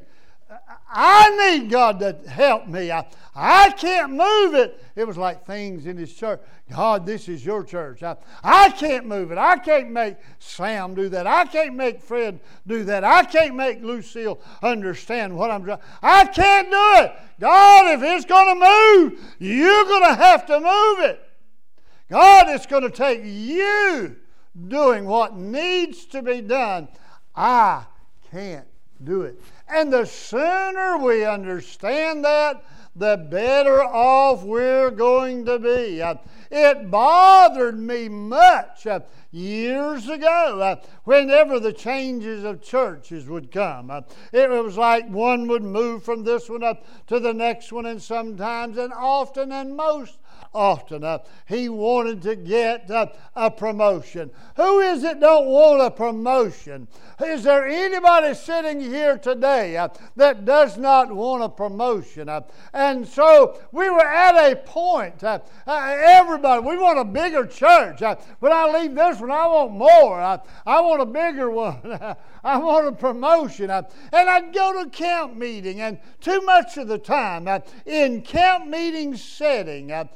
I 0.90 1.58
need 1.58 1.70
God 1.70 2.00
to 2.00 2.16
help 2.28 2.66
me. 2.66 2.90
I, 2.90 3.06
I 3.34 3.70
can't 3.70 4.12
move 4.12 4.54
it. 4.54 4.82
It 4.96 5.06
was 5.06 5.18
like 5.18 5.44
things 5.46 5.86
in 5.86 5.96
his 5.96 6.14
church. 6.14 6.40
God, 6.70 7.04
this 7.04 7.28
is 7.28 7.44
your 7.44 7.62
church. 7.62 8.02
I, 8.02 8.16
I 8.42 8.70
can't 8.70 9.06
move 9.06 9.30
it. 9.30 9.38
I 9.38 9.58
can't 9.58 9.90
make 9.90 10.16
Sam 10.38 10.94
do 10.94 11.08
that. 11.10 11.26
I 11.26 11.44
can't 11.44 11.74
make 11.74 12.00
Fred 12.00 12.40
do 12.66 12.84
that. 12.84 13.04
I 13.04 13.24
can't 13.24 13.54
make 13.54 13.82
Lucille 13.82 14.40
understand 14.62 15.36
what 15.36 15.50
I'm 15.50 15.64
doing. 15.64 15.78
I 16.02 16.24
can't 16.24 16.70
do 16.70 17.04
it. 17.04 17.12
God, 17.38 17.94
if 17.94 18.02
it's 18.02 18.24
going 18.24 18.58
to 18.58 18.66
move, 18.66 19.34
you're 19.38 19.84
going 19.84 20.04
to 20.04 20.14
have 20.14 20.46
to 20.46 20.58
move 20.58 21.10
it. 21.10 21.22
God, 22.10 22.48
it's 22.48 22.66
going 22.66 22.82
to 22.82 22.90
take 22.90 23.20
you 23.22 24.16
doing 24.68 25.04
what 25.04 25.36
needs 25.36 26.06
to 26.06 26.22
be 26.22 26.40
done. 26.40 26.88
I 27.36 27.84
can't 28.30 28.66
do 29.04 29.22
it. 29.22 29.40
And 29.68 29.92
the 29.92 30.06
sooner 30.06 30.98
we 30.98 31.24
understand 31.24 32.24
that, 32.24 32.64
the 32.96 33.16
better 33.30 33.82
off 33.82 34.42
we're 34.42 34.90
going 34.90 35.44
to 35.44 35.58
be. 35.58 36.02
It 36.50 36.90
bothered 36.90 37.78
me 37.78 38.08
much 38.08 38.86
uh, 38.86 39.00
years 39.30 40.08
ago 40.08 40.60
uh, 40.60 40.76
whenever 41.04 41.60
the 41.60 41.72
changes 41.72 42.42
of 42.44 42.62
churches 42.62 43.26
would 43.26 43.52
come. 43.52 43.90
Uh, 43.90 44.00
it 44.32 44.48
was 44.48 44.76
like 44.78 45.08
one 45.08 45.46
would 45.48 45.62
move 45.62 46.02
from 46.02 46.24
this 46.24 46.48
one 46.48 46.64
up 46.64 46.86
to 47.08 47.20
the 47.20 47.34
next 47.34 47.70
one, 47.70 47.86
and 47.86 48.02
sometimes 48.02 48.78
and 48.78 48.92
often 48.92 49.52
and 49.52 49.76
most 49.76 50.18
often. 50.58 51.04
Uh, 51.04 51.18
he 51.46 51.68
wanted 51.68 52.20
to 52.22 52.36
get 52.36 52.90
uh, 52.90 53.06
a 53.36 53.50
promotion. 53.50 54.30
Who 54.56 54.80
is 54.80 55.04
it 55.04 55.20
don't 55.20 55.46
want 55.46 55.80
a 55.80 55.90
promotion? 55.90 56.88
Is 57.24 57.44
there 57.44 57.66
anybody 57.66 58.34
sitting 58.34 58.80
here 58.80 59.16
today 59.16 59.76
uh, 59.76 59.88
that 60.16 60.44
does 60.44 60.76
not 60.76 61.12
want 61.12 61.44
a 61.44 61.48
promotion? 61.48 62.28
Uh, 62.28 62.42
and 62.72 63.06
so 63.06 63.60
we 63.72 63.88
were 63.88 64.06
at 64.06 64.52
a 64.52 64.56
point, 64.56 65.22
uh, 65.22 65.38
uh, 65.66 65.96
everybody, 65.96 66.66
we 66.66 66.76
want 66.76 66.98
a 66.98 67.04
bigger 67.04 67.46
church. 67.46 68.00
when 68.40 68.52
I 68.52 68.80
leave 68.80 68.94
this 68.94 69.20
one, 69.20 69.30
I 69.30 69.46
want 69.46 69.72
more. 69.72 70.20
I 70.20 70.80
want 70.80 71.00
a 71.00 71.06
bigger 71.06 71.50
one. 71.58 72.16
I 72.44 72.58
want 72.58 72.86
a 72.86 72.92
promotion. 72.92 73.70
and 73.70 73.86
I'd 74.12 74.52
go 74.52 74.82
to 74.82 74.90
camp 74.90 75.36
meeting, 75.36 75.80
and 75.80 75.98
too 76.20 76.40
much 76.42 76.76
of 76.76 76.88
the 76.88 76.98
time 76.98 77.48
in 77.86 78.22
camp 78.22 78.66
meeting 78.66 79.16
setting, 79.16 79.88
there, 79.88 80.06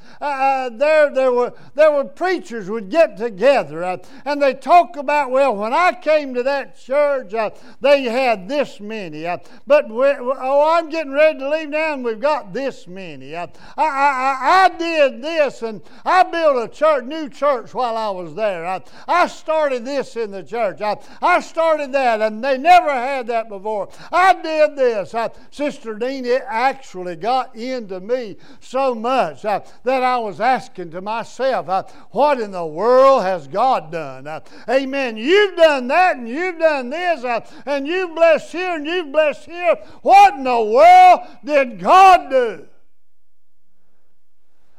there, 1.15 1.33
were, 1.33 1.53
there 1.75 1.93
were 1.93 2.05
preachers 2.05 2.69
would 2.69 2.91
get 2.91 3.17
together 3.17 4.01
and 4.25 4.43
they 4.43 4.55
talk 4.55 4.97
about, 4.97 5.31
well, 5.31 5.55
when 5.57 5.73
I 5.73 5.93
came 5.93 6.35
to 6.35 6.43
that 6.43 6.79
church, 6.79 7.33
they 7.81 8.03
had 8.05 8.49
this 8.49 8.81
many. 8.81 9.23
But, 9.67 9.87
oh, 9.91 10.75
I'm 10.77 10.89
getting 10.89 11.13
ready 11.13 11.39
to 11.39 11.49
leave 11.49 11.71
now 11.71 11.95
and 11.95 12.05
we've 12.05 12.21
got 12.21 12.53
this 12.53 12.87
many. 12.87 13.37
I, 13.37 13.49
I, 13.77 14.69
I 14.73 14.77
did 14.79 15.23
this 15.23 15.63
and 15.63 15.83
I 16.05 16.23
built 16.25 16.65
a 16.65 16.69
church, 16.73 17.05
new 17.05 17.29
church 17.29 17.75
while 17.75 17.97
I 17.97 18.11
was 18.11 18.35
there. 18.35 18.67
I, 18.67 18.83
I 19.07 19.27
started 19.27 19.85
this 19.85 20.17
in 20.17 20.31
the 20.31 20.43
church. 20.43 20.81
I, 20.81 20.99
I 21.21 21.41
started 21.41 21.93
that 21.93 22.12
and 22.21 22.45
they 22.45 22.59
never 22.59 22.91
had 22.91 23.27
that 23.27 23.49
before. 23.49 23.89
I 24.13 24.35
did 24.41 24.77
this. 24.77 25.15
Sister 25.51 25.95
Dean, 25.95 26.25
it 26.25 26.43
actually 26.47 27.17
got 27.17 27.57
into 27.57 28.01
me 28.01 28.37
so 28.61 28.95
much 28.95 29.43
that 29.43 29.67
I 29.85 30.13
I 30.13 30.19
was 30.19 30.41
asking 30.41 30.91
to 30.91 31.01
myself, 31.01 31.71
uh, 31.71 31.85
what 32.11 32.39
in 32.39 32.51
the 32.51 32.67
world 32.67 33.23
has 33.23 33.49
God 33.49 33.91
done? 33.91 34.27
Uh, 34.27 34.41
amen. 34.69 35.17
You've 35.17 35.57
done 35.57 35.89
that 35.89 36.19
and 36.19 36.29
you've 36.29 36.59
done 36.59 36.91
this 36.91 37.25
uh, 37.25 37.41
and 37.65 37.87
you've 37.87 38.15
blessed 38.15 38.53
here 38.53 38.77
and 38.77 38.87
you've 38.87 39.11
blessed 39.11 39.47
here. 39.47 39.77
What 40.03 40.35
in 40.35 40.45
the 40.45 40.61
world 40.61 41.21
did 41.43 41.81
God 41.81 42.31
do? 42.31 42.67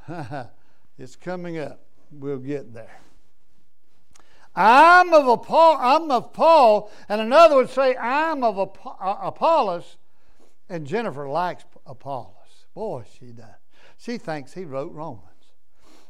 it's 1.00 1.16
coming 1.16 1.58
up. 1.58 1.80
We'll 2.12 2.38
get 2.38 2.76
there. 2.76 3.03
I'm 4.56 5.14
of 5.14 5.43
Paul, 5.43 5.78
I'm 5.80 6.12
of 6.12 6.32
Paul, 6.32 6.91
and 7.10 7.20
another 7.20 7.56
would 7.56 7.70
say 7.70 7.95
I'm 7.95 8.43
of 8.43 8.60
uh, 8.60 9.16
Apollos, 9.22 9.97
and 10.70 10.86
Jennifer 10.86 11.28
likes 11.28 11.66
Apollos. 11.88 12.34
Boy, 12.76 13.04
she 13.20 13.28
does. 13.28 13.47
She 13.97 14.18
thinks 14.18 14.54
he 14.54 14.66
wrote 14.66 14.91
Romans. 14.93 15.24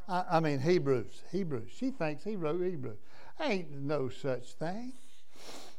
I, 0.08 0.24
I 0.32 0.40
mean 0.40 0.60
Hebrews. 0.60 1.24
Hebrews. 1.32 1.70
She 1.76 1.92
thinks 1.92 2.24
he 2.24 2.36
wrote 2.36 2.62
Hebrews. 2.62 2.98
Ain't 3.40 3.72
no 3.72 4.10
such 4.10 4.54
thing. 4.54 4.94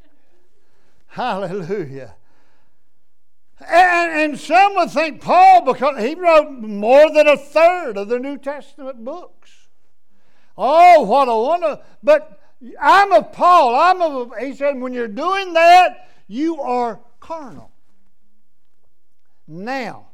Hallelujah. 1.09 2.15
And, 3.61 4.33
and 4.33 4.41
some 4.41 4.75
would 4.77 4.91
think 4.91 5.21
Paul, 5.21 5.63
because 5.63 6.03
he 6.03 6.15
wrote 6.15 6.51
more 6.51 7.11
than 7.11 7.29
a 7.29 7.37
third 7.37 7.97
of 7.97 8.09
the 8.09 8.19
New 8.19 8.37
Testament 8.39 9.05
books. 9.05 9.69
Oh, 10.57 11.03
what 11.03 11.29
a 11.29 11.37
wonder. 11.37 11.81
But 12.03 12.41
I'm 12.81 13.13
of 13.13 13.33
Paul. 13.33 13.75
I'm 13.75 14.03
of, 14.03 14.33
he 14.39 14.55
said, 14.55 14.81
when 14.81 14.93
you're 14.93 15.09
doing 15.09 15.55
that, 15.55 16.09
you 16.27 16.61
are 16.61 17.01
carnal. 17.21 17.71
Now, 19.47 20.07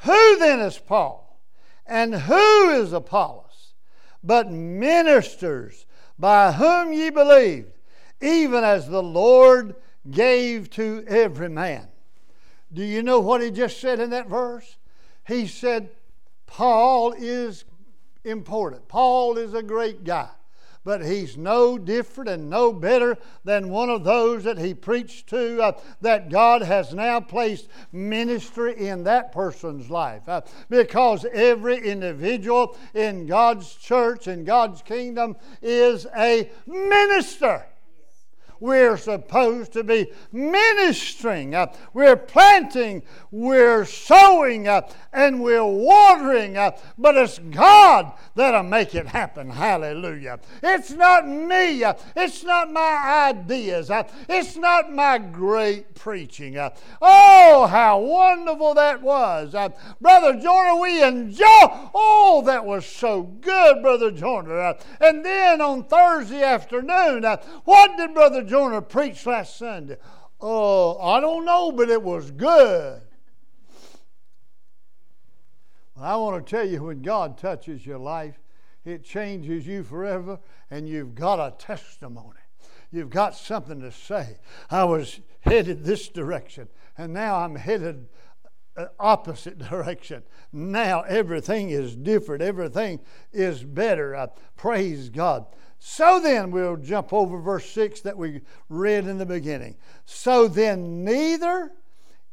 who 0.00 0.38
then 0.38 0.60
is 0.60 0.78
Paul? 0.78 1.40
And 1.86 2.14
who 2.14 2.70
is 2.70 2.92
Apollos? 2.92 3.74
But 4.22 4.50
ministers 4.50 5.86
by 6.18 6.52
whom 6.52 6.92
ye 6.92 7.10
believed, 7.10 7.72
even 8.20 8.64
as 8.64 8.88
the 8.88 9.02
Lord 9.02 9.74
gave 10.10 10.70
to 10.70 11.04
every 11.08 11.48
man. 11.48 11.88
Do 12.72 12.84
you 12.84 13.02
know 13.02 13.20
what 13.20 13.42
he 13.42 13.50
just 13.50 13.80
said 13.80 14.00
in 14.00 14.10
that 14.10 14.28
verse? 14.28 14.76
He 15.26 15.46
said, 15.46 15.90
Paul 16.46 17.14
is 17.16 17.64
important. 18.24 18.88
Paul 18.88 19.38
is 19.38 19.54
a 19.54 19.62
great 19.62 20.04
guy 20.04 20.30
but 20.86 21.04
he's 21.04 21.36
no 21.36 21.76
different 21.76 22.30
and 22.30 22.48
no 22.48 22.72
better 22.72 23.18
than 23.44 23.68
one 23.68 23.90
of 23.90 24.04
those 24.04 24.44
that 24.44 24.56
he 24.56 24.72
preached 24.72 25.28
to 25.28 25.60
uh, 25.60 25.72
that 26.00 26.30
God 26.30 26.62
has 26.62 26.94
now 26.94 27.18
placed 27.18 27.68
ministry 27.90 28.86
in 28.86 29.02
that 29.02 29.32
person's 29.32 29.90
life. 29.90 30.28
Uh, 30.28 30.42
because 30.70 31.26
every 31.32 31.76
individual 31.76 32.78
in 32.94 33.26
God's 33.26 33.74
church, 33.74 34.28
in 34.28 34.44
God's 34.44 34.80
kingdom, 34.80 35.34
is 35.60 36.06
a 36.16 36.48
minister. 36.68 37.66
We're 38.60 38.96
supposed 38.96 39.72
to 39.74 39.84
be 39.84 40.10
ministering. 40.32 41.54
Uh, 41.54 41.72
we're 41.92 42.16
planting, 42.16 43.02
we're 43.30 43.84
sowing, 43.84 44.66
uh, 44.66 44.88
and 45.12 45.42
we're 45.42 45.64
watering. 45.64 46.56
Uh, 46.56 46.72
but 46.96 47.16
it's 47.16 47.38
God 47.38 48.12
that'll 48.34 48.62
make 48.62 48.94
it 48.94 49.06
happen. 49.06 49.50
Hallelujah. 49.50 50.40
It's 50.62 50.90
not 50.90 51.26
me. 51.26 51.84
Uh, 51.84 51.94
it's 52.14 52.44
not 52.44 52.72
my 52.72 53.32
ideas. 53.34 53.90
Uh, 53.90 54.04
it's 54.28 54.56
not 54.56 54.92
my 54.92 55.18
great 55.18 55.94
preaching. 55.94 56.56
Uh, 56.56 56.70
oh, 57.02 57.66
how 57.66 57.98
wonderful 58.00 58.74
that 58.74 59.02
was. 59.02 59.54
Brother 60.00 60.40
Jordan, 60.40 60.80
we 60.80 61.02
enjoy. 61.02 61.44
Oh, 61.94 62.42
that 62.46 62.64
was 62.64 62.86
so 62.86 63.22
good, 63.22 63.82
Brother 63.82 64.10
Jordan. 64.10 64.74
and 65.00 65.24
then 65.24 65.60
on 65.60 65.84
Thursday 65.84 66.42
afternoon, 66.42 67.24
what 67.64 67.96
did 67.96 68.14
Brother 68.14 68.42
Jonah 68.46 68.82
preached 68.82 69.26
last 69.26 69.56
Sunday? 69.56 69.96
Oh, 70.40 70.98
I 70.98 71.20
don't 71.20 71.44
know, 71.44 71.72
but 71.72 71.88
it 71.88 72.02
was 72.02 72.30
good. 72.30 73.00
Well, 75.94 76.04
I 76.04 76.16
want 76.16 76.46
to 76.46 76.50
tell 76.50 76.66
you 76.66 76.84
when 76.84 77.02
God 77.02 77.38
touches 77.38 77.86
your 77.86 77.98
life, 77.98 78.38
it 78.84 79.04
changes 79.04 79.66
you 79.66 79.82
forever, 79.82 80.38
and 80.70 80.88
you've 80.88 81.14
got 81.14 81.40
a 81.40 81.56
testimony. 81.56 82.38
You've 82.92 83.10
got 83.10 83.34
something 83.34 83.80
to 83.80 83.90
say. 83.90 84.38
I 84.70 84.84
was 84.84 85.20
headed 85.40 85.84
this 85.84 86.08
direction, 86.08 86.68
and 86.96 87.12
now 87.12 87.36
I'm 87.36 87.56
headed 87.56 88.06
uh, 88.76 88.86
opposite 89.00 89.58
direction. 89.70 90.22
Now 90.52 91.02
everything 91.02 91.70
is 91.70 91.96
different. 91.96 92.42
Everything 92.42 93.00
is 93.32 93.64
better. 93.64 94.14
Uh, 94.14 94.28
praise 94.56 95.08
God. 95.08 95.46
So 95.78 96.20
then, 96.20 96.50
we'll 96.50 96.76
jump 96.76 97.12
over 97.12 97.38
verse 97.38 97.68
6 97.70 98.00
that 98.02 98.16
we 98.16 98.42
read 98.68 99.06
in 99.06 99.18
the 99.18 99.26
beginning. 99.26 99.76
So 100.04 100.48
then, 100.48 101.04
neither 101.04 101.72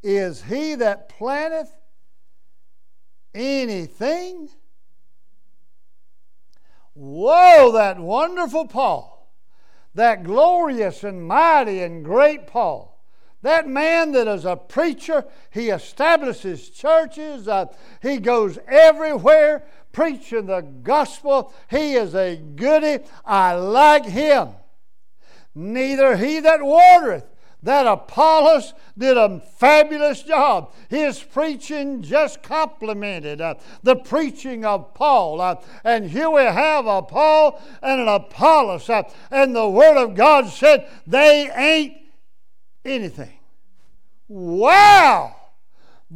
is 0.02 0.44
he 0.44 0.76
that 0.76 1.10
planteth 1.10 1.72
anything. 3.34 4.50
Whoa, 6.94 7.72
that 7.74 8.00
wonderful 8.00 8.68
Paul, 8.68 9.34
that 9.96 10.24
glorious 10.24 11.04
and 11.04 11.26
mighty 11.26 11.82
and 11.82 12.06
great 12.06 12.48
Paul. 12.48 12.94
That 13.42 13.68
man 13.68 14.14
that 14.14 14.28
is 14.28 14.46
a 14.46 14.56
preacher, 14.56 15.26
he 15.52 15.70
establishes 15.70 16.70
churches, 16.70 17.48
uh, 17.48 17.66
he 18.02 18.18
goes 18.18 18.58
everywhere 18.68 19.66
preaching 19.94 20.48
the 20.48 20.62
gospel. 20.62 21.54
He 21.70 21.94
is 21.94 22.14
a 22.14 22.36
goody. 22.36 23.00
I 23.24 23.54
like 23.54 24.06
him. 24.06 24.50
Neither 25.56 26.18
he 26.18 26.40
that 26.42 26.62
watereth, 26.62 27.26
that 27.62 27.88
Apollos 27.88 28.74
did 28.98 29.18
a 29.18 29.40
fabulous 29.40 30.22
job. 30.24 30.74
His 30.90 31.24
preaching 31.24 32.02
just 32.02 32.44
complemented 32.44 33.40
uh, 33.40 33.56
the 33.84 33.96
preaching 33.96 34.66
of 34.66 34.94
Paul. 34.94 35.40
Uh, 35.40 35.56
and 35.84 36.10
here 36.10 36.30
we 36.30 36.42
have 36.42 36.88
a 36.88 37.02
Paul 37.02 37.62
and 37.82 38.02
an 38.02 38.08
Apollos. 38.10 38.90
Uh, 38.90 39.04
and 39.32 39.56
the 39.56 39.70
Word 39.70 39.96
of 39.96 40.16
God 40.16 40.50
said 40.50 40.90
they 41.08 41.50
ain't 41.56 41.98
anything. 42.84 43.32
Wow! 44.28 45.36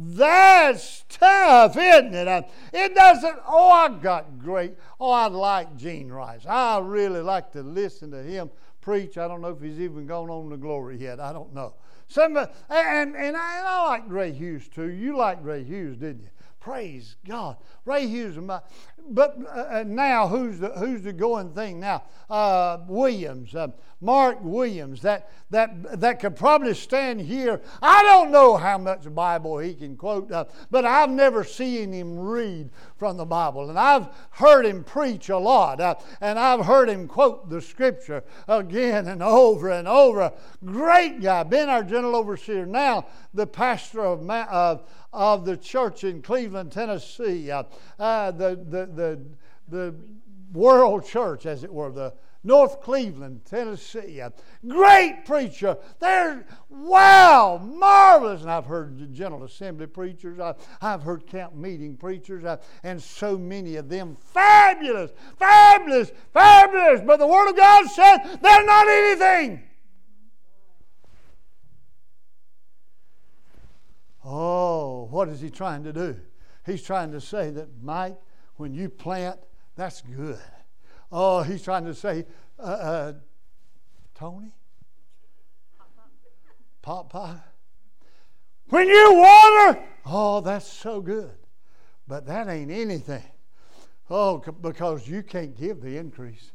That's 0.00 1.04
tough, 1.08 1.76
isn't 1.76 2.14
it? 2.14 2.28
Uh, 2.28 2.42
it 2.72 2.94
doesn't, 2.94 3.36
oh, 3.48 3.70
I 3.70 3.88
got 3.88 4.38
great. 4.38 4.74
Oh, 5.00 5.10
I 5.10 5.26
like 5.26 5.76
Gene 5.76 6.08
Rice. 6.08 6.46
I 6.46 6.78
really 6.78 7.20
like 7.20 7.50
to 7.52 7.62
listen 7.64 8.12
to 8.12 8.22
him 8.22 8.48
preach. 8.80 9.18
I 9.18 9.26
don't 9.26 9.40
know 9.40 9.48
if 9.48 9.60
he's 9.60 9.80
even 9.80 10.06
gone 10.06 10.30
on 10.30 10.50
to 10.50 10.56
glory 10.56 10.98
yet. 10.98 11.18
I 11.18 11.32
don't 11.32 11.52
know. 11.52 11.74
Some, 12.06 12.36
uh, 12.36 12.46
and, 12.70 13.16
and 13.16 13.36
I, 13.36 13.62
I 13.66 13.88
like 13.88 14.04
Ray 14.06 14.30
Hughes 14.30 14.68
too. 14.68 14.88
You 14.88 15.16
like 15.16 15.38
Ray 15.42 15.64
Hughes, 15.64 15.96
didn't 15.96 16.22
you? 16.22 16.30
Praise 16.60 17.16
God. 17.26 17.56
Ray 17.84 18.06
Hughes, 18.06 18.36
my, 18.36 18.60
but 19.10 19.36
uh, 19.46 19.80
uh, 19.80 19.84
now 19.86 20.28
who's 20.28 20.58
the, 20.58 20.70
who's 20.70 21.02
the 21.02 21.12
going 21.12 21.52
thing 21.52 21.80
now? 21.80 22.02
Uh, 22.28 22.78
Williams. 22.88 23.54
Uh, 23.54 23.68
Mark 24.00 24.38
Williams, 24.42 25.02
that, 25.02 25.28
that, 25.50 26.00
that 26.00 26.20
could 26.20 26.36
probably 26.36 26.74
stand 26.74 27.20
here. 27.20 27.60
I 27.82 28.04
don't 28.04 28.30
know 28.30 28.56
how 28.56 28.78
much 28.78 29.12
Bible 29.12 29.58
he 29.58 29.74
can 29.74 29.96
quote, 29.96 30.30
uh, 30.30 30.44
but 30.70 30.84
I've 30.84 31.10
never 31.10 31.42
seen 31.42 31.92
him 31.92 32.16
read 32.16 32.70
from 32.96 33.16
the 33.16 33.24
Bible. 33.24 33.70
And 33.70 33.78
I've 33.78 34.08
heard 34.30 34.64
him 34.64 34.84
preach 34.84 35.30
a 35.30 35.38
lot, 35.38 35.80
uh, 35.80 35.96
and 36.20 36.38
I've 36.38 36.64
heard 36.64 36.88
him 36.88 37.08
quote 37.08 37.50
the 37.50 37.60
scripture 37.60 38.22
again 38.46 39.08
and 39.08 39.20
over 39.20 39.70
and 39.70 39.88
over. 39.88 40.32
Great 40.64 41.20
guy, 41.20 41.42
been 41.42 41.68
our 41.68 41.82
general 41.82 42.14
overseer, 42.14 42.66
now 42.66 43.06
the 43.34 43.48
pastor 43.48 44.04
of, 44.04 44.30
of, 44.30 44.88
of 45.12 45.44
the 45.44 45.56
church 45.56 46.04
in 46.04 46.22
Cleveland, 46.22 46.70
Tennessee, 46.70 47.46
the, 47.46 47.64
the, 47.98 48.88
the, 48.98 49.20
the 49.68 49.94
world 50.52 51.06
church, 51.06 51.46
as 51.46 51.64
it 51.64 51.72
were, 51.72 51.90
the 51.90 52.12
North 52.44 52.80
Cleveland, 52.80 53.44
Tennessee. 53.44 54.20
A 54.20 54.32
great 54.66 55.24
preacher. 55.24 55.76
There, 55.98 56.46
wow, 56.68 57.60
marvelous. 57.62 58.42
And 58.42 58.50
I've 58.50 58.66
heard 58.66 58.98
the 58.98 59.06
General 59.06 59.44
Assembly 59.44 59.86
preachers, 59.86 60.38
I've, 60.38 60.56
I've 60.80 61.02
heard 61.02 61.26
camp 61.26 61.54
meeting 61.54 61.96
preachers, 61.96 62.44
uh, 62.44 62.58
and 62.82 63.02
so 63.02 63.36
many 63.36 63.76
of 63.76 63.88
them. 63.88 64.16
Fabulous, 64.20 65.12
fabulous, 65.38 66.12
fabulous. 66.32 67.00
But 67.06 67.18
the 67.18 67.26
Word 67.26 67.50
of 67.50 67.56
God 67.56 67.86
said 67.88 68.18
they're 68.40 68.64
not 68.64 68.88
anything. 68.88 69.62
Oh, 74.24 75.08
what 75.10 75.28
is 75.28 75.40
he 75.40 75.50
trying 75.50 75.84
to 75.84 75.92
do? 75.92 76.16
He's 76.66 76.82
trying 76.82 77.12
to 77.12 77.20
say 77.20 77.50
that, 77.50 77.68
Mike, 77.82 78.18
when 78.58 78.74
you 78.74 78.88
plant, 78.88 79.38
that's 79.76 80.02
good. 80.02 80.38
Oh, 81.10 81.42
he's 81.42 81.62
trying 81.62 81.86
to 81.86 81.94
say, 81.94 82.26
uh, 82.58 82.62
uh, 82.62 83.12
Tony? 84.14 84.52
Pop. 86.82 87.12
When 88.68 88.88
you 88.88 89.14
water, 89.14 89.82
oh, 90.06 90.40
that's 90.40 90.66
so 90.66 91.00
good. 91.00 91.36
But 92.06 92.26
that 92.26 92.48
ain't 92.48 92.70
anything. 92.70 93.24
Oh, 94.10 94.38
because 94.38 95.06
you 95.06 95.22
can't 95.22 95.56
give 95.56 95.80
the 95.80 95.96
increase. 95.96 96.50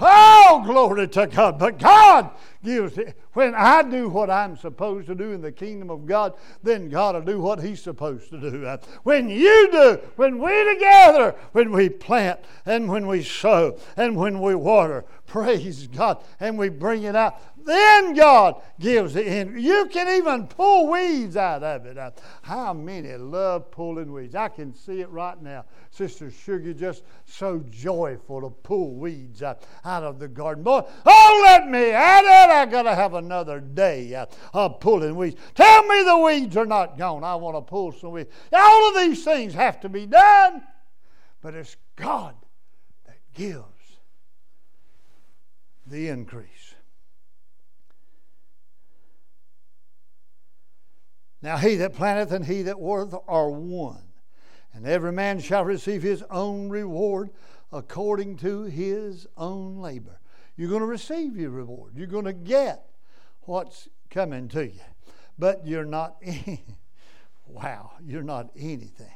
Oh, 0.00 0.62
glory 0.64 1.08
to 1.08 1.26
God. 1.26 1.58
But 1.58 1.78
God 1.78 2.30
gives 2.64 2.98
it. 2.98 3.16
When 3.32 3.54
I 3.54 3.82
do 3.82 4.08
what 4.08 4.30
I'm 4.30 4.56
supposed 4.56 5.06
to 5.08 5.14
do 5.14 5.32
in 5.32 5.40
the 5.40 5.52
kingdom 5.52 5.90
of 5.90 6.06
God, 6.06 6.34
then 6.62 6.88
God 6.88 7.14
will 7.14 7.22
do 7.22 7.40
what 7.40 7.60
He's 7.60 7.82
supposed 7.82 8.30
to 8.30 8.40
do. 8.40 8.66
Uh, 8.66 8.78
When 9.02 9.28
you 9.28 9.68
do, 9.70 10.00
when 10.16 10.38
we 10.38 10.74
together, 10.74 11.34
when 11.52 11.72
we 11.72 11.88
plant 11.88 12.40
and 12.66 12.88
when 12.88 13.06
we 13.06 13.22
sow 13.22 13.78
and 13.96 14.16
when 14.16 14.40
we 14.40 14.54
water, 14.54 15.04
praise 15.28 15.86
God, 15.86 16.24
and 16.40 16.58
we 16.58 16.70
bring 16.70 17.04
it 17.04 17.14
out, 17.14 17.40
then 17.64 18.14
God 18.14 18.62
gives 18.80 19.12
the 19.12 19.22
end. 19.22 19.60
You 19.60 19.86
can 19.92 20.08
even 20.08 20.46
pull 20.46 20.90
weeds 20.90 21.36
out 21.36 21.62
of 21.62 21.84
it. 21.84 21.98
How 22.42 22.72
many 22.72 23.14
love 23.14 23.70
pulling 23.70 24.10
weeds? 24.10 24.34
I 24.34 24.48
can 24.48 24.74
see 24.74 25.02
it 25.02 25.10
right 25.10 25.40
now. 25.40 25.66
Sister 25.90 26.30
Sugar 26.30 26.72
just 26.72 27.04
so 27.26 27.62
joyful 27.70 28.40
to 28.40 28.50
pull 28.50 28.94
weeds 28.94 29.42
out, 29.42 29.64
out 29.84 30.02
of 30.02 30.18
the 30.18 30.28
garden. 30.28 30.64
Boy, 30.64 30.82
oh, 31.04 31.42
let 31.44 31.68
me 31.68 31.90
at 31.90 32.24
it. 32.24 32.50
I 32.50 32.64
got 32.64 32.82
to 32.82 32.94
have 32.94 33.14
another 33.14 33.60
day 33.60 34.14
uh, 34.14 34.26
of 34.54 34.80
pulling 34.80 35.14
weeds. 35.14 35.38
Tell 35.54 35.82
me 35.84 36.02
the 36.04 36.18
weeds 36.18 36.56
are 36.56 36.66
not 36.66 36.96
gone. 36.96 37.22
I 37.22 37.34
want 37.34 37.56
to 37.56 37.60
pull 37.60 37.92
some 37.92 38.12
weeds. 38.12 38.30
All 38.52 38.88
of 38.88 38.96
these 38.96 39.22
things 39.22 39.52
have 39.52 39.78
to 39.80 39.90
be 39.90 40.06
done, 40.06 40.62
but 41.42 41.54
it's 41.54 41.76
God 41.96 42.34
that 43.04 43.18
gives 43.34 43.77
the 45.90 46.08
increase. 46.08 46.74
Now 51.40 51.56
he 51.56 51.76
that 51.76 51.94
planteth 51.94 52.32
and 52.32 52.44
he 52.46 52.62
that 52.62 52.80
watereth 52.80 53.14
are 53.28 53.50
one, 53.50 54.02
and 54.72 54.86
every 54.86 55.12
man 55.12 55.38
shall 55.40 55.64
receive 55.64 56.02
his 56.02 56.22
own 56.30 56.68
reward 56.68 57.30
according 57.72 58.36
to 58.38 58.64
his 58.64 59.26
own 59.36 59.78
labor. 59.78 60.18
You're 60.56 60.68
going 60.68 60.80
to 60.80 60.86
receive 60.86 61.36
your 61.36 61.50
reward. 61.50 61.92
You're 61.96 62.08
going 62.08 62.24
to 62.24 62.32
get 62.32 62.88
what's 63.42 63.88
coming 64.10 64.48
to 64.48 64.66
you. 64.66 64.80
But 65.38 65.64
you're 65.64 65.84
not, 65.84 66.20
wow, 67.46 67.92
you're 68.04 68.24
not 68.24 68.50
anything. 68.56 69.06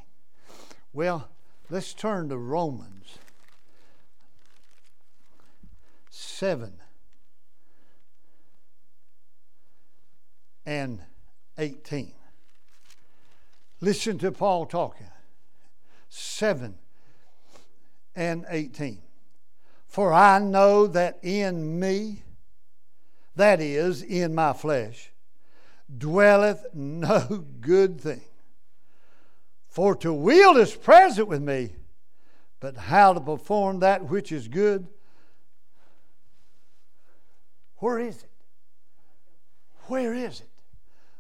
Well, 0.93 1.29
let's 1.69 1.95
turn 1.95 2.29
to 2.29 2.39
Romans 2.39 3.19
7 6.23 6.73
and 10.65 11.01
18. 11.59 12.13
Listen 13.81 14.19
to 14.19 14.31
Paul 14.31 14.67
talking. 14.67 15.09
7 16.09 16.79
and 18.15 18.47
18. 18.49 19.03
For 19.87 20.13
I 20.13 20.39
know 20.39 20.87
that 20.87 21.19
in 21.23 21.81
me, 21.81 22.23
that 23.35 23.61
is, 23.61 24.03
in 24.03 24.35
my 24.35 24.53
flesh, 24.53 25.11
dwelleth 25.99 26.65
no 26.73 27.45
good 27.61 28.01
thing. 28.01 28.23
For 29.69 29.97
to 29.97 30.13
will 30.13 30.57
is 30.57 30.75
present 30.75 31.29
with 31.29 31.43
me, 31.43 31.75
but 32.61 32.77
how 32.77 33.13
to 33.13 33.21
perform 33.21 33.81
that 33.81 34.09
which 34.09 34.31
is 34.31 34.47
good, 34.49 34.87
where 37.83 37.99
is 37.99 38.23
it? 38.23 38.31
Where 39.89 40.15
is 40.15 40.41
it? 40.41 40.49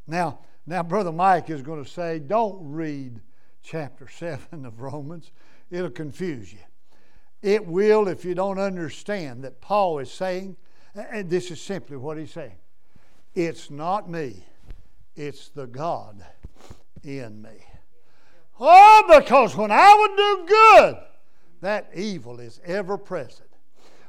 Now, 0.06 0.38
now, 0.64 0.84
Brother 0.84 1.10
Mike 1.10 1.50
is 1.50 1.60
going 1.60 1.82
to 1.82 1.90
say, 1.90 2.20
don't 2.20 2.56
read 2.62 3.20
chapter 3.64 4.06
7 4.06 4.64
of 4.64 4.80
Romans. 4.80 5.32
It'll 5.72 5.90
confuse 5.90 6.52
you. 6.52 6.60
It 7.42 7.66
will 7.66 8.06
if 8.06 8.24
you 8.24 8.36
don't 8.36 8.60
understand 8.60 9.42
that 9.42 9.60
Paul 9.60 9.98
is 9.98 10.12
saying, 10.12 10.56
and 10.94 11.28
this 11.28 11.50
is 11.50 11.60
simply 11.60 11.96
what 11.96 12.16
he's 12.16 12.30
saying 12.30 12.58
it's 13.34 13.68
not 13.68 14.08
me, 14.08 14.44
it's 15.16 15.48
the 15.48 15.66
God 15.66 16.24
in 17.02 17.42
me. 17.42 17.66
Oh, 18.60 19.04
because 19.18 19.56
when 19.56 19.72
I 19.72 19.96
would 19.98 20.16
do 20.16 20.54
good, 20.54 20.96
that 21.60 21.90
evil 21.92 22.38
is 22.38 22.60
ever 22.64 22.96
present. 22.96 23.48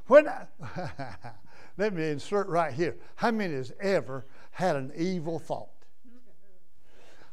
When 0.06 0.28
I, 0.28 0.46
let 1.78 1.94
me 1.94 2.10
insert 2.10 2.48
right 2.48 2.74
here. 2.74 2.98
How 3.16 3.32
many 3.32 3.56
has 3.56 3.74
ever 3.80 4.26
had 4.52 4.76
an 4.76 4.91
evil 4.95 5.40
thought? 5.40 5.70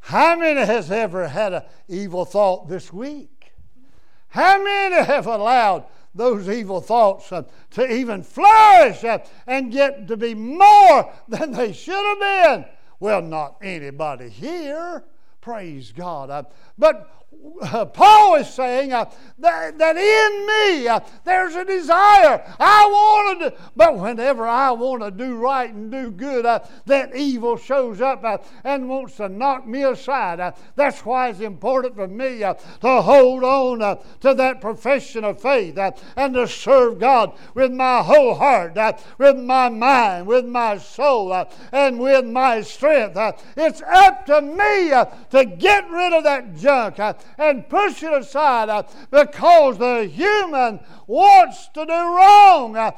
How 0.01 0.37
many 0.37 0.61
has 0.61 0.91
ever 0.91 1.29
had 1.29 1.53
an 1.53 1.63
evil 1.89 2.25
thought 2.25 2.69
this 2.69 2.93
week? 2.93 3.53
How 4.29 4.63
many 4.63 5.05
have 5.05 5.27
allowed 5.27 5.85
those 6.15 6.49
evil 6.49 6.81
thoughts 6.81 7.31
uh, 7.33 7.43
to 7.73 7.93
even 7.93 8.23
flourish 8.23 9.05
uh, 9.05 9.19
and 9.47 9.71
get 9.71 10.09
to 10.09 10.17
be 10.17 10.35
more 10.35 11.13
than 11.29 11.53
they 11.53 11.73
should 11.73 11.95
have 11.95 12.21
been? 12.21 12.65
Well, 12.99 13.23
not 13.23 13.57
anybody 13.61 14.29
here. 14.29 15.05
Praise 15.41 15.93
God. 15.93 16.31
Uh, 16.31 16.45
but 16.79 17.20
Paul 17.93 18.37
is 18.37 18.49
saying 18.49 18.93
uh, 18.93 19.11
that, 19.39 19.79
that 19.79 19.97
in 19.97 20.47
me 20.47 20.89
uh, 20.89 21.01
there's 21.25 21.55
a 21.55 21.65
desire. 21.65 22.43
I 22.59 22.87
want 22.87 23.41
to, 23.41 23.55
but 23.77 23.99
whenever 23.99 24.47
I 24.47 24.71
want 24.73 25.03
to 25.03 25.11
do 25.11 25.37
right 25.37 25.73
and 25.73 25.91
do 25.91 26.11
good, 26.11 26.47
uh, 26.47 26.61
that 26.87 27.15
evil 27.15 27.57
shows 27.57 28.01
up 28.01 28.25
uh, 28.25 28.39
and 28.65 28.89
wants 28.89 29.17
to 29.17 29.29
knock 29.29 29.67
me 29.67 29.85
aside. 29.85 30.41
Uh, 30.41 30.53
that's 30.75 31.05
why 31.05 31.29
it's 31.29 31.41
important 31.41 31.95
for 31.95 32.09
me 32.09 32.43
uh, 32.43 32.55
to 32.55 33.03
hold 33.03 33.45
on 33.45 33.99
to 34.21 34.35
that 34.35 34.61
profession 34.61 35.25
of 35.25 35.41
faith 35.41 35.79
and 36.17 36.35
to 36.35 36.47
serve 36.47 36.99
God 36.99 37.37
with 37.55 37.73
my 37.73 38.03
whole 38.03 38.35
heart, 38.35 38.77
with 39.19 39.37
my 39.37 39.69
mind, 39.69 40.27
with 40.27 40.47
my 40.47 40.79
soul, 40.79 41.47
and 41.73 41.99
with 41.99 42.25
my 42.25 42.61
strength. 42.63 43.19
It's 43.57 43.83
up 43.83 44.27
to 44.27 44.41
me 44.41 44.91
to 45.31 45.45
get 45.45 45.91
rid 45.91 46.13
of 46.13 46.25
that 46.25 46.57
junk 46.57 46.99
and 47.39 47.69
push 47.69 48.03
it 48.03 48.13
aside 48.13 48.69
uh, 48.69 48.83
because 49.11 49.79
the 49.79 50.05
human 50.07 50.81
wants 51.07 51.69
to 51.69 51.85
do 51.87 51.93
wrong. 51.93 52.77
Uh, 52.77 52.93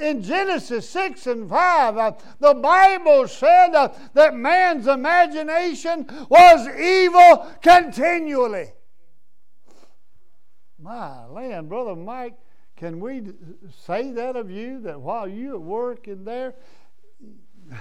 in 0.00 0.22
Genesis 0.22 0.88
6 0.90 1.26
and 1.26 1.48
5, 1.48 1.96
uh, 1.96 2.12
the 2.40 2.54
Bible 2.54 3.28
said 3.28 3.70
that 4.14 4.34
man's 4.34 4.86
imagination 4.86 6.06
was 6.28 6.68
evil 6.78 7.50
continually. 7.62 8.72
My 10.78 11.26
land, 11.26 11.68
Brother 11.68 11.96
Mike, 11.96 12.34
can 12.76 13.00
we 13.00 13.32
say 13.84 14.12
that 14.12 14.36
of 14.36 14.50
you 14.50 14.80
that 14.82 15.00
while 15.00 15.26
you 15.26 15.54
at 15.54 15.60
work 15.60 16.06
in 16.06 16.24
there, 16.24 16.54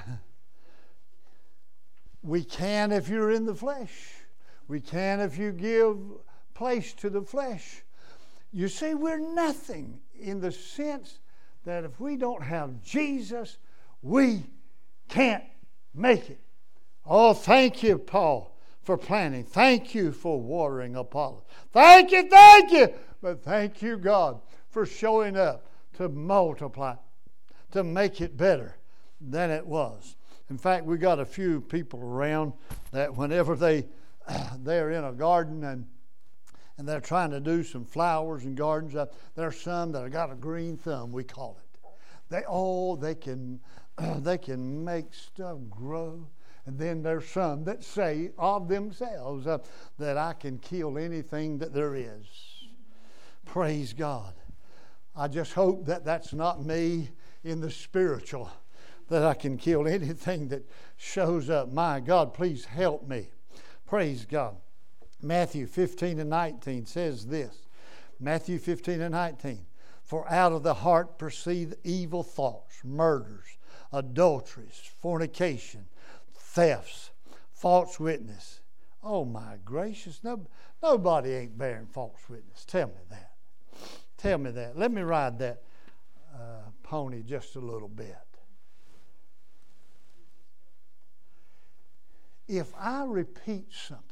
we 2.24 2.44
can 2.44 2.92
if 2.92 3.08
you're 3.08 3.30
in 3.32 3.46
the 3.46 3.54
flesh. 3.54 4.17
We 4.68 4.80
can 4.80 5.20
if 5.20 5.38
you 5.38 5.52
give 5.52 5.98
place 6.54 6.94
to 6.96 7.10
the 7.10 7.22
flesh. 7.22 7.84
You 8.52 8.68
see, 8.68 8.94
we're 8.94 9.20
nothing 9.20 10.00
in 10.20 10.40
the 10.40 10.52
sense 10.52 11.20
that 11.66 11.84
if 11.84 12.00
we 12.00 12.18
don't 12.18 12.42
have 12.42 12.82
Jesus, 12.82 13.58
we 14.02 14.44
can't 15.10 15.44
make 15.94 16.30
it. 16.30 16.40
Oh, 17.06 17.34
thank 17.34 17.84
you, 17.84 17.98
Paul, 17.98 18.58
for 18.82 18.98
planting. 18.98 19.44
Thank 19.44 19.94
you 19.94 20.12
for 20.12 20.40
watering 20.40 20.96
Apollo. 20.96 21.46
Thank 21.72 22.12
you, 22.12 22.30
thank 22.30 22.72
you. 22.72 22.94
But 23.22 23.44
thank 23.44 23.82
you, 23.82 23.98
God, 23.98 24.42
for 24.70 24.86
showing 24.86 25.38
up 25.38 25.70
to 25.98 26.10
multiply, 26.10 26.96
to 27.72 27.84
make 27.84 28.22
it 28.22 28.38
better 28.38 28.78
than 29.20 29.52
it 29.52 29.66
was. 29.66 30.16
In 30.50 30.58
fact, 30.58 30.86
we 30.86 30.98
got 30.98 31.20
a 31.20 31.26
few 31.26 31.62
people 31.62 32.02
around 32.02 32.54
that 32.92 33.16
whenever 33.16 33.56
they 33.56 33.86
they're 34.60 34.92
in 34.92 35.04
a 35.04 35.14
garden 35.14 35.64
and 35.64 35.86
and 36.78 36.88
they're 36.88 37.02
trying 37.02 37.32
to 37.32 37.40
do 37.40 37.64
some 37.64 37.84
flowers 37.84 38.44
and 38.44 38.56
gardens. 38.56 38.96
Uh, 38.96 39.08
there's 39.36 39.60
some 39.60 39.92
that 39.94 40.04
have 40.04 40.12
got 40.12 40.32
a 40.32 40.36
green 40.36 40.78
thumb, 40.78 41.12
we 41.12 41.24
call 41.24 41.58
it. 41.60 41.80
They 42.30 42.44
oh 42.48 42.96
they 42.96 43.16
can 43.16 43.60
they 44.18 44.38
can 44.38 44.84
make 44.84 45.14
stuff 45.14 45.58
grow. 45.70 46.28
And 46.66 46.78
then 46.78 47.02
there's 47.02 47.28
some 47.30 47.64
that 47.64 47.84
say 47.84 48.32
of 48.38 48.68
themselves 48.68 49.48
uh, 49.48 49.60
that 50.00 50.18
I 50.18 50.34
can 50.34 50.60
kill 50.60 50.98
anything 50.98 51.58
that 51.60 51.74
there 51.74 51.96
is. 51.96 52.26
Praise 53.46 53.94
God. 53.94 54.34
I 55.16 55.30
just 55.30 55.54
hope 55.54 55.86
that 55.86 56.04
that's 56.04 56.34
not 56.34 56.64
me 56.64 57.10
in 57.44 57.62
the 57.62 57.72
spiritual, 57.72 58.52
that 59.08 59.24
I 59.24 59.34
can 59.34 59.58
kill 59.58 59.88
anything 59.88 60.50
that 60.50 60.70
shows 60.98 61.50
up. 61.50 61.72
My 61.72 62.02
God, 62.02 62.34
please 62.34 62.66
help 62.66 63.08
me. 63.08 63.30
Praise 63.88 64.26
God. 64.26 64.58
Matthew 65.22 65.66
15 65.66 66.20
and 66.20 66.30
19 66.30 66.86
says 66.86 67.26
this 67.26 67.56
Matthew 68.20 68.60
15 68.60 69.02
and 69.02 69.14
19. 69.14 69.66
For 70.04 70.30
out 70.32 70.54
of 70.54 70.64
the 70.64 70.74
heart 70.74 71.18
proceed 71.18 71.76
evil 71.84 72.24
thoughts, 72.24 72.82
murders, 72.84 73.58
adulteries, 73.92 74.80
fornication, 75.02 75.86
thefts, 76.34 77.12
false 77.52 78.00
witness. 78.00 78.62
Oh 79.04 79.26
my 79.26 79.56
gracious, 79.66 80.24
no, 80.24 80.48
nobody 80.82 81.34
ain't 81.34 81.58
bearing 81.58 81.88
false 81.88 82.30
witness. 82.30 82.64
Tell 82.66 82.88
me 82.88 82.94
that. 83.10 83.32
Tell 84.18 84.38
me 84.38 84.52
that. 84.52 84.78
Let 84.78 84.92
me 84.92 85.02
ride 85.02 85.40
that 85.40 85.62
uh, 86.34 86.70
pony 86.84 87.22
just 87.22 87.56
a 87.56 87.60
little 87.60 87.90
bit. 87.90 88.16
If 92.48 92.74
I 92.78 93.04
repeat 93.04 93.72
something 93.72 94.04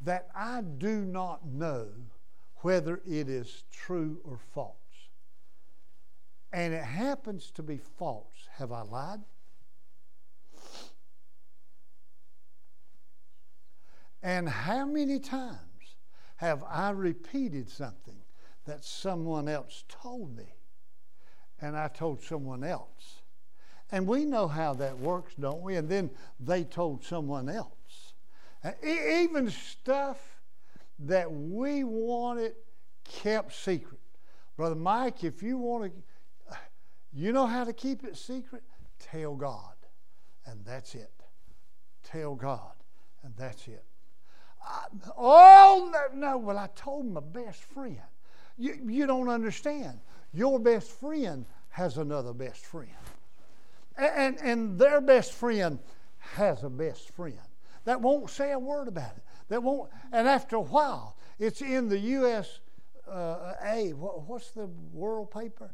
that 0.00 0.28
I 0.34 0.60
do 0.60 1.04
not 1.04 1.46
know 1.46 1.88
whether 2.58 3.00
it 3.06 3.28
is 3.28 3.64
true 3.70 4.20
or 4.24 4.38
false, 4.38 4.76
and 6.52 6.72
it 6.72 6.84
happens 6.84 7.50
to 7.52 7.62
be 7.62 7.78
false, 7.78 8.48
have 8.58 8.70
I 8.70 8.82
lied? 8.82 9.20
And 14.22 14.48
how 14.48 14.86
many 14.86 15.18
times 15.18 15.96
have 16.36 16.64
I 16.64 16.90
repeated 16.90 17.68
something 17.68 18.22
that 18.64 18.84
someone 18.84 19.48
else 19.48 19.84
told 19.88 20.34
me 20.34 20.54
and 21.60 21.76
I 21.76 21.88
told 21.88 22.22
someone 22.22 22.64
else? 22.64 23.20
And 23.94 24.08
we 24.08 24.24
know 24.24 24.48
how 24.48 24.74
that 24.74 24.98
works, 24.98 25.34
don't 25.38 25.62
we? 25.62 25.76
And 25.76 25.88
then 25.88 26.10
they 26.40 26.64
told 26.64 27.04
someone 27.04 27.48
else. 27.48 28.14
Uh, 28.64 28.72
Even 28.84 29.48
stuff 29.48 30.18
that 30.98 31.32
we 31.32 31.84
wanted 31.84 32.54
kept 33.04 33.54
secret. 33.54 34.00
Brother 34.56 34.74
Mike, 34.74 35.22
if 35.22 35.44
you 35.44 35.58
want 35.58 35.92
to, 35.92 36.56
you 37.12 37.30
know 37.30 37.46
how 37.46 37.62
to 37.62 37.72
keep 37.72 38.02
it 38.02 38.16
secret? 38.16 38.64
Tell 38.98 39.36
God. 39.36 39.76
And 40.44 40.64
that's 40.64 40.96
it. 40.96 41.12
Tell 42.02 42.34
God. 42.34 42.72
And 43.22 43.32
that's 43.36 43.68
it. 43.68 43.84
I, 44.60 44.86
oh, 45.16 45.88
no, 45.92 46.32
no. 46.32 46.38
Well, 46.38 46.58
I 46.58 46.68
told 46.74 47.06
my 47.06 47.20
best 47.20 47.62
friend. 47.62 48.00
You, 48.58 48.76
you 48.86 49.06
don't 49.06 49.28
understand. 49.28 50.00
Your 50.32 50.58
best 50.58 50.90
friend 50.90 51.46
has 51.68 51.96
another 51.98 52.32
best 52.32 52.66
friend. 52.66 52.90
And, 53.96 54.38
and 54.40 54.78
their 54.78 55.00
best 55.00 55.32
friend 55.32 55.78
has 56.18 56.62
a 56.62 56.70
best 56.70 57.10
friend 57.10 57.38
that 57.84 58.00
won't 58.00 58.30
say 58.30 58.52
a 58.52 58.58
word 58.58 58.88
about 58.88 59.16
it. 59.16 59.22
That 59.48 59.62
won't, 59.62 59.90
and 60.12 60.26
after 60.26 60.56
a 60.56 60.60
while, 60.60 61.16
it's 61.38 61.60
in 61.60 61.88
the 61.88 61.98
U.S. 61.98 62.60
Uh, 63.08 63.52
a 63.64 63.92
what, 63.92 64.26
what's 64.26 64.50
the 64.50 64.66
world 64.92 65.30
paper? 65.30 65.70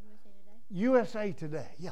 USA 0.71 1.33
Today. 1.33 1.69
Yeah. 1.79 1.91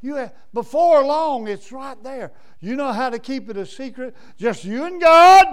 You 0.00 0.30
before 0.52 1.02
long, 1.02 1.48
it's 1.48 1.72
right 1.72 2.00
there. 2.02 2.32
You 2.60 2.76
know 2.76 2.92
how 2.92 3.08
to 3.08 3.18
keep 3.18 3.48
it 3.48 3.56
a 3.56 3.64
secret. 3.64 4.14
Just 4.36 4.62
you 4.62 4.84
and 4.84 5.00
God. 5.00 5.46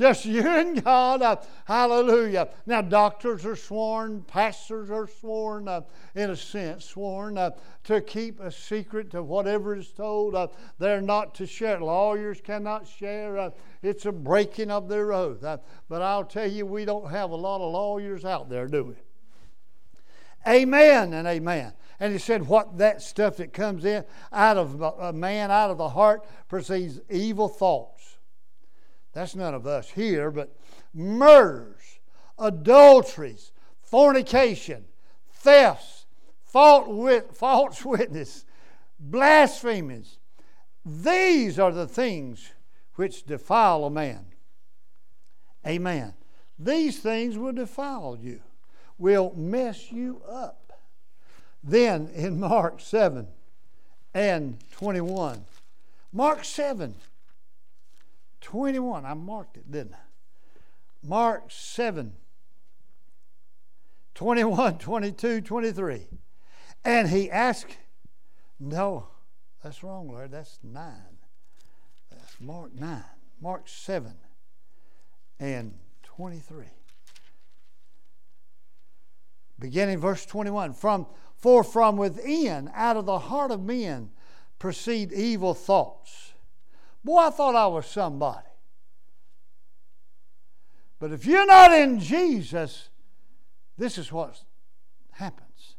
Just 0.00 0.24
you 0.24 0.48
and 0.48 0.82
God. 0.82 1.20
Uh, 1.20 1.36
hallelujah. 1.66 2.48
Now, 2.64 2.80
doctors 2.80 3.44
are 3.44 3.54
sworn, 3.54 4.22
pastors 4.22 4.90
are 4.90 5.06
sworn, 5.06 5.68
uh, 5.68 5.82
in 6.14 6.30
a 6.30 6.36
sense, 6.36 6.86
sworn 6.86 7.36
uh, 7.36 7.50
to 7.84 8.00
keep 8.00 8.40
a 8.40 8.50
secret 8.50 9.10
to 9.10 9.22
whatever 9.22 9.76
is 9.76 9.92
told. 9.92 10.34
Uh, 10.34 10.48
they're 10.78 11.02
not 11.02 11.34
to 11.34 11.46
share. 11.46 11.78
Lawyers 11.80 12.40
cannot 12.40 12.88
share. 12.88 13.36
Uh, 13.36 13.50
it's 13.82 14.06
a 14.06 14.12
breaking 14.12 14.70
of 14.70 14.88
their 14.88 15.12
oath. 15.12 15.44
Uh, 15.44 15.58
but 15.90 16.00
I'll 16.00 16.24
tell 16.24 16.50
you, 16.50 16.64
we 16.64 16.86
don't 16.86 17.10
have 17.10 17.32
a 17.32 17.36
lot 17.36 17.60
of 17.60 17.70
lawyers 17.70 18.24
out 18.24 18.48
there, 18.48 18.68
do 18.68 18.84
we? 18.84 18.94
Amen 20.48 21.12
and 21.12 21.28
amen. 21.28 21.74
And 22.00 22.14
he 22.14 22.18
said, 22.18 22.46
What 22.46 22.78
that 22.78 23.02
stuff 23.02 23.36
that 23.36 23.52
comes 23.52 23.84
in 23.84 24.06
out 24.32 24.56
of 24.56 24.80
a 24.80 25.12
man, 25.12 25.50
out 25.50 25.68
of 25.68 25.76
the 25.76 25.90
heart, 25.90 26.26
proceeds 26.48 27.00
evil 27.10 27.48
thoughts. 27.48 27.99
That's 29.12 29.34
none 29.34 29.54
of 29.54 29.66
us 29.66 29.90
here, 29.90 30.30
but 30.30 30.56
murders, 30.94 31.98
adulteries, 32.38 33.52
fornication, 33.82 34.84
thefts, 35.32 36.06
false 36.44 37.84
witness, 37.84 38.44
blasphemies. 38.98 40.18
These 40.84 41.58
are 41.58 41.72
the 41.72 41.86
things 41.86 42.52
which 42.94 43.24
defile 43.24 43.84
a 43.84 43.90
man. 43.90 44.26
Amen. 45.66 46.14
These 46.58 47.00
things 47.00 47.36
will 47.36 47.52
defile 47.52 48.18
you, 48.20 48.40
will 48.98 49.32
mess 49.34 49.90
you 49.90 50.22
up. 50.28 50.72
Then 51.62 52.08
in 52.14 52.40
Mark 52.40 52.80
7 52.80 53.26
and 54.14 54.58
21, 54.72 55.44
Mark 56.12 56.44
7, 56.44 56.94
21, 58.40 59.04
I 59.04 59.14
marked 59.14 59.56
it, 59.56 59.70
didn't 59.70 59.94
I? 59.94 61.06
Mark 61.06 61.44
7, 61.48 62.12
21, 64.14 64.78
22, 64.78 65.40
23. 65.40 66.06
And 66.84 67.08
he 67.08 67.30
asked, 67.30 67.76
no, 68.58 69.08
that's 69.62 69.82
wrong, 69.82 70.08
Lord. 70.08 70.30
That's 70.30 70.58
9. 70.62 70.84
That's 72.10 72.40
Mark 72.40 72.74
9. 72.74 73.04
Mark 73.40 73.68
7 73.68 74.12
and 75.38 75.74
23. 76.02 76.66
Beginning 79.58 79.98
verse 79.98 80.24
21. 80.26 80.74
From 80.74 81.06
for 81.36 81.64
from 81.64 81.96
within, 81.96 82.70
out 82.74 82.98
of 82.98 83.06
the 83.06 83.18
heart 83.18 83.50
of 83.50 83.62
men, 83.62 84.10
proceed 84.58 85.10
evil 85.12 85.54
thoughts. 85.54 86.29
Boy, 87.04 87.18
I 87.18 87.30
thought 87.30 87.54
I 87.54 87.66
was 87.66 87.86
somebody. 87.86 88.46
But 90.98 91.12
if 91.12 91.24
you're 91.24 91.46
not 91.46 91.72
in 91.72 91.98
Jesus, 91.98 92.90
this 93.78 93.96
is 93.96 94.12
what 94.12 94.40
happens. 95.12 95.76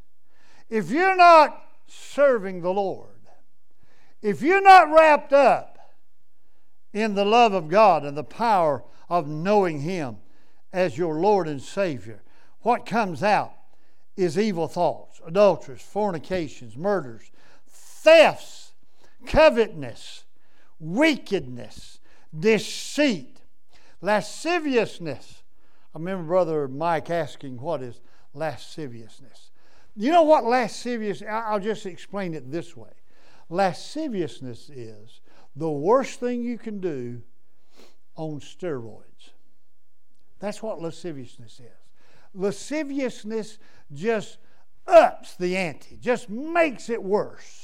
If 0.70 0.90
you're 0.90 1.16
not 1.16 1.62
serving 1.88 2.62
the 2.62 2.74
Lord, 2.74 3.10
if 4.22 4.42
you're 4.42 4.62
not 4.62 4.92
wrapped 4.92 5.34
up 5.34 5.78
in 6.94 7.14
the 7.14 7.26
love 7.26 7.54
of 7.54 7.68
God 7.68 8.04
and 8.04 8.18
the 8.18 8.24
power 8.24 8.84
of 9.10 9.28
knowing 9.28 9.82
Him 9.82 10.18
as 10.74 10.98
your 10.98 11.16
Lord 11.16 11.48
and 11.48 11.62
Savior, 11.62 12.24
what 12.62 12.86
comes 12.86 13.22
out 13.22 13.54
is 14.18 14.38
evil 14.38 14.68
thoughts, 14.68 15.22
adulteries, 15.26 15.82
fornications, 15.82 16.76
murders, 16.76 17.32
thefts, 17.68 18.72
covetousness, 19.26 20.24
wickedness, 20.82 22.00
deceit, 22.38 23.40
lasciviousness. 24.02 25.44
I 25.94 26.00
remember 26.00 26.24
Brother 26.24 26.68
Mike 26.68 27.10
asking, 27.10 27.62
What 27.62 27.82
is 27.82 28.02
lasciviousness? 28.34 29.52
You 29.96 30.12
know 30.12 30.24
what 30.24 30.44
lascivious? 30.44 31.22
I'll 31.22 31.60
just 31.60 31.86
explain 31.86 32.34
it 32.34 32.52
this 32.52 32.76
way. 32.76 32.92
Lasciviousness 33.50 34.70
is 34.70 35.22
the 35.56 35.70
worst 35.70 36.20
thing 36.20 36.44
you 36.44 36.58
can 36.58 36.80
do 36.80 37.22
on 38.16 38.40
steroids. 38.40 39.32
That's 40.40 40.64
what 40.64 40.82
lasciviousness 40.82 41.60
is. 41.60 41.82
Lasciviousness 42.34 43.60
just 43.94 44.38
ups 44.88 45.36
the 45.36 45.58
ante, 45.58 45.98
just 45.98 46.30
makes 46.30 46.90
it 46.90 47.04
worse. 47.04 47.61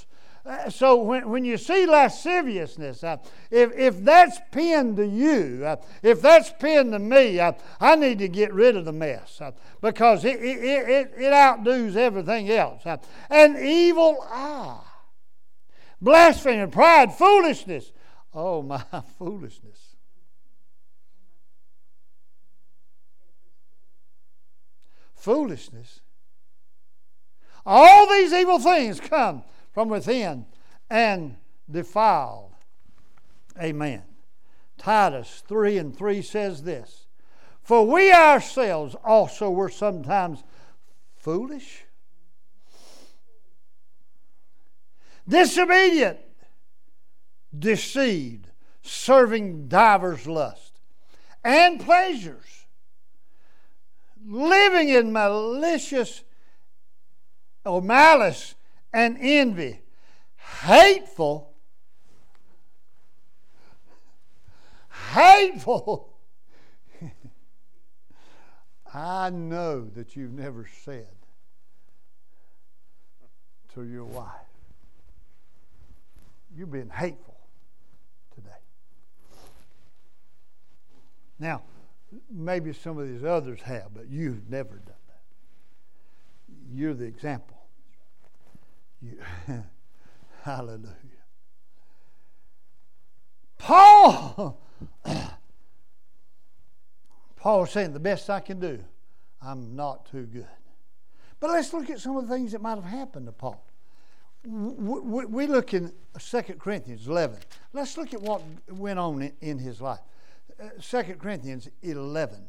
Uh, 0.48 0.70
so 0.70 0.96
when, 0.96 1.30
when 1.30 1.44
you 1.44 1.58
see 1.58 1.86
lasciviousness, 1.86 3.04
uh, 3.04 3.18
if, 3.52 3.72
if 3.74 4.04
that's 4.04 4.40
pinned 4.52 4.96
to 4.96 5.06
you, 5.06 5.64
uh, 5.66 5.76
if 6.02 6.22
that's 6.22 6.52
pinned 6.60 6.94
to 6.94 7.00
me, 7.00 7.40
uh, 7.40 7.52
I 7.82 7.96
need 7.96 8.20
to 8.20 8.30
get 8.30 8.54
rid 8.54 8.78
of 8.78 8.86
the 8.86 8.94
mess 8.94 9.42
uh, 9.42 9.52
because 9.82 10.24
it, 10.24 10.38
it, 10.42 10.90
it, 10.90 11.12
it 11.18 11.34
outdoes 11.34 11.98
everything 11.98 12.50
else. 12.50 12.84
An 13.30 13.58
evil 13.58 14.26
eye, 14.30 14.80
blasphemy, 16.02 16.58
and 16.60 16.72
pride, 16.72 17.14
foolishness. 17.14 17.92
Oh, 18.34 18.62
my 18.62 18.84
foolishness. 19.18 19.96
Foolishness 25.16 26.00
all 27.68 28.08
these 28.08 28.32
evil 28.32 28.60
things 28.60 29.00
come 29.02 29.44
from 29.78 29.90
within 29.90 30.44
and 30.90 31.36
defile. 31.70 32.58
Amen. 33.62 34.02
Titus 34.76 35.44
3 35.48 35.78
and 35.78 35.96
3 35.96 36.24
says 36.24 36.64
this 36.64 37.06
For 37.62 37.86
we 37.86 38.12
ourselves 38.12 38.96
also 39.06 39.52
were 39.52 39.70
sometimes 39.70 40.44
foolish, 41.16 41.86
disobedient, 45.30 46.18
deceived, 47.56 48.50
serving 48.82 49.68
divers 49.68 50.26
lusts 50.26 50.80
and 51.44 51.80
pleasures, 51.80 52.66
living 54.26 54.90
in 54.90 55.14
malicious 55.14 56.24
or 57.64 57.80
malice 57.80 58.56
and 58.94 59.18
envy, 59.20 59.82
hateful, 60.62 61.54
hateful. 65.14 66.14
I 68.94 69.30
know 69.30 69.90
that 69.96 70.16
you've 70.16 70.34
never 70.34 70.68
said 70.84 71.08
to 73.74 73.84
your 73.84 74.06
wife, 74.06 74.32
You've 76.58 76.72
been 76.72 76.90
hateful 76.90 77.38
today. 78.34 78.50
Now, 81.38 81.62
maybe 82.32 82.74
some 82.74 82.98
of 82.98 83.08
these 83.08 83.24
others 83.24 83.62
have, 83.62 83.94
but 83.94 84.08
you've 84.10 84.50
never 84.50 84.78
done 84.78 84.96
that. 85.08 85.22
You're 86.74 86.96
the 86.96 87.06
example. 87.06 87.57
You, 89.02 89.18
hallelujah. 90.44 90.94
Paul, 93.58 94.60
Paul 97.36 97.62
was 97.62 97.72
saying, 97.72 97.94
the 97.94 98.00
best 98.00 98.30
I 98.30 98.40
can 98.40 98.60
do, 98.60 98.80
I'm 99.42 99.76
not 99.76 100.10
too 100.10 100.26
good. 100.26 100.48
But 101.40 101.52
let's 101.52 101.74
look 101.74 101.90
at 101.90 102.00
some 102.00 102.18
of 102.18 102.28
the 102.28 102.36
things 102.36 102.52
that 102.54 102.62
might 102.62 102.76
have 102.76 102.84
happened 102.84 103.28
to 103.28 103.32
Paul. 103.32 103.64
We, 104.46 105.48
look 105.48 105.74
in 105.74 105.92
2 106.18 106.42
Corinthians 106.58 107.08
11. 107.08 107.38
Let's 107.74 107.98
look 107.98 108.14
at 108.14 108.22
what 108.22 108.42
went 108.70 108.98
on 108.98 109.32
in, 109.42 109.60
his 109.60 109.82
life. 109.82 110.00
Uh, 110.62 110.70
2 110.82 111.16
Corinthians 111.16 111.68
11 111.84 112.48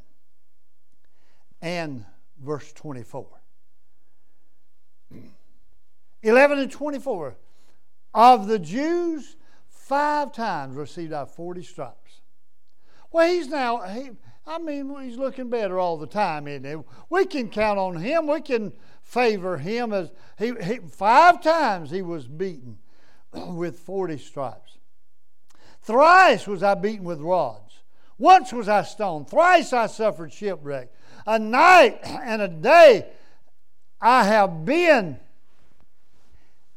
and 1.60 2.04
verse 2.40 2.72
24. 2.72 3.26
11 6.23 6.59
and 6.59 6.70
24. 6.70 7.36
Of 8.15 8.47
the 8.47 8.59
Jews, 8.59 9.36
five 9.69 10.32
times 10.32 10.77
received 10.77 11.12
I 11.12 11.24
40 11.24 11.62
stripes. 11.62 12.20
Well, 13.12 13.28
he's 13.28 13.49
now, 13.49 13.82
he, 13.82 14.11
I 14.47 14.59
mean, 14.59 14.95
he's 15.03 15.16
looking 15.16 15.51
better 15.51 15.78
all 15.78 15.97
the 15.97 16.07
time, 16.07 16.47
isn't 16.49 16.65
he? 16.65 16.77
We 17.11 17.27
can 17.27 17.49
count 17.49 17.78
on 17.78 17.97
him. 17.97 18.27
We 18.27 18.40
can 18.40 18.73
favor 19.03 19.57
him 19.57 19.93
as 19.93 20.11
he, 20.39 20.53
he 20.62 20.78
five 20.78 21.43
times 21.43 21.90
he 21.90 22.03
was 22.03 22.27
beaten 22.27 22.78
with 23.32 23.78
40 23.78 24.19
stripes. 24.19 24.78
Thrice 25.82 26.47
was 26.47 26.62
I 26.62 26.74
beaten 26.74 27.05
with 27.05 27.20
rods. 27.20 27.81
Once 28.19 28.53
was 28.53 28.69
I 28.69 28.82
stoned. 28.82 29.31
Thrice 29.31 29.73
I 29.73 29.86
suffered 29.86 30.32
shipwreck. 30.32 30.90
A 31.27 31.39
night 31.39 32.01
and 32.05 32.43
a 32.43 32.49
day 32.49 33.07
I 34.01 34.24
have 34.24 34.65
been 34.65 35.19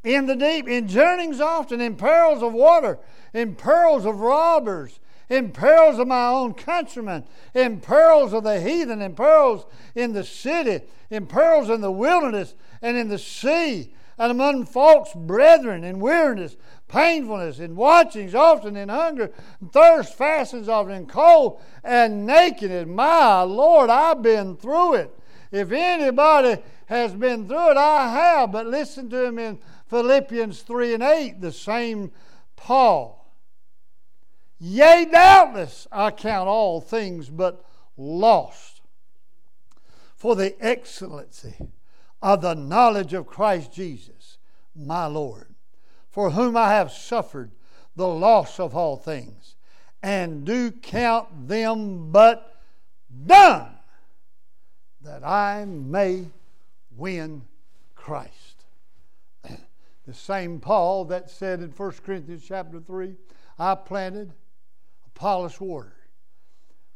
in 0.03 0.25
the 0.25 0.35
deep, 0.35 0.67
in 0.67 0.87
journeyings 0.87 1.39
often, 1.39 1.81
in 1.81 1.95
perils 1.95 2.41
of 2.41 2.53
water, 2.53 2.99
in 3.33 3.55
perils 3.55 4.05
of 4.05 4.19
robbers, 4.19 4.99
in 5.29 5.51
perils 5.51 5.99
of 5.99 6.07
my 6.07 6.27
own 6.27 6.53
countrymen, 6.53 7.23
in 7.53 7.79
perils 7.79 8.33
of 8.33 8.43
the 8.43 8.59
heathen, 8.59 9.01
in 9.01 9.15
perils 9.15 9.65
in 9.95 10.13
the 10.13 10.23
city, 10.23 10.85
in 11.09 11.25
perils 11.25 11.69
in 11.69 11.81
the 11.81 11.91
wilderness, 11.91 12.55
and 12.81 12.97
in 12.97 13.07
the 13.07 13.19
sea, 13.19 13.93
and 14.17 14.31
among 14.31 14.65
false 14.65 15.13
brethren, 15.15 15.83
in 15.83 15.99
weariness, 15.99 16.57
painfulness, 16.87 17.59
in 17.59 17.75
watchings, 17.75 18.35
often 18.35 18.75
in 18.75 18.89
hunger, 18.89 19.31
and 19.61 19.71
thirst, 19.71 20.17
fastings, 20.17 20.67
often 20.67 20.93
in 20.93 21.05
cold, 21.05 21.61
and 21.83 22.25
nakedness. 22.25 22.87
My 22.87 23.41
Lord, 23.43 23.89
I've 23.89 24.21
been 24.21 24.57
through 24.57 24.95
it. 24.95 25.17
If 25.51 25.71
anybody 25.71 26.61
has 26.87 27.13
been 27.13 27.47
through 27.47 27.71
it, 27.71 27.77
I 27.77 28.11
have. 28.11 28.51
But 28.51 28.67
listen 28.67 29.09
to 29.09 29.25
him 29.25 29.39
in 29.39 29.59
Philippians 29.91 30.61
3 30.61 30.93
and 30.93 31.03
8, 31.03 31.41
the 31.41 31.51
same 31.51 32.13
Paul. 32.55 33.35
Yea, 34.57 35.05
doubtless 35.11 35.85
I 35.91 36.11
count 36.11 36.47
all 36.47 36.79
things 36.79 37.29
but 37.29 37.65
lost 37.97 38.79
for 40.15 40.37
the 40.37 40.55
excellency 40.65 41.55
of 42.21 42.39
the 42.39 42.53
knowledge 42.53 43.13
of 43.13 43.27
Christ 43.27 43.73
Jesus, 43.73 44.37
my 44.73 45.07
Lord, 45.07 45.53
for 46.09 46.29
whom 46.29 46.55
I 46.55 46.69
have 46.69 46.93
suffered 46.93 47.51
the 47.93 48.07
loss 48.07 48.61
of 48.61 48.73
all 48.73 48.95
things, 48.95 49.57
and 50.01 50.45
do 50.45 50.71
count 50.71 51.49
them 51.49 52.13
but 52.13 52.61
done, 53.25 53.73
that 55.01 55.25
I 55.25 55.65
may 55.65 56.27
win 56.95 57.41
Christ. 57.93 58.40
The 60.05 60.13
same 60.13 60.59
Paul 60.59 61.05
that 61.05 61.29
said 61.29 61.61
in 61.61 61.69
1 61.69 61.91
Corinthians 62.03 62.43
chapter 62.47 62.79
3, 62.79 63.15
I 63.59 63.75
planted, 63.75 64.33
Apollos 65.05 65.61
watered, 65.61 65.91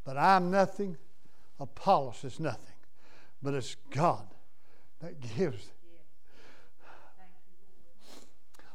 but 0.04 0.18
I'm 0.18 0.50
nothing, 0.50 0.98
Apollos 1.60 2.24
is 2.24 2.40
nothing. 2.40 2.74
But 3.42 3.54
it's 3.54 3.76
God 3.92 4.26
that 5.02 5.20
gives 5.20 5.70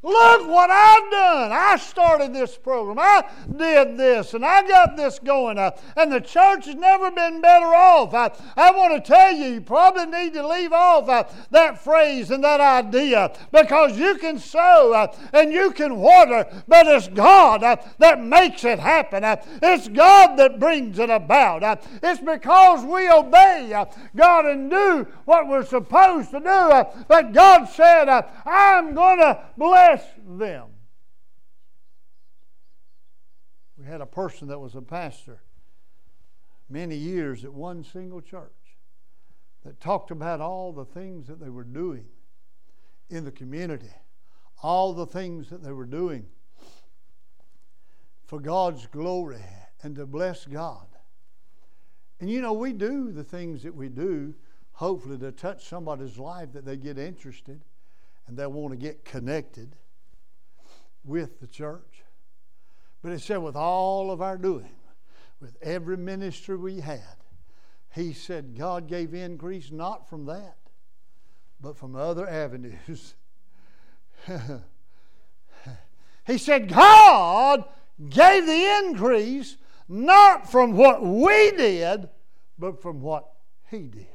Look 0.03 0.47
what 0.47 0.71
I've 0.71 1.11
done. 1.11 1.51
I 1.51 1.77
started 1.77 2.33
this 2.33 2.57
program. 2.57 2.97
I 2.97 3.23
did 3.55 3.97
this 3.97 4.33
and 4.33 4.43
I 4.43 4.67
got 4.67 4.97
this 4.97 5.19
going. 5.19 5.59
Uh, 5.59 5.71
and 5.95 6.11
the 6.11 6.19
church 6.19 6.65
has 6.65 6.73
never 6.73 7.11
been 7.11 7.39
better 7.39 7.67
off. 7.67 8.11
I, 8.15 8.31
I 8.57 8.71
want 8.71 8.93
to 8.93 9.07
tell 9.07 9.31
you, 9.31 9.45
you 9.45 9.61
probably 9.61 10.07
need 10.07 10.33
to 10.33 10.47
leave 10.47 10.73
off 10.73 11.07
uh, 11.07 11.25
that 11.51 11.83
phrase 11.83 12.31
and 12.31 12.43
that 12.43 12.59
idea 12.59 13.31
because 13.51 13.95
you 13.95 14.15
can 14.15 14.39
sow 14.39 14.91
uh, 14.91 15.15
and 15.33 15.53
you 15.53 15.69
can 15.69 15.97
water, 15.97 16.47
but 16.67 16.87
it's 16.87 17.07
God 17.07 17.61
uh, 17.61 17.75
that 17.99 18.23
makes 18.23 18.63
it 18.63 18.79
happen. 18.79 19.23
Uh, 19.23 19.35
it's 19.61 19.87
God 19.87 20.35
that 20.37 20.59
brings 20.59 20.97
it 20.97 21.11
about. 21.11 21.61
Uh, 21.61 21.75
it's 22.01 22.21
because 22.21 22.83
we 22.83 23.07
obey 23.07 23.85
God 24.15 24.45
and 24.45 24.71
do 24.71 25.05
what 25.25 25.47
we're 25.47 25.65
supposed 25.65 26.31
to 26.31 26.39
do. 26.39 27.03
but 27.07 27.33
God 27.33 27.65
said, 27.65 28.09
I'm 28.45 28.95
going 28.95 29.19
to 29.19 29.39
bless 29.57 29.90
bless 29.91 30.09
them. 30.25 30.69
We 33.77 33.85
had 33.85 34.01
a 34.01 34.05
person 34.05 34.47
that 34.49 34.59
was 34.59 34.75
a 34.75 34.81
pastor 34.81 35.41
many 36.69 36.95
years 36.95 37.43
at 37.43 37.53
one 37.53 37.83
single 37.83 38.21
church 38.21 38.51
that 39.65 39.79
talked 39.79 40.11
about 40.11 40.39
all 40.39 40.71
the 40.71 40.85
things 40.85 41.27
that 41.27 41.39
they 41.39 41.49
were 41.49 41.63
doing 41.63 42.05
in 43.09 43.25
the 43.25 43.31
community, 43.31 43.93
all 44.63 44.93
the 44.93 45.05
things 45.05 45.49
that 45.49 45.63
they 45.63 45.71
were 45.71 45.85
doing 45.85 46.25
for 48.25 48.39
God's 48.39 48.87
glory 48.87 49.43
and 49.83 49.95
to 49.95 50.05
bless 50.05 50.45
God. 50.45 50.87
And 52.19 52.29
you 52.29 52.41
know, 52.41 52.53
we 52.53 52.71
do 52.71 53.11
the 53.11 53.23
things 53.23 53.63
that 53.63 53.75
we 53.75 53.89
do, 53.89 54.35
hopefully, 54.73 55.17
to 55.17 55.31
touch 55.31 55.65
somebody's 55.65 56.17
life 56.17 56.53
that 56.53 56.65
they 56.65 56.77
get 56.77 56.97
interested 56.97 57.61
and 58.31 58.39
they 58.39 58.47
want 58.47 58.71
to 58.71 58.77
get 58.77 59.03
connected 59.03 59.75
with 61.03 61.41
the 61.41 61.47
church. 61.47 62.05
But 63.03 63.11
it 63.11 63.19
said, 63.19 63.39
with 63.39 63.57
all 63.57 64.09
of 64.09 64.21
our 64.21 64.37
doing, 64.37 64.71
with 65.41 65.57
every 65.61 65.97
ministry 65.97 66.55
we 66.55 66.79
had, 66.79 67.17
he 67.93 68.13
said 68.13 68.57
God 68.57 68.87
gave 68.87 69.13
increase 69.13 69.69
not 69.69 70.07
from 70.07 70.27
that, 70.27 70.55
but 71.59 71.75
from 71.75 71.93
other 71.93 72.25
avenues. 72.25 73.15
he 76.25 76.37
said 76.37 76.69
God 76.69 77.65
gave 78.09 78.45
the 78.45 78.79
increase 78.79 79.57
not 79.89 80.49
from 80.49 80.77
what 80.77 81.03
we 81.03 81.51
did, 81.51 82.07
but 82.57 82.81
from 82.81 83.01
what 83.01 83.29
he 83.69 83.89
did. 83.89 84.07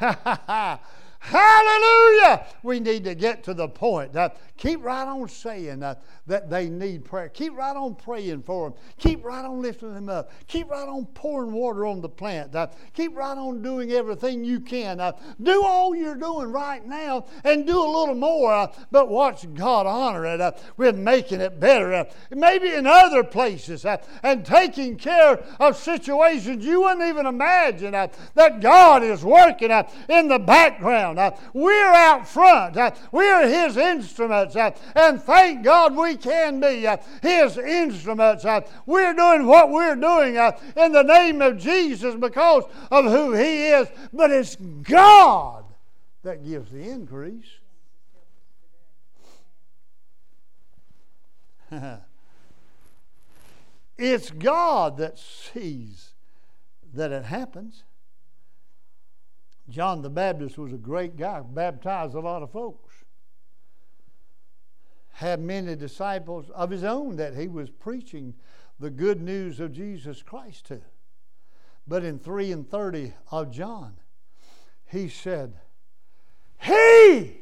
Hallelujah! 1.18 2.46
We 2.62 2.78
need 2.78 3.04
to 3.04 3.14
get 3.14 3.42
to 3.44 3.54
the 3.54 3.68
point. 3.68 4.14
Uh, 4.14 4.30
keep 4.56 4.82
right 4.84 5.06
on 5.06 5.28
saying 5.28 5.82
uh, 5.82 5.96
that 6.26 6.48
they 6.50 6.68
need 6.68 7.04
prayer. 7.04 7.28
Keep 7.28 7.56
right 7.56 7.74
on 7.74 7.94
praying 7.94 8.42
for 8.42 8.70
them. 8.70 8.78
Keep 8.98 9.24
right 9.24 9.44
on 9.44 9.60
lifting 9.60 9.94
them 9.94 10.08
up. 10.08 10.30
Keep 10.46 10.70
right 10.70 10.88
on 10.88 11.06
pouring 11.06 11.52
water 11.52 11.86
on 11.86 12.00
the 12.00 12.08
plant. 12.08 12.54
Uh, 12.54 12.68
keep 12.94 13.16
right 13.16 13.36
on 13.36 13.62
doing 13.62 13.92
everything 13.92 14.44
you 14.44 14.60
can. 14.60 15.00
Uh, 15.00 15.12
do 15.42 15.64
all 15.64 15.94
you're 15.94 16.14
doing 16.14 16.52
right 16.52 16.86
now 16.86 17.26
and 17.44 17.66
do 17.66 17.78
a 17.78 17.90
little 17.90 18.14
more, 18.14 18.52
uh, 18.52 18.72
but 18.90 19.08
watch 19.08 19.52
God 19.54 19.86
honor 19.86 20.26
it 20.26 20.40
uh, 20.40 20.52
with 20.76 20.96
making 20.96 21.40
it 21.40 21.58
better. 21.58 22.06
maybe 22.30 22.72
in 22.72 22.86
other 22.86 23.24
places 23.24 23.84
and 24.22 24.44
taking 24.44 24.96
care 24.96 25.42
of 25.58 25.76
situations 25.76 26.64
you 26.64 26.82
wouldn't 26.82 27.08
even 27.08 27.26
imagine 27.26 27.92
that 27.92 28.60
God 28.60 29.02
is 29.02 29.24
working 29.24 29.70
in 30.08 30.28
the 30.28 30.38
background 30.38 31.05
uh, 31.14 31.36
we're 31.52 31.92
out 31.92 32.26
front. 32.28 32.76
Uh, 32.76 32.90
we're 33.12 33.48
His 33.48 33.76
instruments. 33.76 34.56
Uh, 34.56 34.70
and 34.94 35.22
thank 35.22 35.64
God 35.64 35.96
we 35.96 36.16
can 36.16 36.60
be 36.60 36.86
His 37.22 37.58
instruments. 37.58 38.44
we're 38.86 39.14
doing 39.14 39.46
what 39.46 39.70
we're 39.70 39.96
doing 39.96 40.36
in 40.36 40.92
the 40.92 41.02
name 41.02 41.42
of 41.42 41.58
Jesus 41.58 42.14
because 42.14 42.64
of 42.90 43.04
who 43.04 43.32
He 43.32 43.68
is. 43.68 43.88
But 44.12 44.30
it's 44.30 44.56
God 44.56 45.64
that 46.22 46.44
gives 46.44 46.70
the 46.70 46.88
increase. 46.88 47.46
It's 53.98 54.30
God 54.30 54.98
that 54.98 55.18
sees 55.18 56.12
that 56.92 57.12
it 57.12 57.24
happens. 57.24 57.84
John 59.68 60.02
the 60.02 60.10
Baptist 60.10 60.58
was 60.58 60.72
a 60.72 60.78
great 60.78 61.16
guy, 61.16 61.40
baptized 61.40 62.14
a 62.14 62.20
lot 62.20 62.42
of 62.42 62.50
folks. 62.50 62.94
Had 65.12 65.40
many 65.40 65.74
disciples 65.74 66.50
of 66.50 66.70
his 66.70 66.84
own 66.84 67.16
that 67.16 67.34
he 67.34 67.48
was 67.48 67.70
preaching 67.70 68.34
the 68.78 68.90
good 68.90 69.20
news 69.20 69.60
of 69.60 69.72
Jesus 69.72 70.22
Christ 70.22 70.66
to. 70.66 70.80
But 71.88 72.04
in 72.04 72.18
3 72.18 72.52
and 72.52 72.68
30 72.68 73.14
of 73.30 73.50
John, 73.50 73.94
he 74.86 75.08
said, 75.08 75.54
He, 76.60 77.40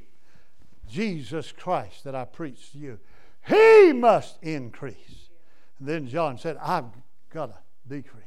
Jesus 0.89 1.53
Christ, 1.53 2.05
that 2.05 2.15
I 2.15 2.25
preach 2.25 2.73
to 2.73 2.79
you, 2.79 2.99
He 3.47 3.93
must 3.93 4.43
increase. 4.43 5.29
And 5.79 5.89
then 5.89 6.07
John 6.07 6.39
said, 6.39 6.57
I've 6.61 6.85
got 7.31 7.47
to 7.47 7.57
decrease. 7.89 8.23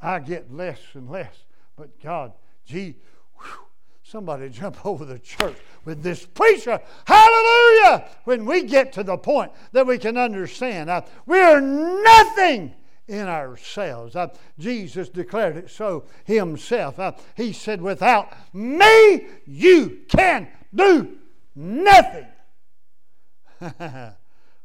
I 0.00 0.18
get 0.18 0.52
less 0.52 0.80
and 0.94 1.08
less. 1.08 1.44
But 1.76 2.00
God, 2.00 2.32
gee, 2.64 2.96
whew, 3.36 3.66
somebody 4.02 4.48
jump 4.50 4.84
over 4.84 5.04
the 5.04 5.18
church 5.18 5.56
with 5.84 6.02
this 6.02 6.24
preacher. 6.24 6.80
Hallelujah! 7.06 8.08
When 8.24 8.44
we 8.44 8.64
get 8.64 8.92
to 8.94 9.02
the 9.02 9.16
point 9.16 9.52
that 9.72 9.86
we 9.86 9.98
can 9.98 10.16
understand, 10.16 10.90
uh, 10.90 11.02
we 11.26 11.40
are 11.40 11.60
nothing 11.60 12.74
in 13.08 13.26
ourselves. 13.26 14.16
Uh, 14.16 14.28
Jesus 14.58 15.08
declared 15.08 15.56
it 15.56 15.70
so 15.70 16.04
himself. 16.24 16.98
Uh, 16.98 17.12
he 17.36 17.52
said, 17.52 17.80
Without 17.80 18.32
me, 18.54 19.26
you 19.46 20.00
can 20.08 20.48
do 20.74 21.18
nothing. 21.54 22.26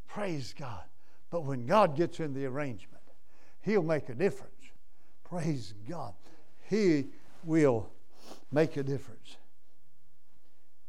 Praise 0.07 0.53
God. 0.57 0.83
But 1.29 1.43
when 1.43 1.65
God 1.65 1.95
gets 1.95 2.19
in 2.19 2.33
the 2.33 2.45
arrangement, 2.45 3.03
He'll 3.61 3.83
make 3.83 4.09
a 4.09 4.13
difference. 4.13 4.53
Praise 5.23 5.73
God. 5.89 6.13
He 6.69 7.07
will 7.43 7.89
make 8.51 8.77
a 8.77 8.83
difference. 8.83 9.37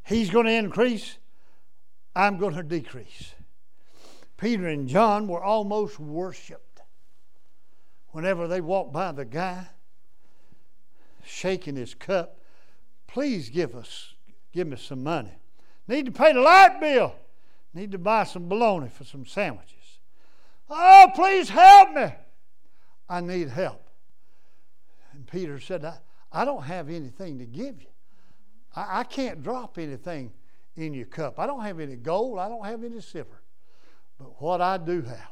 He's 0.05 0.31
going 0.31 0.47
to 0.47 0.53
increase, 0.53 1.19
I'm 2.15 2.39
going 2.39 2.55
to 2.55 2.63
decrease. 2.63 3.35
Peter 4.37 4.69
and 4.69 4.89
John 4.89 5.27
were 5.29 5.43
almost 5.43 5.99
worshiped 5.99 6.81
whenever 8.11 8.49
they 8.49 8.61
walked 8.61 8.93
by 8.93 9.13
the 9.13 9.25
guy 9.25 9.67
shaking 11.25 11.77
his 11.77 11.95
cup. 11.95 12.41
Please 13.07 13.49
give 13.51 13.75
us, 13.75 14.15
give 14.53 14.67
me 14.67 14.77
some 14.77 15.03
money. 15.03 15.33
Need 15.87 16.07
to 16.07 16.13
pay 16.13 16.33
the 16.33 16.41
light 16.41 16.81
bill. 16.81 17.15
Need 17.75 17.93
to 17.93 17.99
buy 17.99 18.25
some 18.25 18.49
bologna 18.49 18.89
for 18.89 19.05
some 19.05 19.27
sandwiches. 19.27 19.75
Oh, 20.71 21.11
please 21.15 21.49
help 21.49 21.93
me. 21.93 22.15
I 23.09 23.21
need 23.21 23.49
help. 23.49 23.89
And 25.13 25.27
Peter 25.27 25.59
said, 25.61 25.85
I, 25.85 25.99
I 26.33 26.45
don't 26.45 26.63
have 26.65 26.89
anything 26.91 27.39
to 27.39 27.47
give 27.47 27.81
you. 27.81 27.89
I, 28.75 29.01
I 29.01 29.05
can't 29.05 29.43
drop 29.43 29.79
anything 29.79 30.33
in 30.77 30.95
your 30.95 31.07
cup. 31.07 31.39
I 31.39 31.47
don't 31.47 31.63
have 31.63 31.81
any 31.81 31.97
gold. 31.97 32.39
I 32.39 32.49
don't 32.49 32.65
have 32.65 32.85
any 32.85 33.01
silver. 33.01 33.43
But 34.19 34.41
what 34.41 34.61
I 34.61 34.79
do 34.79 35.03
have, 35.03 35.31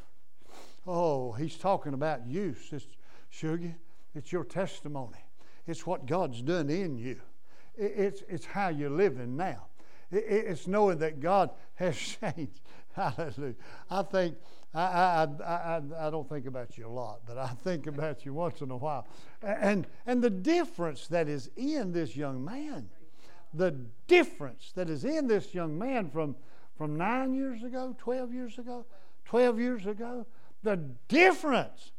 oh, 0.87 1.33
he's 1.33 1.57
talking 1.57 1.95
about 1.95 2.27
you, 2.27 2.55
Sister 2.55 2.95
Sugar. 3.31 3.75
It's 4.15 4.33
your 4.33 4.45
testimony. 4.45 5.19
It's 5.67 5.87
what 5.87 6.07
God's 6.07 6.41
done 6.43 6.71
in 6.71 6.97
you. 6.97 7.21
It, 7.77 7.93
it's, 7.97 8.23
it's 8.29 8.47
how 8.47 8.69
you're 8.69 8.91
living 8.91 9.37
now. 9.37 9.67
It, 10.11 10.25
it's 10.29 10.67
knowing 10.67 10.99
that 10.99 11.21
God 11.21 11.51
has 11.75 11.97
changed. 12.21 12.61
Hallelujah. 12.95 13.55
I 13.91 14.03
think 14.03 14.37
I, 14.73 14.81
I, 14.81 15.29
I, 15.45 15.81
I, 16.07 16.11
don't 16.11 16.29
think 16.29 16.47
about 16.47 16.77
you 16.77 16.87
a 16.87 16.89
lot, 16.89 17.21
but 17.27 17.39
I 17.39 17.49
think 17.49 17.87
about 17.87 18.25
you 18.25 18.35
once 18.35 18.61
in 18.61 18.71
a 18.71 18.77
while. 18.77 19.07
And, 19.47 19.87
and 20.07 20.23
the 20.23 20.31
difference 20.31 21.07
that 21.07 21.29
is 21.29 21.51
in 21.57 21.93
this 21.93 22.17
young 22.17 22.45
man, 22.45 22.89
the 23.55 23.77
difference 24.09 24.73
that 24.75 24.91
is 24.91 25.05
in 25.05 25.29
this 25.29 25.55
young 25.55 25.79
man 25.79 26.11
from, 26.11 26.35
from 26.77 26.97
nine 26.97 27.33
years 27.33 27.63
ago, 27.63 27.95
12 27.99 28.33
years 28.33 28.59
ago, 28.59 28.85
12 29.25 29.61
years 29.61 29.87
ago, 29.87 30.27
the 30.65 30.77
difference 31.07 31.93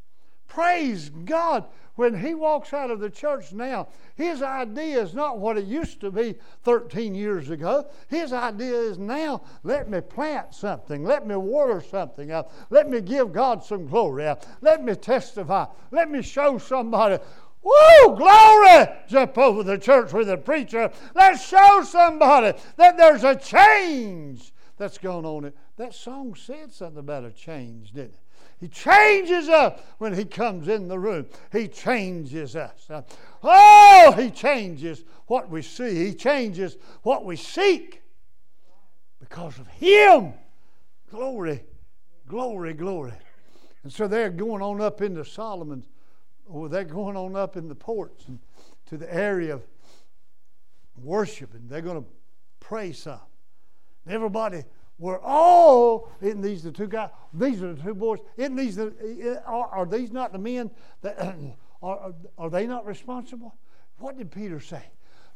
Praise 0.48 1.10
God. 1.10 1.65
When 1.98 2.19
he 2.19 2.36
walks 2.36 2.74
out 2.74 2.91
of 2.91 2.99
the 2.99 3.10
church 3.10 3.53
now, 3.53 3.88
his 4.14 4.44
idea 4.44 5.02
is 5.02 5.15
not 5.15 5.40
what 5.40 5.57
it 5.57 5.65
used 5.65 5.99
to 6.02 6.11
be 6.11 6.36
13 6.61 7.15
years 7.15 7.49
ago. 7.49 7.88
His 8.07 8.32
idea 8.32 8.76
is 8.76 8.99
now, 8.99 9.41
let 9.64 9.90
me 9.90 10.02
plant 10.02 10.53
something, 10.53 11.03
let 11.03 11.26
me 11.26 11.36
water 11.36 11.82
something 11.82 12.32
up, 12.32 12.53
let 12.69 12.88
me 12.88 13.02
give 13.02 13.34
God 13.34 13.64
some 13.64 13.88
glory 13.88 14.28
up, 14.28 14.45
let 14.61 14.84
me 14.84 14.94
testify, 14.94 15.65
let 15.90 16.11
me 16.11 16.22
show 16.22 16.60
somebody. 16.60 17.18
Woo, 17.64 18.15
glory! 18.15 18.86
Jump 19.07 19.36
over 19.40 19.64
the 19.64 19.80
church 19.80 20.14
with 20.14 20.30
a 20.30 20.38
preacher. 20.38 20.91
Let's 21.15 21.44
show 21.44 21.82
somebody 21.84 22.57
that 22.76 22.95
there's 22.95 23.24
a 23.24 23.36
change 23.36 24.53
that's 24.78 24.99
going 24.99 25.26
on. 25.26 25.52
That 25.78 25.95
song 25.95 26.36
said 26.36 26.72
something 26.72 26.99
about 26.99 27.26
a 27.26 27.32
change, 27.32 27.91
didn't 27.91 28.14
it? 28.14 28.19
He 28.60 28.68
changes 28.68 29.50
us 29.50 29.80
when 30.00 30.14
He 30.14 30.26
comes 30.26 30.68
in 30.68 30.88
the 30.88 30.98
room. 30.98 31.28
He 31.52 31.68
changes 31.68 32.56
us. 32.56 32.90
Oh, 33.44 34.14
He 34.18 34.32
changes 34.32 35.04
what 35.28 35.50
we 35.50 35.62
see, 35.62 36.06
He 36.06 36.14
changes 36.14 36.78
what 37.04 37.24
we 37.24 37.36
seek 37.36 38.02
because 39.20 39.60
of 39.60 39.68
Him. 39.68 40.34
Glory, 41.10 41.64
glory, 42.28 42.74
glory. 42.74 43.14
And 43.84 43.94
so 43.94 44.08
they're 44.08 44.30
going 44.30 44.62
on 44.62 44.82
up 44.82 45.02
into 45.02 45.24
Solomon's, 45.24 45.88
or 46.46 46.68
they're 46.68 46.84
going 46.84 47.16
on 47.16 47.36
up 47.36 47.58
in 47.58 47.68
the 47.68 47.76
ports 47.76 48.28
and 48.28 48.40
to 48.88 48.98
the 48.98 49.14
area 49.14 49.56
of 49.56 49.64
worship, 51.02 51.54
and 51.54 51.70
they're 51.70 51.82
going 51.82 52.04
to 52.04 52.10
pray 52.60 52.92
some. 52.92 53.20
Everybody 54.08 54.64
we're 54.99 55.19
all, 55.19 56.10
these 56.22 56.64
the 56.64 56.72
two 56.72 56.88
guys? 56.88 57.10
These 57.34 57.61
are 57.61 57.74
the 57.74 57.82
two 57.82 57.94
boys. 57.94 58.19
Isn't 58.36 58.56
these 58.56 58.76
the, 58.76 59.41
are, 59.45 59.68
are 59.68 59.86
these 59.86 60.11
not 60.11 60.32
the 60.32 60.40
men 60.40 60.72
that, 61.02 61.36
are, 61.84 62.14
are 62.38 62.49
they 62.49 62.65
not 62.65 62.86
responsible? 62.86 63.56
What 63.99 64.18
did 64.18 64.32
Peter 64.32 64.60
say? 64.60 64.84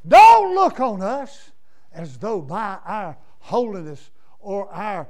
Don't 0.07 0.55
look 0.55 0.79
on 0.79 1.01
us 1.01 1.51
as 1.93 2.17
though 2.17 2.41
by 2.41 2.77
our 2.85 3.17
holiness 3.39 4.09
or 4.39 4.71
our 4.71 5.07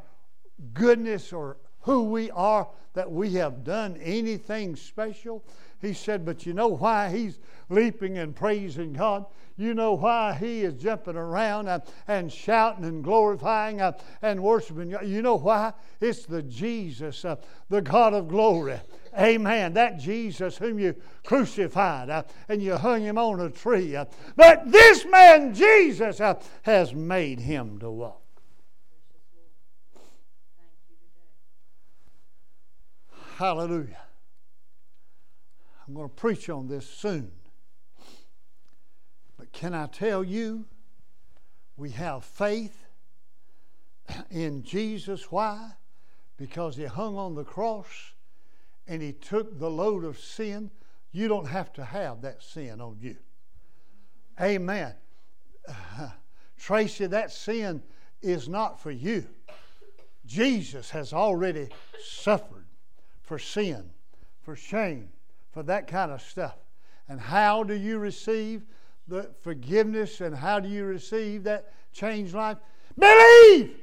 goodness 0.73 1.32
or 1.32 1.57
who 1.82 2.03
we 2.03 2.30
are 2.32 2.68
that 2.94 3.10
we 3.10 3.34
have 3.34 3.64
done 3.64 3.98
anything 4.02 4.76
special. 4.76 5.44
He 5.80 5.94
said, 5.94 6.26
But 6.26 6.45
you 6.45 6.53
know 6.53 6.68
why 6.68 7.10
he's 7.10 7.40
leaping 7.69 8.18
and 8.18 8.36
praising 8.36 8.94
God? 8.94 9.26
You 9.62 9.76
know 9.76 9.94
why 9.94 10.34
he 10.34 10.62
is 10.64 10.82
jumping 10.82 11.16
around 11.16 11.68
and, 11.68 11.84
and 12.08 12.34
shouting 12.34 12.84
and 12.84 13.04
glorifying 13.04 13.80
and, 13.80 13.96
and 14.24 14.42
worshiping 14.42 14.90
You 15.06 15.22
know 15.22 15.36
why? 15.36 15.74
It's 16.00 16.26
the 16.26 16.42
Jesus, 16.42 17.24
uh, 17.24 17.36
the 17.70 17.80
God 17.80 18.16
of 18.16 18.28
glory. 18.28 18.80
Amen. 19.16 19.74
That 19.74 20.00
Jesus 20.00 20.58
whom 20.58 20.80
you 20.80 20.96
crucified 21.24 22.10
uh, 22.10 22.24
and 22.50 22.60
you 22.60 22.76
hung 22.76 23.04
him 23.04 23.20
on 23.20 23.40
a 23.40 23.52
tree. 23.52 23.96
Uh, 23.96 24.06
but 24.36 24.72
this 24.72 25.06
man, 25.06 25.54
Jesus, 25.54 26.20
uh, 26.20 26.42
has 26.64 26.96
made 26.96 27.40
him 27.40 27.78
to 27.82 27.92
walk. 27.92 28.24
Hallelujah. 33.36 34.02
I'm 35.88 35.94
going 35.94 36.10
to 36.10 36.16
preach 36.16 36.50
on 36.50 36.68
this 36.68 36.90
soon. 36.90 37.32
Can 39.52 39.73
I 39.73 39.88
tell 39.88 40.23
you, 40.23 40.65
we 41.78 41.91
have 41.91 42.23
faith 42.23 42.86
in 44.30 44.64
Jesus. 44.64 45.32
Why? 45.32 45.72
Because 46.38 46.76
He 46.76 46.86
hung 46.86 47.18
on 47.18 47.36
the 47.36 47.44
cross 47.44 48.14
and 48.88 49.02
He 49.02 49.14
took 49.14 49.57
the 49.60 49.69
load 49.69 50.03
of 50.03 50.19
sin. 50.19 50.72
You 51.11 51.28
don't 51.28 51.48
have 51.48 51.73
to 51.73 51.84
have 51.84 52.22
that 52.22 52.41
sin 52.41 52.82
on 52.82 52.98
you. 52.99 53.18
Amen. 54.40 54.94
Tracy, 56.57 57.07
that 57.07 57.32
sin 57.32 57.84
is 58.22 58.48
not 58.48 58.80
for 58.80 58.91
you. 58.91 59.26
Jesus 60.26 60.90
has 60.91 61.14
already 61.14 61.69
suffered 62.03 62.65
for 63.22 63.40
sin, 63.40 63.90
for 64.41 64.56
shame, 64.56 65.10
for 65.52 65.64
that 65.64 65.88
kind 65.88 66.11
of 66.11 66.22
stuff. 66.22 66.57
And 67.10 67.19
how 67.19 67.64
do 67.64 67.73
you 67.73 67.98
receive 67.98 68.64
the 69.07 69.32
forgiveness 69.41 70.22
and 70.22 70.36
how 70.36 70.60
do 70.60 70.69
you 70.69 70.86
receive 70.86 71.44
that 71.44 71.73
changed 71.94 72.34
life? 72.34 72.57
Believe! 72.98 73.76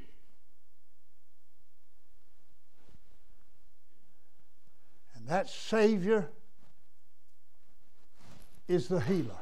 And 5.16 5.28
that 5.28 5.48
Savior 5.48 6.28
is 8.68 8.88
the 8.88 9.00
healer. 9.00 9.36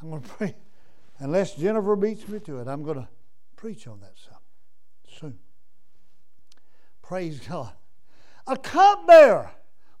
I'm 0.00 0.10
going 0.10 0.22
to 0.22 0.28
pray. 0.28 0.54
Unless 1.18 1.54
Jennifer 1.54 1.96
beats 1.96 2.28
me 2.28 2.38
to 2.40 2.58
it, 2.58 2.68
I'm 2.68 2.82
going 2.82 2.98
to 2.98 3.08
preach 3.56 3.86
on 3.86 4.00
that 4.00 4.12
some 4.16 5.18
soon. 5.18 5.38
Praise 7.02 7.40
God. 7.40 7.72
A 8.46 8.56
cupbearer. 8.56 9.50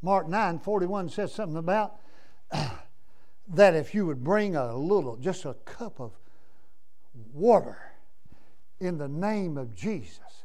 Mark 0.02 0.28
9 0.28 0.58
41 0.58 1.08
says 1.08 1.32
something 1.32 1.58
about 1.58 1.96
that 3.48 3.74
if 3.74 3.94
you 3.94 4.06
would 4.06 4.22
bring 4.22 4.56
a 4.56 4.74
little, 4.74 5.16
just 5.16 5.44
a 5.44 5.54
cup 5.64 6.00
of 6.00 6.12
water 7.32 7.78
in 8.80 8.98
the 8.98 9.08
name 9.08 9.56
of 9.56 9.74
Jesus, 9.74 10.44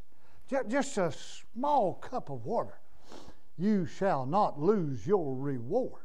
ju- 0.50 0.64
just 0.68 0.98
a 0.98 1.12
small 1.12 1.96
cup 1.96 2.30
of 2.30 2.46
water, 2.46 2.80
you 3.58 3.86
shall 3.86 4.26
not 4.26 4.60
lose 4.60 5.06
your 5.06 5.36
reward. 5.36 6.02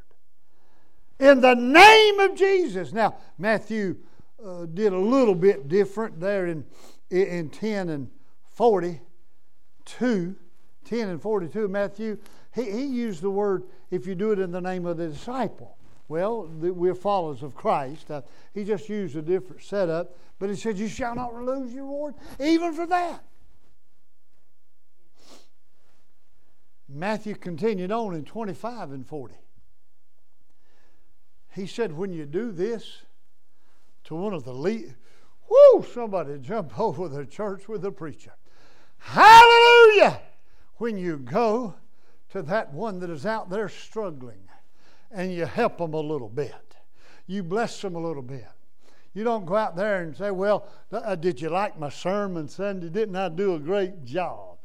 In 1.19 1.41
the 1.41 1.55
name 1.55 2.21
of 2.21 2.37
Jesus. 2.37 2.93
Now, 2.93 3.17
Matthew 3.39 3.97
uh, 4.45 4.67
did 4.67 4.93
a 4.93 4.99
little 4.99 5.35
bit 5.35 5.69
different 5.69 6.21
there 6.21 6.47
in, 6.47 6.65
in 7.11 7.49
10 7.49 7.89
and 7.89 8.11
42. 8.51 10.37
10 10.85 11.09
and 11.09 11.21
42, 11.21 11.69
Matthew, 11.69 12.19
he, 12.57 12.71
he 12.71 12.87
used 12.87 13.21
the 13.21 13.31
word, 13.31 13.65
if 13.91 14.07
you 14.07 14.15
do 14.15 14.33
it 14.33 14.39
in 14.39 14.51
the 14.51 14.61
name 14.61 14.87
of 14.87 14.97
the 14.97 15.09
disciple. 15.09 15.77
Well, 16.09 16.45
the, 16.45 16.73
we're 16.73 16.95
followers 16.95 17.43
of 17.43 17.55
Christ. 17.55 18.11
Uh, 18.11 18.23
he 18.55 18.65
just 18.65 18.89
used 18.89 19.15
a 19.15 19.23
different 19.23 19.63
setup, 19.63 20.17
but 20.39 20.49
he 20.49 20.57
said, 20.57 20.79
You 20.79 20.89
shall 20.89 21.15
not 21.15 21.35
lose 21.35 21.73
your 21.73 21.85
reward, 21.85 22.15
even 22.41 22.73
for 22.73 22.87
that. 22.87 23.23
Matthew 26.89 27.35
continued 27.35 27.93
on 27.93 28.15
in 28.15 28.25
25 28.25 28.93
and 28.93 29.07
40. 29.07 29.35
He 31.53 31.67
said, 31.67 31.93
When 31.93 32.13
you 32.13 32.25
do 32.25 32.53
this 32.53 33.03
to 34.05 34.15
one 34.15 34.33
of 34.33 34.45
the 34.45 34.55
lead, 34.55 34.95
whoo, 35.51 35.85
somebody 35.93 36.39
jump 36.39 36.79
over 36.79 37.09
the 37.09 37.27
church 37.27 37.69
with 37.69 37.83
the 37.83 37.93
preacher. 37.93 38.33
Hallelujah! 38.99 40.23
When 40.77 40.97
you 40.97 41.19
go 41.19 41.75
to 42.37 42.43
that 42.43 42.73
one 42.73 43.01
that 43.01 43.11
is 43.11 43.27
out 43.27 43.49
there 43.49 43.69
struggling 43.69 44.41
and 45.11 45.33
you 45.33 45.47
help 45.47 45.79
them 45.79 45.95
a 45.95 46.01
little 46.01 46.29
bit, 46.29 46.77
you 47.27 47.43
bless 47.43 47.81
them 47.81 47.97
a 47.97 47.99
little 47.99 48.23
bit. 48.23 48.47
You 49.15 49.25
don't 49.25 49.47
go 49.47 49.57
out 49.57 49.77
there 49.77 50.03
and 50.03 50.15
say, 50.15 50.31
Well, 50.31 50.69
uh, 50.93 51.15
did 51.15 51.41
you 51.41 51.49
like 51.49 51.79
my 51.79 51.89
sermon 51.89 52.49
Sunday? 52.49 52.91
Didn't 52.91 53.17
I 53.17 53.31
do 53.31 53.55
a 53.55 53.59
great 53.59 54.05
job? 54.05 54.56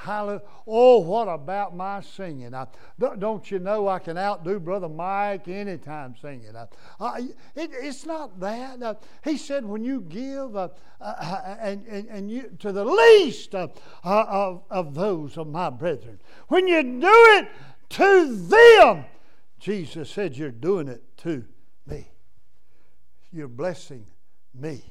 Hallelujah. 0.00 0.42
Oh, 0.64 0.98
what 0.98 1.26
about 1.26 1.74
my 1.74 2.00
singing? 2.00 2.54
I, 2.54 2.68
don't 3.00 3.50
you 3.50 3.58
know 3.58 3.88
I 3.88 3.98
can 3.98 4.16
outdo 4.16 4.60
Brother 4.60 4.88
Mike 4.88 5.48
anytime 5.48 6.14
singing? 6.22 6.54
I, 6.54 6.66
I, 7.00 7.18
it, 7.56 7.70
it's 7.72 8.06
not 8.06 8.38
that. 8.38 8.80
Uh, 8.80 8.94
he 9.24 9.36
said, 9.36 9.64
when 9.64 9.82
you 9.82 10.02
give 10.02 10.54
uh, 10.54 10.68
uh, 11.00 11.56
and, 11.60 11.84
and, 11.88 12.08
and 12.10 12.30
you, 12.30 12.48
to 12.60 12.70
the 12.70 12.84
least 12.84 13.56
of, 13.56 13.72
of, 14.04 14.62
of 14.70 14.94
those 14.94 15.36
of 15.36 15.48
my 15.48 15.68
brethren, 15.68 16.20
when 16.46 16.68
you 16.68 16.80
do 16.80 17.00
it 17.02 17.48
to 17.90 18.36
them, 18.36 19.04
Jesus 19.58 20.08
said, 20.10 20.36
you're 20.36 20.52
doing 20.52 20.86
it 20.86 21.02
to 21.18 21.44
me. 21.88 22.12
You're 23.32 23.48
blessing 23.48 24.06
me. 24.54 24.84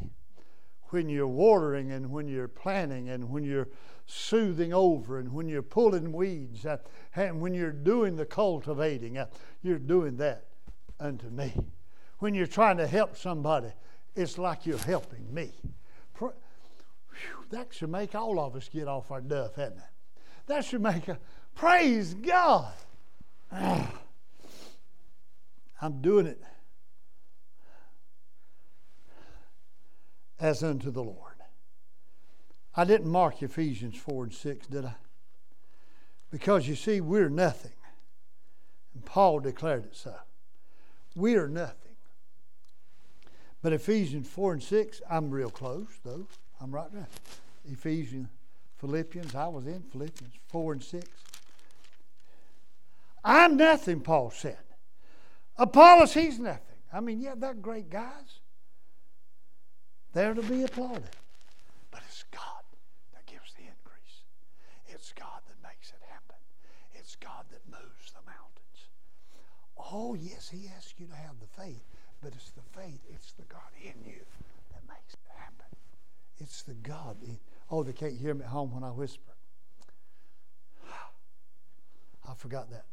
When 0.90 1.08
you're 1.08 1.28
watering 1.28 1.92
and 1.94 2.12
when 2.12 2.28
you're 2.28 2.50
planting 2.50 3.10
and 3.10 3.30
when 3.30 3.46
you're 3.46 3.70
soothing 4.08 4.74
over 4.74 5.20
and 5.20 5.32
when 5.34 5.48
you're 5.48 5.62
pulling 5.62 6.12
weeds 6.14 6.66
uh, 6.66 6.78
and 7.16 7.40
when 7.42 7.54
you're 7.54 7.72
doing 7.72 8.16
the 8.16 8.26
cultivating, 8.26 9.18
uh, 9.18 9.28
you're 9.62 9.78
doing 9.78 10.18
that 10.18 10.46
unto 11.00 11.30
me. 11.30 11.54
When 12.20 12.34
you're 12.34 12.48
trying 12.48 12.78
to 12.78 12.88
help 12.88 13.16
somebody, 13.18 13.68
it's 14.16 14.38
like 14.38 14.66
you're 14.66 14.78
helping 14.80 15.32
me. 15.32 15.52
Whew, 16.18 16.34
that 17.52 17.74
should 17.74 17.90
make 17.90 18.16
all 18.16 18.40
of 18.40 18.56
us 18.56 18.70
get 18.70 18.88
off 18.88 19.12
our 19.12 19.22
duff, 19.22 19.56
hadn't 19.56 19.80
it? 19.80 19.84
That 20.48 20.64
should 20.66 20.82
make 20.82 21.08
a 21.10 21.20
praise 21.54 22.14
God. 22.14 22.74
I'm 23.52 23.92
doing 26.02 26.26
it 26.26 26.42
as 30.40 30.64
unto 30.64 30.92
the 30.92 31.04
Lord. 31.04 31.27
I 32.78 32.86
didn't 32.86 33.12
mark 33.12 33.42
Ephesians 33.42 33.98
4 33.98 34.26
and 34.26 34.34
6, 34.34 34.68
did 34.68 34.86
I? 34.86 34.96
Because 36.32 36.68
you 36.68 36.76
see, 36.76 37.02
we're 37.02 37.30
nothing. 37.30 37.72
And 38.94 39.04
Paul 39.04 39.40
declared 39.40 39.86
it 39.86 39.96
so. 39.96 40.14
We 41.16 41.36
are 41.36 41.50
nothing. 41.50 41.96
But 43.64 43.74
Ephesians 43.74 44.28
4 44.28 44.54
and 44.54 44.64
6, 44.64 45.02
I'm 45.10 45.32
real 45.32 45.50
close, 45.50 45.88
though. 46.06 46.28
I'm 46.62 46.72
right 46.72 46.92
there. 46.94 47.08
Ephesians, 47.70 48.30
Philippians, 48.78 49.34
I 49.34 49.48
was 49.48 49.66
in 49.66 49.82
Philippians 49.82 50.34
4 50.50 50.74
and 50.74 50.84
6. 50.84 51.08
I'm 53.24 53.58
nothing, 53.58 54.02
Paul 54.02 54.30
said. 54.30 54.60
Apollos, 55.58 56.14
he's 56.14 56.40
nothing. 56.40 56.62
I 56.94 57.00
mean, 57.00 57.20
yeah, 57.20 57.34
they're 57.36 57.54
great 57.54 57.90
guys. 57.90 58.40
They're 60.14 60.34
to 60.34 60.44
be 60.44 60.64
applauded. 60.64 61.10
But 61.92 62.02
it's 62.08 62.24
God 62.32 62.64
that 63.14 63.26
gives 63.26 63.54
the 63.54 63.64
increase. 63.64 64.22
It's 64.88 65.12
God 65.14 65.42
that 65.48 65.68
makes 65.68 65.90
it 65.90 66.02
happen. 66.10 66.38
It's 66.94 67.16
God 67.16 67.46
that 67.52 67.62
moves 67.70 68.12
the 68.12 68.24
mountains. 68.26 68.88
Oh, 69.92 70.16
yes, 70.16 70.50
He 70.50 70.70
asks 70.76 70.94
you 70.98 71.08
to 71.08 71.16
have 71.16 71.40
the 71.40 71.62
faith, 71.62 71.84
but 72.22 72.34
it's 72.34 72.52
the 72.52 72.80
faith, 72.80 73.00
it's 73.10 73.32
the 73.34 73.44
God 73.44 73.62
in 73.82 73.94
you 74.06 74.20
that 74.72 74.82
makes 74.88 75.14
it 75.14 75.20
happen. 75.36 75.66
It's 76.40 76.64
the 76.64 76.74
God. 76.74 77.18
In, 77.22 77.38
oh, 77.72 77.84
they 77.84 77.94
can't 77.94 78.18
hear 78.18 78.34
me 78.34 78.44
at 78.44 78.50
home 78.50 78.74
when 78.74 78.84
I 78.84 78.90
whisper. 78.90 79.32
I 82.30 82.34
forgot 82.36 82.70
that. 82.72 82.86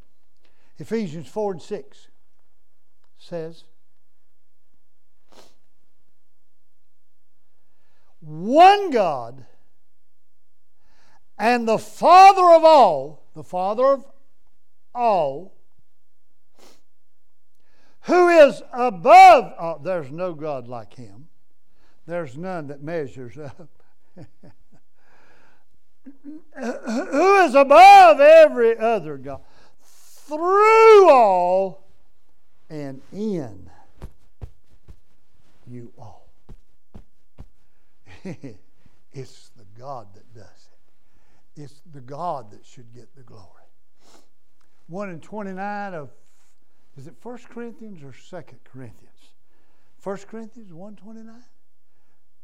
Ephesians 0.78 1.28
4 1.28 1.52
and 1.52 1.62
6 1.62 2.08
says, 3.18 3.64
one 8.20 8.90
God 8.90 9.44
and 11.38 11.68
the 11.68 11.78
Father 11.78 12.54
of 12.54 12.64
all, 12.64 13.24
the 13.34 13.44
Father 13.44 13.84
of 13.84 14.06
all, 14.94 15.53
who 18.05 18.28
is 18.28 18.62
above 18.72 19.52
all. 19.59 19.78
There's 19.78 20.10
no 20.10 20.35
God 20.35 20.68
like 20.68 20.94
him. 20.94 21.28
There's 22.06 22.36
none 22.36 22.68
that 22.68 22.82
measures 22.82 23.39
up. 23.39 23.68
who 26.56 27.36
is 27.44 27.55
above 27.55 28.20
every 28.20 28.76
other 28.78 29.16
God, 29.16 29.40
through 29.82 31.10
all 31.10 31.86
and 32.68 33.01
in 33.12 33.70
you 35.66 35.93
all. 35.98 36.28
it's 38.24 39.51
the 39.56 39.64
God 39.78 40.09
that 40.14 40.35
does 40.35 40.44
it. 40.44 41.62
It's 41.62 41.81
the 41.93 42.01
God 42.01 42.51
that 42.51 42.64
should 42.66 42.93
get 42.94 43.14
the 43.14 43.22
glory. 43.22 43.48
1 44.89 45.10
in 45.10 45.20
29 45.20 45.94
of, 45.94 46.10
is 46.96 47.06
it 47.06 47.14
1 47.22 47.38
Corinthians 47.50 48.02
or 48.02 48.12
2 48.12 48.56
Corinthians? 48.64 49.32
1 50.02 50.16
Corinthians 50.28 50.72
129? 50.72 51.42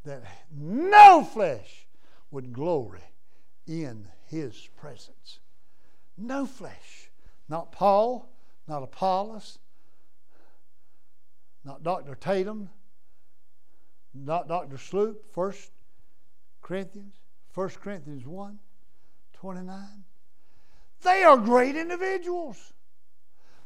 That 0.04 0.22
no 0.50 1.22
flesh 1.24 1.86
would 2.30 2.52
glory 2.52 3.02
in 3.66 4.06
his 4.26 4.68
presence. 4.76 5.40
No 6.16 6.46
flesh. 6.46 7.10
Not 7.48 7.72
Paul, 7.72 8.30
not 8.66 8.82
Apollos, 8.82 9.58
not 11.64 11.82
Dr. 11.82 12.14
Tatum, 12.14 12.70
not 14.14 14.48
Dr. 14.48 14.78
Sloop, 14.78 15.24
1 15.34 15.52
Corinthians, 16.62 17.14
1 17.54 17.68
Corinthians 17.82 18.26
1, 18.26 18.58
29. 19.32 20.04
They 21.02 21.22
are 21.22 21.36
great 21.36 21.76
individuals. 21.76 22.72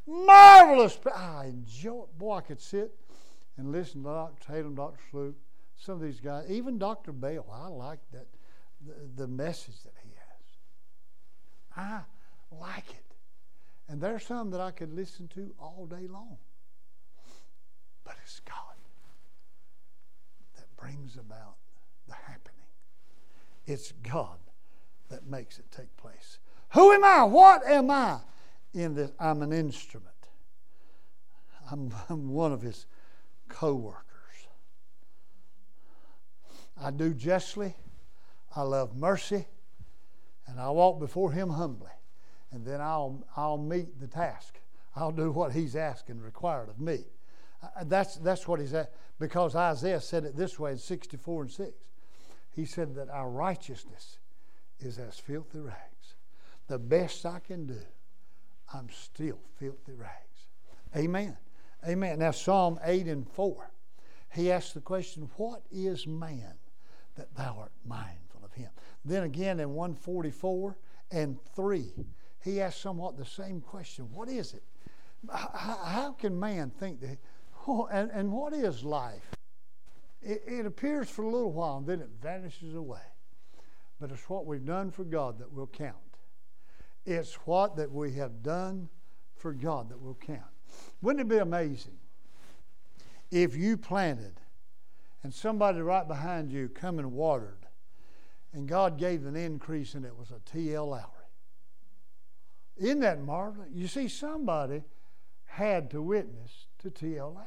Marvelous. 0.07 0.97
I 1.13 1.45
enjoy 1.45 2.03
it. 2.03 2.17
Boy, 2.17 2.37
I 2.37 2.41
could 2.41 2.61
sit 2.61 2.91
and 3.57 3.71
listen 3.71 4.03
to 4.03 4.09
Dr. 4.09 4.53
Tatum, 4.53 4.75
Dr. 4.75 4.99
Sloop, 5.11 5.35
some 5.75 5.95
of 5.95 6.01
these 6.01 6.19
guys, 6.19 6.49
even 6.49 6.77
Dr. 6.77 7.11
Bell. 7.11 7.45
I 7.51 7.67
like 7.67 7.99
that, 8.11 8.27
the, 8.85 9.23
the 9.23 9.27
message 9.27 9.81
that 9.83 9.93
he 10.03 10.09
has. 10.09 11.75
I 11.75 12.01
like 12.59 12.89
it. 12.89 13.15
And 13.87 14.01
there's 14.01 14.25
some 14.25 14.51
that 14.51 14.61
I 14.61 14.71
could 14.71 14.93
listen 14.93 15.27
to 15.29 15.53
all 15.59 15.85
day 15.89 16.07
long. 16.07 16.37
But 18.03 18.15
it's 18.23 18.39
God 18.41 18.55
that 20.55 20.75
brings 20.77 21.17
about 21.17 21.55
the 22.07 22.13
happening. 22.13 22.55
It's 23.65 23.91
God 24.03 24.37
that 25.09 25.27
makes 25.27 25.59
it 25.59 25.71
take 25.71 25.95
place. 25.97 26.39
Who 26.73 26.91
am 26.91 27.03
I? 27.03 27.23
What 27.23 27.65
am 27.65 27.91
I? 27.91 28.19
In 28.75 28.93
this, 28.93 29.11
I'm 29.19 29.41
an 29.41 29.53
instrument. 29.53 30.11
I'm, 31.71 31.91
I'm 32.09 32.29
one 32.29 32.51
of 32.51 32.61
his 32.61 32.85
co-workers. 33.47 34.03
I 36.79 36.91
do 36.91 37.13
justly. 37.13 37.73
I 38.55 38.61
love 38.63 38.95
mercy. 38.95 39.47
and 40.47 40.59
I'll 40.59 40.75
walk 40.75 40.99
before 40.99 41.31
him 41.31 41.49
humbly, 41.49 41.91
and 42.51 42.65
then 42.65 42.81
I'll, 42.81 43.25
I'll 43.35 43.57
meet 43.57 43.99
the 43.99 44.07
task. 44.07 44.59
I'll 44.95 45.11
do 45.11 45.31
what 45.31 45.53
he's 45.53 45.75
asking 45.75 46.21
required 46.21 46.69
of 46.69 46.79
me. 46.79 47.05
Uh, 47.63 47.83
that's, 47.85 48.17
that's 48.17 48.47
what 48.47 48.59
he's 48.59 48.73
at, 48.73 48.93
because 49.19 49.55
Isaiah 49.55 50.01
said 50.01 50.23
it 50.23 50.35
this 50.35 50.59
way 50.59 50.71
in 50.71 50.77
64 50.77 51.43
and 51.43 51.51
6. 51.51 51.71
He 52.51 52.65
said 52.65 52.95
that 52.95 53.09
our 53.09 53.29
righteousness 53.29 54.19
is 54.79 54.99
as 54.99 55.17
filthy 55.17 55.59
rags. 55.59 56.15
The 56.67 56.79
best 56.79 57.25
I 57.25 57.39
can 57.39 57.65
do, 57.65 57.81
I'm 58.73 58.89
still 58.89 59.39
filthy 59.57 59.93
rags. 59.93 60.47
Amen. 60.95 61.37
Amen. 61.87 62.19
Now, 62.19 62.31
Psalm 62.31 62.79
8 62.83 63.07
and 63.07 63.29
4, 63.29 63.71
he 64.33 64.51
asks 64.51 64.73
the 64.73 64.81
question, 64.81 65.29
What 65.37 65.61
is 65.71 66.07
man 66.07 66.55
that 67.15 67.33
thou 67.35 67.57
art 67.59 67.71
mindful 67.85 68.43
of 68.43 68.53
him? 68.53 68.69
Then 69.03 69.23
again 69.23 69.59
in 69.59 69.73
144 69.73 70.77
and 71.11 71.37
3, 71.55 71.93
he 72.43 72.61
asks 72.61 72.81
somewhat 72.81 73.17
the 73.17 73.25
same 73.25 73.61
question 73.61 74.11
What 74.11 74.29
is 74.29 74.53
it? 74.53 74.63
How, 75.31 76.15
can 76.17 76.39
man 76.39 76.71
think 76.71 77.01
that? 77.01 77.17
Oh, 77.67 77.87
and, 77.91 78.11
and 78.11 78.31
what 78.31 78.53
is 78.53 78.83
life? 78.83 79.31
It, 80.21 80.43
it 80.45 80.65
appears 80.67 81.09
for 81.09 81.23
a 81.23 81.29
little 81.31 81.51
while, 81.51 81.77
and 81.77 81.87
then 81.87 81.99
it 81.99 82.09
vanishes 82.21 82.75
away. 82.75 83.01
But 83.99 84.11
it's 84.11 84.29
what 84.29 84.45
we've 84.45 84.63
done 84.63 84.91
for 84.91 85.03
God 85.03 85.39
that 85.39 85.51
will 85.51 85.65
count. 85.65 85.95
It's 87.05 87.35
what 87.45 87.75
that 87.77 87.91
we 87.91 88.13
have 88.13 88.41
done 88.41 88.89
for 89.35 89.53
God 89.53 89.89
that 89.89 90.01
will 90.01 90.15
count. 90.15 90.41
Wouldn't 91.01 91.21
it 91.21 91.29
be 91.29 91.37
amazing 91.37 91.97
if 93.31 93.55
you 93.55 93.77
planted 93.77 94.39
and 95.23 95.33
somebody 95.33 95.81
right 95.81 96.07
behind 96.07 96.51
you 96.51 96.69
come 96.69 96.99
and 96.99 97.11
watered 97.11 97.67
and 98.53 98.67
God 98.67 98.97
gave 98.97 99.25
an 99.25 99.35
increase 99.35 99.93
and 99.93 100.05
it 100.05 100.17
was 100.17 100.31
a 100.31 100.39
T.L. 100.51 100.89
Lowery? 100.89 101.03
Isn't 102.77 103.01
that 103.01 103.21
marvelous? 103.21 103.69
You 103.71 103.87
see, 103.87 104.07
somebody 104.07 104.83
had 105.45 105.91
to 105.91 106.01
witness 106.01 106.65
to 106.79 106.89
T.L. 106.89 107.33
Lowery 107.33 107.45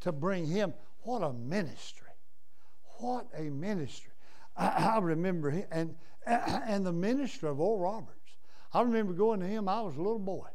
to 0.00 0.12
bring 0.12 0.46
him. 0.46 0.74
What 1.02 1.22
a 1.22 1.32
ministry! 1.32 2.08
What 2.98 3.26
a 3.36 3.44
ministry! 3.44 4.12
I, 4.56 4.94
I 4.94 4.98
remember 4.98 5.50
him, 5.50 5.66
and 5.70 5.94
and 6.26 6.86
the 6.86 6.92
minister 6.92 7.48
of 7.48 7.60
Oral 7.60 7.80
Roberts. 7.80 8.23
I 8.74 8.82
remember 8.82 9.12
going 9.12 9.40
to 9.40 9.46
him. 9.46 9.68
I 9.68 9.80
was 9.80 9.96
a 9.96 10.02
little 10.02 10.18
boy, 10.18 10.48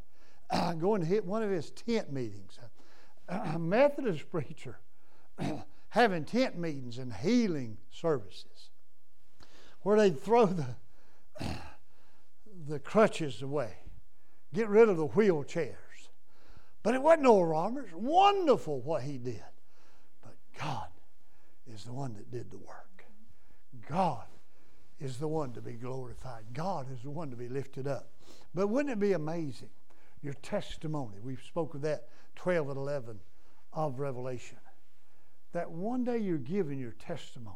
going 0.80 1.02
to 1.02 1.08
hit 1.08 1.26
one 1.26 1.42
of 1.42 1.50
his 1.50 1.72
tent 1.72 2.12
meetings. 2.12 2.60
A 3.30 3.58
Methodist 3.60 4.30
preacher 4.30 4.80
having 5.90 6.26
tent 6.26 6.58
meetings 6.58 6.98
and 6.98 7.14
healing 7.14 7.78
services, 7.92 8.70
where 9.82 9.98
they'd 9.98 10.20
throw 10.20 10.46
the 10.46 10.76
the 12.68 12.80
crutches 12.80 13.42
away, 13.42 13.74
get 14.54 14.70
rid 14.70 14.90
of 14.90 14.98
the 14.98 15.08
wheelchairs. 15.08 15.76
But 16.84 16.96
it 16.96 17.02
wasn't 17.02 17.28
Oral 17.28 17.48
Roberts. 17.48 17.94
Wonderful 17.94 18.82
what 18.82 19.04
he 19.04 19.18
did. 19.18 19.44
But 20.22 20.36
God 20.60 20.88
is 21.68 21.84
the 21.84 21.94
one 21.94 22.14
that 22.14 22.32
did 22.32 22.52
the 22.52 22.58
work. 22.58 23.06
God 23.88 24.26
is 25.00 25.18
the 25.18 25.28
one 25.28 25.54
to 25.54 25.62
be 25.62 25.74
glorified. 25.74 26.44
God 26.54 26.88
is 26.92 27.02
the 27.04 27.10
one 27.10 27.30
to 27.30 27.38
be 27.38 27.48
lifted 27.48 27.88
up. 27.88 28.10
But 28.54 28.68
wouldn't 28.68 28.92
it 28.92 29.00
be 29.00 29.14
amazing? 29.14 29.70
Your 30.22 30.34
testimony. 30.34 31.18
We 31.24 31.38
spoke 31.38 31.74
of 31.76 31.82
that 31.82 32.10
12 32.36 32.70
and 32.70 32.78
11 32.78 33.20
of 33.74 34.00
Revelation. 34.00 34.58
That 35.54 35.72
one 35.72 36.04
day 36.04 36.18
you're 36.18 36.38
giving 36.38 36.80
your 36.80 36.92
testimony, 36.92 37.56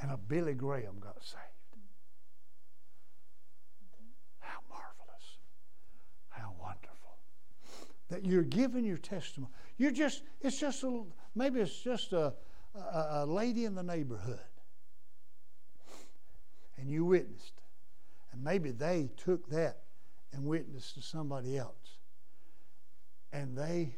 and 0.00 0.10
a 0.10 0.16
Billy 0.16 0.54
Graham 0.54 0.98
got 1.00 1.22
saved. 1.22 1.42
How 4.40 4.58
marvelous. 4.68 5.38
How 6.30 6.54
wonderful. 6.60 7.18
That 8.08 8.24
you're 8.24 8.42
giving 8.42 8.84
your 8.84 8.96
testimony. 8.96 9.52
You're 9.76 9.92
just, 9.92 10.22
it's 10.40 10.58
just 10.58 10.82
a, 10.82 11.02
maybe 11.34 11.60
it's 11.60 11.78
just 11.78 12.12
a, 12.12 12.34
a, 12.74 13.08
a 13.10 13.26
lady 13.26 13.64
in 13.64 13.74
the 13.74 13.82
neighborhood. 13.82 14.40
And 16.78 16.88
you 16.88 17.04
witnessed. 17.04 17.54
And 18.32 18.42
maybe 18.42 18.70
they 18.70 19.10
took 19.16 19.48
that 19.50 19.78
and 20.32 20.44
witnessed 20.44 20.94
to 20.94 21.02
somebody 21.02 21.56
else. 21.56 21.98
And 23.32 23.56
they, 23.56 23.96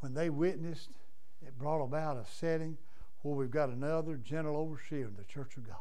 when 0.00 0.14
they 0.14 0.30
witnessed, 0.30 0.90
it 1.46 1.58
brought 1.58 1.82
about 1.82 2.16
a 2.16 2.24
setting 2.30 2.76
where 3.22 3.34
we've 3.34 3.50
got 3.50 3.70
another 3.70 4.16
general 4.16 4.56
overseer 4.56 5.06
in 5.06 5.16
the 5.16 5.24
Church 5.24 5.56
of 5.56 5.66
God. 5.66 5.76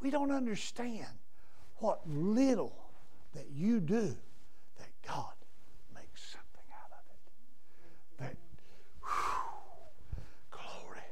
We 0.00 0.10
don't 0.10 0.30
understand 0.30 1.06
what 1.76 2.00
little 2.08 2.76
that 3.34 3.46
you 3.52 3.80
do 3.80 4.16
that 4.78 4.88
God 5.06 5.32
makes 5.94 6.22
something 6.22 6.64
out 6.72 6.90
of 6.92 7.04
it. 7.10 8.20
That, 8.20 8.36
whew, 9.02 10.22
glory. 10.50 11.04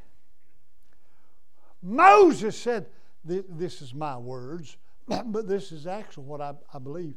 Moses 1.83 2.57
said, 2.57 2.87
this 3.27 3.82
is 3.82 3.94
my 3.94 4.16
words, 4.16 4.77
but 5.09 5.48
this 5.48 5.73
is 5.73 5.86
actually 5.86 6.24
what 6.24 6.40
I, 6.40 6.55
I 6.73 6.78
believe, 6.78 7.15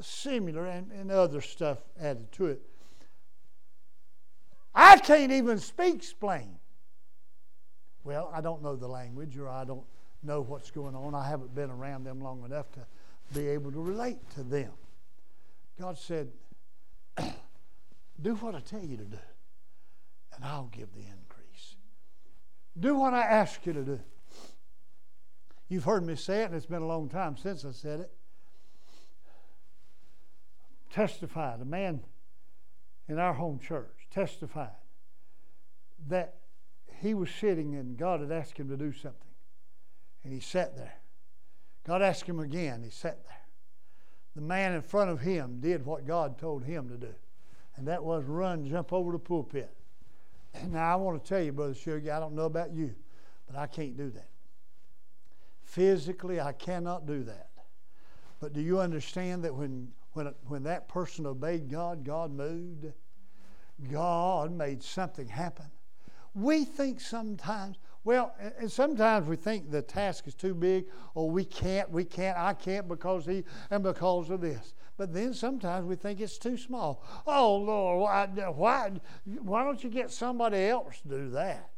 similar 0.00 0.66
and, 0.66 0.90
and 0.92 1.10
other 1.10 1.40
stuff 1.40 1.78
added 2.00 2.30
to 2.32 2.46
it. 2.46 2.62
I 4.74 4.98
can't 4.98 5.32
even 5.32 5.58
speak 5.58 5.96
explain. 5.96 6.56
Well, 8.04 8.30
I 8.34 8.40
don't 8.40 8.62
know 8.62 8.74
the 8.74 8.88
language 8.88 9.36
or 9.36 9.48
I 9.48 9.64
don't 9.64 9.84
know 10.22 10.40
what's 10.40 10.70
going 10.70 10.94
on. 10.94 11.14
I 11.14 11.28
haven't 11.28 11.54
been 11.54 11.70
around 11.70 12.04
them 12.04 12.20
long 12.20 12.44
enough 12.44 12.70
to 12.72 12.86
be 13.34 13.48
able 13.48 13.70
to 13.72 13.80
relate 13.80 14.18
to 14.34 14.42
them. 14.42 14.72
God 15.80 15.98
said, 15.98 16.30
Do 18.22 18.34
what 18.36 18.54
I 18.54 18.60
tell 18.60 18.82
you 18.82 18.96
to 18.96 19.04
do, 19.04 19.18
and 20.34 20.44
I'll 20.44 20.70
give 20.72 20.92
the 20.94 21.00
increase. 21.00 21.76
Do 22.78 22.96
what 22.96 23.14
I 23.14 23.22
ask 23.22 23.64
you 23.66 23.72
to 23.72 23.82
do. 23.82 24.00
You've 25.72 25.84
heard 25.84 26.04
me 26.04 26.16
say 26.16 26.42
it, 26.42 26.46
and 26.50 26.54
it's 26.54 26.66
been 26.66 26.82
a 26.82 26.86
long 26.86 27.08
time 27.08 27.38
since 27.38 27.64
I 27.64 27.70
said 27.70 28.00
it. 28.00 28.12
Testified, 30.92 31.62
a 31.62 31.64
man 31.64 32.02
in 33.08 33.18
our 33.18 33.32
home 33.32 33.58
church 33.58 34.06
testified 34.10 34.68
that 36.10 36.34
he 37.00 37.14
was 37.14 37.30
sitting 37.30 37.74
and 37.74 37.96
God 37.96 38.20
had 38.20 38.30
asked 38.30 38.58
him 38.58 38.68
to 38.68 38.76
do 38.76 38.92
something. 38.92 39.30
And 40.22 40.30
he 40.34 40.40
sat 40.40 40.76
there. 40.76 41.00
God 41.86 42.02
asked 42.02 42.24
him 42.24 42.38
again. 42.38 42.82
He 42.82 42.90
sat 42.90 43.24
there. 43.24 43.40
The 44.36 44.42
man 44.42 44.74
in 44.74 44.82
front 44.82 45.08
of 45.08 45.20
him 45.20 45.58
did 45.60 45.86
what 45.86 46.06
God 46.06 46.36
told 46.38 46.64
him 46.64 46.90
to 46.90 46.98
do, 46.98 47.14
and 47.76 47.88
that 47.88 48.04
was 48.04 48.24
run, 48.26 48.68
jump 48.68 48.92
over 48.92 49.12
the 49.12 49.18
pulpit. 49.18 49.74
And 50.52 50.72
now, 50.72 50.92
I 50.92 50.96
want 50.96 51.24
to 51.24 51.26
tell 51.26 51.42
you, 51.42 51.52
Brother 51.52 51.72
Sugar, 51.72 52.12
I 52.12 52.20
don't 52.20 52.34
know 52.34 52.44
about 52.44 52.74
you, 52.74 52.94
but 53.46 53.56
I 53.56 53.66
can't 53.66 53.96
do 53.96 54.10
that. 54.10 54.28
Physically, 55.72 56.38
I 56.38 56.52
cannot 56.52 57.06
do 57.06 57.22
that. 57.22 57.48
But 58.40 58.52
do 58.52 58.60
you 58.60 58.78
understand 58.78 59.42
that 59.44 59.54
when, 59.54 59.88
when, 60.12 60.34
when 60.46 60.64
that 60.64 60.86
person 60.86 61.24
obeyed 61.24 61.70
God, 61.70 62.04
God 62.04 62.30
moved? 62.30 62.92
God 63.90 64.52
made 64.52 64.82
something 64.82 65.26
happen. 65.26 65.64
We 66.34 66.66
think 66.66 67.00
sometimes, 67.00 67.78
well, 68.04 68.34
and 68.58 68.70
sometimes 68.70 69.26
we 69.26 69.36
think 69.36 69.70
the 69.70 69.80
task 69.80 70.26
is 70.26 70.34
too 70.34 70.52
big, 70.54 70.88
or 71.14 71.30
we 71.30 71.42
can't, 71.42 71.90
we 71.90 72.04
can't, 72.04 72.36
I 72.36 72.52
can't 72.52 72.86
because 72.86 73.24
he, 73.24 73.42
and 73.70 73.82
because 73.82 74.28
of 74.28 74.42
this. 74.42 74.74
But 74.98 75.14
then 75.14 75.32
sometimes 75.32 75.86
we 75.86 75.96
think 75.96 76.20
it's 76.20 76.36
too 76.36 76.58
small. 76.58 77.02
Oh, 77.26 77.56
Lord, 77.56 78.02
why, 78.02 78.26
why, 78.50 78.92
why 79.40 79.64
don't 79.64 79.82
you 79.82 79.88
get 79.88 80.10
somebody 80.10 80.64
else 80.64 81.00
to 81.00 81.08
do 81.08 81.30
that? 81.30 81.70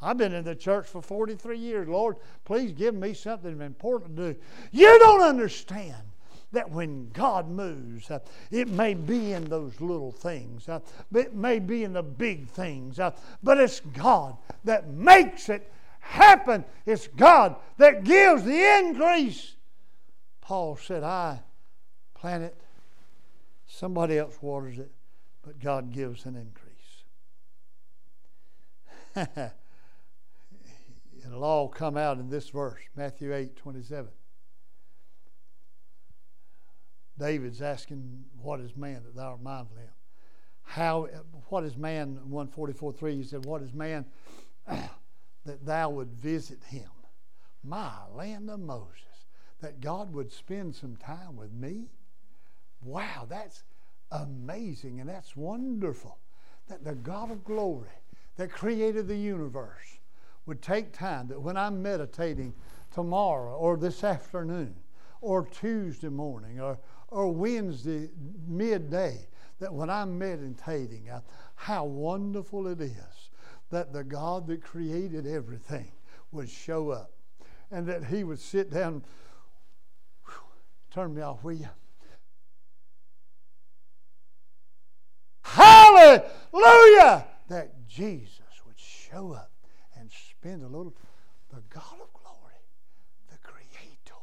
I've 0.00 0.16
been 0.16 0.32
in 0.32 0.44
the 0.44 0.54
church 0.54 0.86
for 0.86 1.02
43 1.02 1.58
years. 1.58 1.88
Lord, 1.88 2.16
please 2.44 2.72
give 2.72 2.94
me 2.94 3.14
something 3.14 3.60
important 3.60 4.16
to 4.16 4.34
do. 4.34 4.40
You 4.70 4.98
don't 4.98 5.22
understand 5.22 5.96
that 6.52 6.70
when 6.70 7.10
God 7.10 7.48
moves, 7.50 8.10
uh, 8.10 8.20
it 8.50 8.68
may 8.68 8.94
be 8.94 9.32
in 9.32 9.44
those 9.44 9.80
little 9.80 10.12
things, 10.12 10.68
uh, 10.68 10.80
it 11.12 11.34
may 11.34 11.58
be 11.58 11.84
in 11.84 11.92
the 11.92 12.02
big 12.02 12.48
things, 12.48 12.98
uh, 12.98 13.10
but 13.42 13.58
it's 13.58 13.80
God 13.80 14.36
that 14.64 14.88
makes 14.88 15.48
it 15.48 15.70
happen. 16.00 16.64
It's 16.86 17.06
God 17.08 17.56
that 17.76 18.04
gives 18.04 18.44
the 18.44 18.78
increase. 18.78 19.56
Paul 20.40 20.76
said, 20.76 21.02
I 21.02 21.40
plant 22.14 22.44
it, 22.44 22.56
somebody 23.66 24.16
else 24.16 24.38
waters 24.40 24.78
it, 24.78 24.90
but 25.42 25.60
God 25.60 25.92
gives 25.92 26.24
an 26.24 26.36
increase. 26.36 26.68
It'll 31.28 31.44
all 31.44 31.68
come 31.68 31.98
out 31.98 32.18
in 32.18 32.30
this 32.30 32.48
verse, 32.48 32.80
Matthew 32.96 33.34
8 33.34 33.54
27. 33.54 34.08
David's 37.18 37.60
asking, 37.60 38.24
What 38.40 38.60
is 38.60 38.76
man 38.76 39.02
that 39.04 39.14
thou 39.14 39.32
art 39.32 39.42
mindful 39.42 39.76
of 39.76 39.82
him? 39.82 39.90
How, 40.62 41.08
what 41.48 41.64
is 41.64 41.76
man, 41.76 42.14
144 42.30 42.92
3, 42.92 43.16
he 43.16 43.22
said, 43.24 43.44
What 43.44 43.60
is 43.62 43.74
man 43.74 44.06
that 44.66 45.66
thou 45.66 45.90
would 45.90 46.12
visit 46.12 46.62
him? 46.64 46.88
My 47.62 47.92
land 48.14 48.48
of 48.48 48.60
Moses, 48.60 49.26
that 49.60 49.80
God 49.80 50.14
would 50.14 50.32
spend 50.32 50.74
some 50.74 50.96
time 50.96 51.36
with 51.36 51.52
me. 51.52 51.90
Wow, 52.82 53.26
that's 53.28 53.64
amazing 54.10 55.00
and 55.00 55.08
that's 55.10 55.36
wonderful. 55.36 56.16
That 56.68 56.84
the 56.84 56.94
God 56.94 57.30
of 57.30 57.44
glory 57.44 57.90
that 58.36 58.50
created 58.50 59.08
the 59.08 59.16
universe 59.16 59.97
would 60.48 60.62
take 60.62 60.92
time 60.92 61.28
that 61.28 61.40
when 61.40 61.58
I'm 61.58 61.80
meditating 61.82 62.54
tomorrow 62.90 63.54
or 63.54 63.76
this 63.76 64.02
afternoon 64.02 64.74
or 65.20 65.44
Tuesday 65.44 66.08
morning 66.08 66.58
or, 66.58 66.78
or 67.08 67.30
Wednesday 67.30 68.08
midday, 68.46 69.28
that 69.60 69.72
when 69.72 69.90
I'm 69.90 70.18
meditating, 70.18 71.10
uh, 71.10 71.20
how 71.54 71.84
wonderful 71.84 72.66
it 72.66 72.80
is 72.80 73.30
that 73.70 73.92
the 73.92 74.02
God 74.02 74.46
that 74.46 74.62
created 74.62 75.26
everything 75.26 75.92
would 76.32 76.48
show 76.48 76.90
up 76.90 77.12
and 77.70 77.86
that 77.86 78.04
He 78.04 78.24
would 78.24 78.40
sit 78.40 78.70
down. 78.70 79.04
Whew, 80.24 80.32
turn 80.90 81.14
me 81.14 81.20
off, 81.20 81.44
will 81.44 81.52
you? 81.52 81.68
Hallelujah! 85.42 87.26
That 87.48 87.86
Jesus 87.86 88.40
would 88.64 88.78
show 88.78 89.32
up 89.32 89.50
and 90.42 90.60
spend 90.60 90.62
a 90.62 90.76
little, 90.76 90.94
the 91.50 91.62
God 91.68 92.00
of 92.00 92.12
glory, 92.12 92.54
the 93.30 93.38
Creator. 93.38 94.14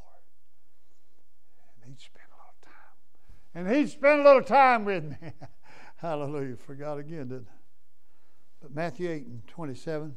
And 1.83 1.91
He'd 1.91 1.99
spend 1.99 2.27
a 2.31 2.37
little 2.37 2.55
time. 2.61 3.67
And 3.67 3.75
He'd 3.75 3.89
spend 3.89 4.21
a 4.21 4.23
little 4.23 4.43
time 4.43 4.85
with 4.85 5.03
me. 5.03 5.17
Hallelujah. 5.97 6.55
Forgot 6.55 6.99
again, 6.99 7.27
didn't 7.27 7.47
I? 7.49 7.55
But 8.61 8.73
Matthew 8.73 9.09
8 9.09 9.25
and 9.25 9.47
27, 9.47 10.15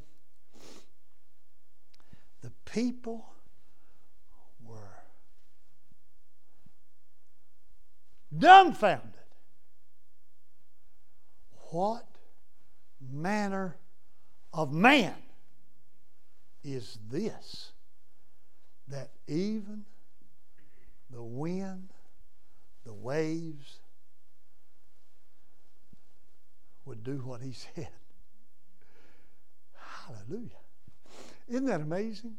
the 2.43 2.53
people 2.65 3.27
were 4.65 5.03
dumbfounded. 8.37 9.13
What 11.71 12.07
manner 13.01 13.77
of 14.53 14.73
man 14.73 15.15
is 16.65 16.99
this 17.11 17.73
that 18.89 19.11
even 19.27 19.85
the 21.11 21.23
wind, 21.23 21.89
the 22.85 22.93
waves 22.93 23.79
would 26.85 27.05
do 27.05 27.19
what 27.25 27.41
he 27.41 27.53
said? 27.75 27.89
Hallelujah. 30.07 30.51
Isn't 31.49 31.67
that 31.67 31.81
amazing? 31.81 32.37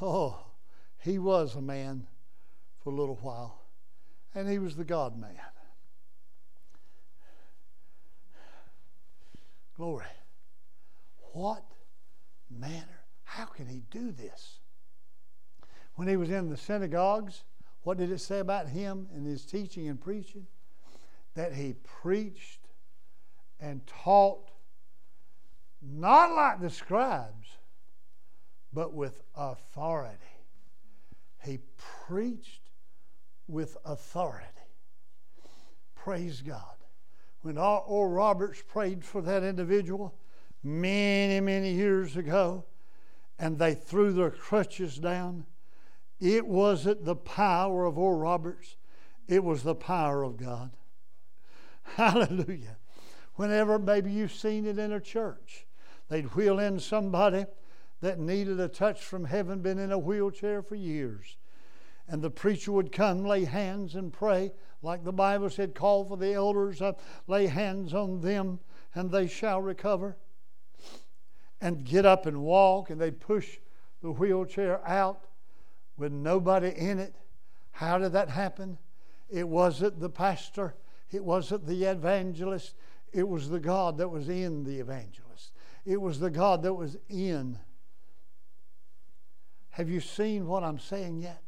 Oh, 0.00 0.38
he 0.98 1.18
was 1.18 1.54
a 1.54 1.60
man 1.60 2.06
for 2.82 2.90
a 2.90 2.94
little 2.94 3.18
while, 3.22 3.62
and 4.34 4.48
he 4.48 4.58
was 4.58 4.76
the 4.76 4.84
God 4.84 5.18
man. 5.18 5.30
Glory. 9.76 10.04
What 11.34 11.64
manner? 12.48 13.02
How 13.24 13.46
can 13.46 13.66
he 13.66 13.82
do 13.90 14.12
this? 14.12 14.60
When 15.96 16.06
he 16.06 16.16
was 16.16 16.30
in 16.30 16.48
the 16.48 16.56
synagogues, 16.56 17.42
what 17.82 17.98
did 17.98 18.12
it 18.12 18.20
say 18.20 18.38
about 18.38 18.68
him 18.68 19.08
and 19.12 19.26
his 19.26 19.44
teaching 19.44 19.88
and 19.88 20.00
preaching? 20.00 20.46
That 21.34 21.52
he 21.52 21.74
preached 21.82 22.68
and 23.58 23.84
taught 23.84 24.52
not 25.82 26.36
like 26.36 26.60
the 26.60 26.70
scribes, 26.70 27.48
but 28.72 28.94
with 28.94 29.20
authority. 29.34 30.18
He 31.44 31.58
preached 32.06 32.70
with 33.48 33.76
authority. 33.84 34.46
Praise 35.96 36.42
God. 36.42 36.76
When 37.42 37.58
Oral 37.58 38.08
Roberts 38.08 38.62
prayed 38.62 39.04
for 39.04 39.20
that 39.22 39.42
individual 39.42 40.14
many, 40.64 41.40
many 41.40 41.72
years 41.72 42.16
ago, 42.16 42.64
and 43.38 43.58
they 43.58 43.74
threw 43.74 44.12
their 44.12 44.30
crutches 44.30 44.96
down, 44.96 45.44
it 46.20 46.46
wasn't 46.46 47.04
the 47.04 47.16
power 47.16 47.84
of 47.84 47.98
Oral 47.98 48.18
Roberts, 48.18 48.76
it 49.28 49.44
was 49.44 49.62
the 49.62 49.74
power 49.74 50.22
of 50.22 50.38
God. 50.38 50.70
Hallelujah. 51.82 52.78
Whenever 53.34 53.78
maybe 53.78 54.10
you've 54.10 54.32
seen 54.32 54.64
it 54.66 54.78
in 54.78 54.92
a 54.92 55.00
church, 55.00 55.66
they'd 56.08 56.34
wheel 56.34 56.58
in 56.58 56.78
somebody 56.80 57.44
that 58.00 58.18
needed 58.18 58.60
a 58.60 58.68
touch 58.68 59.02
from 59.02 59.24
heaven, 59.24 59.60
been 59.60 59.78
in 59.78 59.92
a 59.92 59.98
wheelchair 59.98 60.62
for 60.62 60.76
years. 60.76 61.36
And 62.06 62.22
the 62.22 62.30
preacher 62.30 62.70
would 62.72 62.92
come, 62.92 63.24
lay 63.24 63.44
hands, 63.44 63.94
and 63.94 64.12
pray, 64.12 64.52
like 64.82 65.04
the 65.04 65.12
Bible 65.12 65.48
said, 65.50 65.74
call 65.74 66.04
for 66.04 66.16
the 66.16 66.34
elders, 66.34 66.82
uh, 66.82 66.92
lay 67.26 67.46
hands 67.46 67.94
on 67.94 68.20
them, 68.20 68.60
and 68.94 69.10
they 69.10 69.26
shall 69.26 69.60
recover. 69.60 70.16
And 71.64 71.82
get 71.82 72.04
up 72.04 72.26
and 72.26 72.42
walk, 72.42 72.90
and 72.90 73.00
they'd 73.00 73.18
push 73.18 73.56
the 74.02 74.10
wheelchair 74.10 74.86
out 74.86 75.24
with 75.96 76.12
nobody 76.12 76.68
in 76.68 76.98
it. 76.98 77.14
How 77.70 77.96
did 77.96 78.12
that 78.12 78.28
happen? 78.28 78.76
It 79.30 79.48
wasn't 79.48 79.98
the 79.98 80.10
pastor, 80.10 80.74
it 81.10 81.24
wasn't 81.24 81.66
the 81.66 81.84
evangelist, 81.84 82.74
it 83.14 83.26
was 83.26 83.48
the 83.48 83.60
God 83.60 83.96
that 83.96 84.10
was 84.10 84.28
in 84.28 84.64
the 84.64 84.78
evangelist. 84.78 85.52
It 85.86 85.98
was 85.98 86.20
the 86.20 86.28
God 86.28 86.62
that 86.64 86.74
was 86.74 86.98
in. 87.08 87.58
Have 89.70 89.88
you 89.88 90.00
seen 90.00 90.46
what 90.46 90.62
I'm 90.64 90.78
saying 90.78 91.22
yet? 91.22 91.42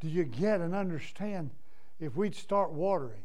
Do 0.00 0.08
you 0.08 0.24
get 0.24 0.60
and 0.60 0.74
understand? 0.74 1.50
If 2.00 2.16
we'd 2.16 2.34
start 2.34 2.72
watering, 2.72 3.22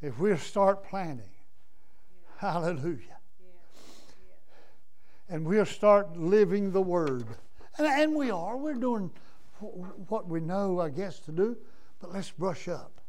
if 0.00 0.18
we'd 0.18 0.38
start 0.38 0.84
planting, 0.84 1.28
hallelujah, 2.40 3.18
and 5.28 5.46
we'll 5.46 5.66
start 5.66 6.16
living 6.16 6.72
the 6.72 6.80
Word. 6.80 7.26
And, 7.76 7.86
and 7.86 8.14
we 8.14 8.30
are. 8.30 8.56
We're 8.56 8.74
doing 8.74 9.10
what 10.08 10.26
we 10.26 10.40
know, 10.40 10.80
I 10.80 10.88
guess, 10.88 11.18
to 11.20 11.32
do, 11.32 11.58
but 12.00 12.14
let's 12.14 12.30
brush 12.30 12.66
up. 12.66 13.02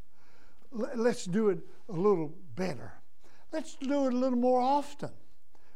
Let's 0.73 1.23
do 1.23 1.47
it 1.49 1.59
a 1.87 1.93
little 1.93 2.33
better. 2.57 2.91
Let's 3.53 3.75
do 3.75 4.07
it 4.07 4.13
a 4.13 4.17
little 4.17 4.37
more 4.37 4.59
often 4.59 5.11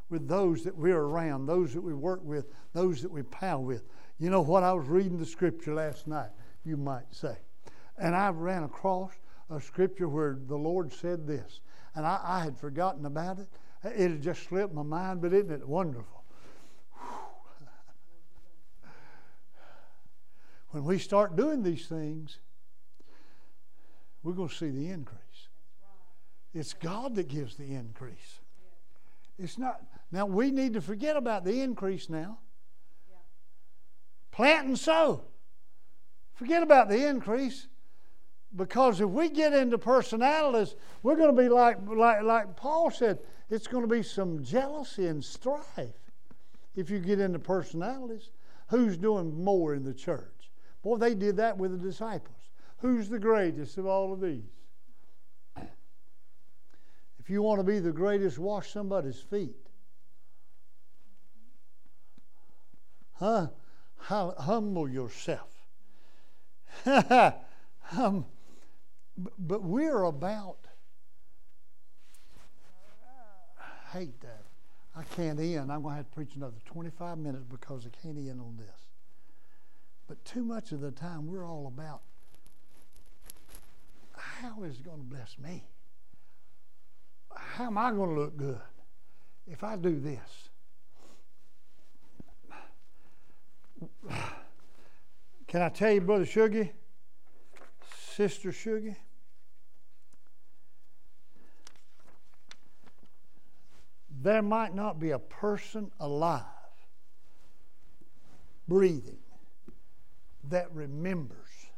with 0.10 0.28
those 0.28 0.64
that 0.66 0.76
we're 0.76 1.00
around, 1.00 1.46
those 1.46 1.74
that 1.74 1.82
we 1.82 1.94
work 1.94 2.22
with, 2.24 2.48
those 2.74 3.02
that 3.02 3.12
we 3.12 3.24
pal 3.24 3.64
with. 3.64 3.84
You 4.20 4.30
know 4.30 4.42
what? 4.42 4.64
I 4.64 4.74
was 4.74 4.88
reading 4.88 5.18
the 5.18 5.26
scripture 5.26 5.74
last 5.74 6.08
night, 6.08 6.30
you 6.66 6.76
might 6.76 7.14
say. 7.14 7.38
And 7.98 8.14
I 8.16 8.30
ran 8.30 8.64
across 8.64 9.14
a 9.50 9.62
scripture 9.62 10.10
where 10.10 10.38
the 10.48 10.58
Lord 10.58 10.92
said 10.92 11.26
this. 11.26 11.62
And 11.96 12.06
I, 12.06 12.20
I 12.24 12.44
had 12.44 12.58
forgotten 12.58 13.06
about 13.06 13.40
it. 13.40 13.48
It 13.84 14.12
had 14.12 14.22
just 14.22 14.48
slipped 14.48 14.74
my 14.74 14.84
mind, 14.84 15.22
but 15.22 15.34
isn't 15.34 15.52
it 15.52 15.68
wonderful? 15.68 16.24
when 20.72 20.84
we 20.84 21.00
start 21.00 21.38
doing 21.38 21.64
these 21.64 21.88
things, 21.88 22.40
we're 24.24 24.34
going 24.34 24.50
to 24.50 24.56
see 24.56 24.72
the 24.72 24.90
increase. 24.90 25.48
It's 26.54 26.74
God 26.74 27.16
that 27.16 27.30
gives 27.30 27.56
the 27.56 27.74
increase. 27.74 28.40
It's 29.40 29.58
not. 29.58 29.82
Now, 30.12 30.26
we 30.26 30.52
need 30.52 30.74
to 30.74 30.82
forget 30.82 31.16
about 31.16 31.46
the 31.46 31.62
increase 31.62 32.10
now. 32.10 32.40
Plant 34.32 34.68
and 34.68 34.78
sow. 34.78 35.24
Forget 36.34 36.62
about 36.62 36.90
the 36.90 37.08
increase. 37.08 37.68
Because 38.56 39.02
if 39.02 39.10
we 39.10 39.30
get 39.30 39.54
into 39.54 39.78
personalities, 39.78 40.76
we're 41.04 41.18
going 41.18 41.36
to 41.36 41.42
be 41.42 41.50
like, 41.50 41.78
like, 41.88 42.24
like 42.24 42.56
Paul 42.56 42.90
said, 42.90 43.20
it's 43.50 43.68
going 43.68 43.84
to 43.84 43.94
be 43.94 44.02
some 44.02 44.44
jealousy 44.44 45.08
and 45.08 45.24
strife 45.24 46.12
if 46.76 46.90
you 46.90 47.00
get 47.00 47.20
into 47.20 47.40
personalities. 47.40 48.32
Who's 48.70 48.98
doing 48.98 49.44
more 49.44 49.76
in 49.76 49.84
the 49.84 49.94
church? 49.94 50.52
Boy, 50.84 50.98
they 50.98 51.16
did 51.16 51.38
that 51.38 51.58
with 51.58 51.72
the 51.72 51.78
disciples. 51.78 52.38
Who's 52.78 53.10
the 53.10 53.20
greatest 53.20 53.78
of 53.78 53.86
all 53.86 54.14
of 54.14 54.22
these? 54.22 54.44
If 57.20 57.30
you 57.30 57.42
want 57.42 57.60
to 57.60 57.64
be 57.64 57.80
the 57.80 57.92
greatest, 57.92 58.38
wash 58.38 58.72
somebody's 58.72 59.20
feet. 59.20 59.56
Huh? 63.14 63.48
Humble 63.98 64.88
yourself. 64.88 65.50
um, 66.86 68.26
but 69.18 69.64
we're 69.64 70.04
about, 70.04 70.58
I 73.60 73.98
hate 73.98 74.20
that. 74.22 74.44
I 74.96 75.04
can't 75.16 75.40
end. 75.40 75.72
I'm 75.72 75.82
going 75.82 75.94
to 75.94 75.98
have 75.98 76.10
to 76.10 76.16
preach 76.16 76.36
another 76.36 76.56
25 76.66 77.18
minutes 77.18 77.44
because 77.50 77.86
I 77.86 77.90
can't 78.02 78.18
end 78.18 78.40
on 78.40 78.56
this. 78.58 78.88
But 80.08 80.24
too 80.24 80.44
much 80.44 80.72
of 80.72 80.82
the 80.82 80.92
time, 80.92 81.28
we're 81.28 81.46
all 81.46 81.68
about 81.68 82.02
how 84.14 84.64
is 84.64 84.78
it 84.78 84.86
going 84.86 85.00
to 85.00 85.04
bless 85.04 85.38
me? 85.38 85.64
How 87.36 87.66
am 87.66 87.78
I 87.78 87.92
going 87.92 88.16
to 88.16 88.22
look 88.22 88.38
good? 88.38 88.62
if 89.48 89.64
I 89.64 89.76
do 89.76 90.00
this, 90.00 90.50
can 95.48 95.62
I 95.62 95.70
tell 95.70 95.92
you, 95.92 96.02
Brother 96.02 96.26
Shuggy, 96.26 96.72
Sister 98.16 98.50
Shuggy? 98.50 98.96
There 104.26 104.42
might 104.42 104.74
not 104.74 105.00
be 105.00 105.12
a 105.12 105.20
person 105.20 105.92
alive, 106.00 106.42
breathing, 108.68 109.20
that 110.50 110.74
remembers 110.74 111.70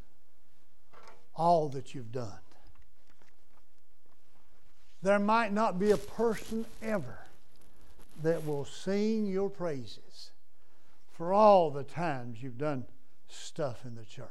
all 1.35 1.67
that 1.67 1.93
you've 1.93 2.13
done. 2.13 2.39
There 5.03 5.19
might 5.19 5.51
not 5.51 5.77
be 5.77 5.91
a 5.91 5.97
person 5.97 6.65
ever 6.81 7.19
that 8.23 8.45
will 8.45 8.63
sing 8.63 9.25
your 9.27 9.49
praises 9.49 10.31
for 11.17 11.33
all 11.33 11.69
the 11.69 11.83
times 11.83 12.41
you've 12.41 12.57
done 12.57 12.85
stuff 13.27 13.83
in 13.83 13.93
the 13.93 14.05
church. 14.05 14.29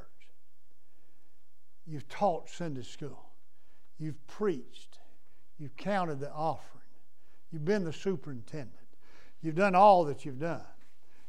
You've 1.85 2.09
taught 2.09 2.49
Sunday 2.49 2.81
school, 2.81 3.29
you've 3.99 4.25
preached, 4.25 4.97
you've 5.59 5.77
counted 5.77 6.19
the 6.19 6.31
offering, 6.31 6.81
you've 7.51 7.65
been 7.65 7.83
the 7.83 7.93
superintendent, 7.93 8.73
you've 9.41 9.55
done 9.55 9.75
all 9.75 10.03
that 10.05 10.25
you've 10.25 10.39
done. 10.39 10.65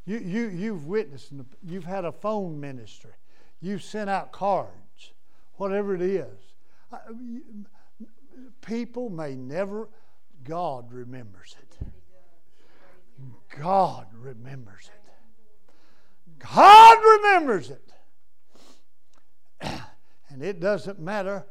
You, 0.06 0.18
you, 0.18 0.48
you've 0.48 0.86
witnessed, 0.86 1.32
you've 1.62 1.84
had 1.84 2.04
a 2.04 2.12
phone 2.12 2.58
ministry, 2.58 3.12
you've 3.60 3.82
sent 3.82 4.08
out 4.08 4.32
cards, 4.32 5.12
whatever 5.56 5.94
it 5.94 6.02
is. 6.02 6.38
People 8.62 9.10
may 9.10 9.34
never, 9.34 9.88
God 10.44 10.92
remembers 10.92 11.56
it. 11.60 11.76
God 13.58 14.06
remembers 14.14 14.88
it. 14.88 14.98
God 16.38 16.98
remembers 17.02 17.70
it. 17.70 17.92
And 20.30 20.42
it 20.42 20.60
doesn't 20.60 21.00
matter 21.00 21.46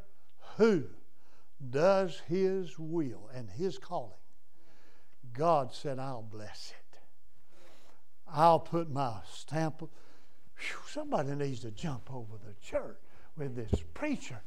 who 0.56 0.84
does 1.70 2.22
His 2.28 2.78
will 2.78 3.28
and 3.34 3.50
His 3.50 3.76
calling. 3.76 4.17
God 5.38 5.72
said, 5.72 6.00
I'll 6.00 6.22
bless 6.22 6.72
it. 6.72 6.98
I'll 8.26 8.58
put 8.58 8.90
my 8.90 9.20
stamp. 9.32 9.80
Whew, 9.80 10.80
somebody 10.88 11.30
needs 11.30 11.60
to 11.60 11.70
jump 11.70 12.12
over 12.12 12.36
the 12.44 12.54
church 12.60 12.98
with 13.36 13.54
this 13.54 13.80
preacher. 13.94 14.40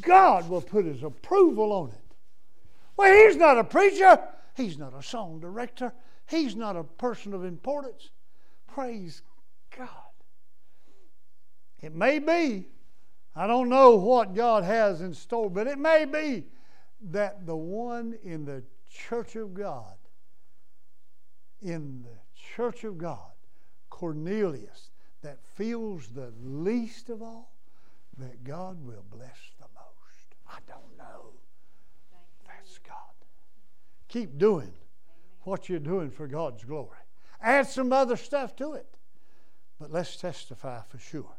God 0.00 0.48
will 0.48 0.60
put 0.60 0.84
His 0.84 1.02
approval 1.02 1.72
on 1.72 1.88
it. 1.88 2.14
Well, 2.96 3.12
he's 3.12 3.36
not 3.36 3.58
a 3.58 3.64
preacher. 3.64 4.20
He's 4.54 4.78
not 4.78 4.94
a 4.94 5.02
song 5.02 5.40
director. 5.40 5.92
He's 6.28 6.54
not 6.54 6.76
a 6.76 6.84
person 6.84 7.34
of 7.34 7.44
importance. 7.44 8.10
Praise 8.68 9.22
God. 9.76 9.88
It 11.80 11.94
may 11.94 12.20
be, 12.20 12.68
I 13.34 13.46
don't 13.46 13.68
know 13.68 13.96
what 13.96 14.34
God 14.34 14.62
has 14.62 15.00
in 15.00 15.12
store, 15.14 15.50
but 15.50 15.66
it 15.66 15.78
may 15.78 16.04
be 16.04 16.44
that 17.10 17.46
the 17.46 17.56
one 17.56 18.16
in 18.22 18.44
the 18.44 18.62
church 18.90 19.34
of 19.34 19.54
God, 19.54 19.94
in 21.62 22.02
the 22.02 22.18
church 22.54 22.84
of 22.84 22.98
God, 22.98 23.32
Cornelius, 23.88 24.90
that 25.22 25.38
feels 25.56 26.08
the 26.08 26.32
least 26.42 27.10
of 27.10 27.22
all, 27.22 27.52
that 28.18 28.44
God 28.44 28.84
will 28.84 29.04
bless 29.10 29.38
the 29.58 29.66
most. 29.74 30.34
I 30.48 30.58
don't 30.66 30.98
know. 30.98 31.32
That's 32.46 32.78
God. 32.78 32.96
Keep 34.08 34.38
doing 34.38 34.72
what 35.42 35.68
you're 35.68 35.78
doing 35.78 36.10
for 36.10 36.26
God's 36.26 36.64
glory. 36.64 36.98
Add 37.40 37.66
some 37.66 37.92
other 37.92 38.16
stuff 38.16 38.56
to 38.56 38.74
it. 38.74 38.86
But 39.78 39.90
let's 39.90 40.16
testify 40.16 40.82
for 40.88 40.98
sure. 40.98 41.36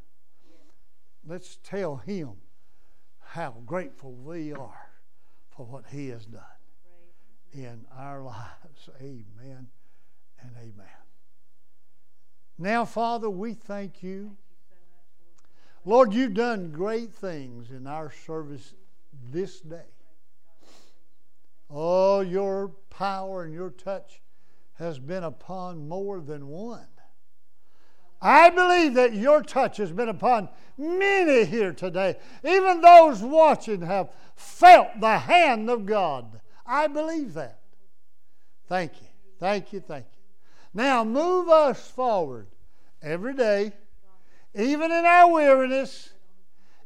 Let's 1.27 1.59
tell 1.63 1.97
Him 1.97 2.31
how 3.19 3.55
grateful 3.65 4.13
we 4.13 4.51
are 4.51 4.89
for 5.49 5.65
what 5.65 5.85
He 5.91 6.09
has 6.09 6.25
done 6.25 6.41
in 7.53 7.85
our 7.95 8.21
lives. 8.23 8.89
Amen 8.99 9.67
and 10.41 10.51
amen. 10.57 10.87
Now, 12.57 12.85
Father, 12.85 13.29
we 13.29 13.53
thank 13.53 14.03
you. 14.03 14.37
Lord, 15.83 16.13
you've 16.13 16.35
done 16.35 16.71
great 16.71 17.11
things 17.11 17.71
in 17.71 17.87
our 17.87 18.11
service 18.11 18.75
this 19.31 19.61
day. 19.61 19.89
Oh, 21.69 22.19
your 22.19 22.69
power 22.89 23.43
and 23.43 23.53
your 23.53 23.71
touch 23.71 24.21
has 24.75 24.99
been 24.99 25.23
upon 25.23 25.87
more 25.87 26.19
than 26.19 26.47
one. 26.47 26.87
I 28.21 28.51
believe 28.51 28.93
that 28.93 29.13
your 29.15 29.41
touch 29.41 29.77
has 29.77 29.91
been 29.91 30.09
upon 30.09 30.49
many 30.77 31.45
here 31.45 31.73
today. 31.73 32.17
Even 32.43 32.81
those 32.81 33.23
watching 33.23 33.81
have 33.81 34.11
felt 34.35 34.99
the 34.99 35.17
hand 35.17 35.69
of 35.69 35.87
God. 35.87 36.39
I 36.65 36.87
believe 36.87 37.33
that. 37.33 37.59
Thank 38.67 39.01
you. 39.01 39.07
Thank 39.39 39.73
you. 39.73 39.79
Thank 39.79 40.05
you. 40.05 40.20
Now 40.73 41.03
move 41.03 41.49
us 41.49 41.89
forward 41.89 42.47
every 43.01 43.33
day, 43.33 43.73
even 44.55 44.91
in 44.91 45.05
our 45.05 45.31
weariness, 45.31 46.13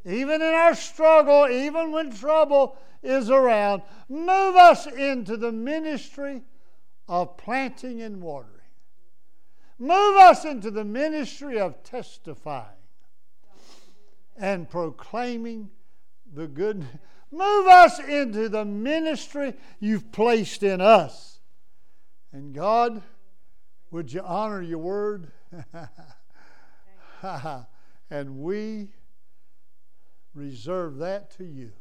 even 0.05 0.41
in 0.41 0.53
our 0.53 0.75
struggle, 0.75 1.47
even 1.49 1.91
when 1.91 2.11
trouble 2.11 2.77
is 3.03 3.29
around. 3.29 3.83
Move 4.09 4.55
us 4.55 4.87
into 4.87 5.37
the 5.37 5.51
ministry 5.51 6.41
of 7.07 7.37
planting 7.37 8.01
and 8.01 8.21
watering. 8.21 8.51
Move 9.77 10.17
us 10.17 10.45
into 10.45 10.71
the 10.71 10.85
ministry 10.85 11.59
of 11.59 11.83
testifying 11.83 12.65
and 14.37 14.69
proclaiming 14.69 15.69
the 16.33 16.47
good. 16.47 16.85
Move 17.31 17.67
us 17.67 17.99
into 17.99 18.49
the 18.49 18.65
ministry 18.65 19.53
you've 19.79 20.11
placed 20.11 20.63
in 20.63 20.81
us. 20.81 21.39
And 22.31 22.53
God, 22.53 23.01
would 23.91 24.11
you 24.11 24.21
honor 24.21 24.61
your 24.61 24.79
word? 24.79 25.31
and 28.09 28.37
we 28.37 28.89
reserve 30.33 30.97
that 30.97 31.31
to 31.37 31.43
you 31.43 31.71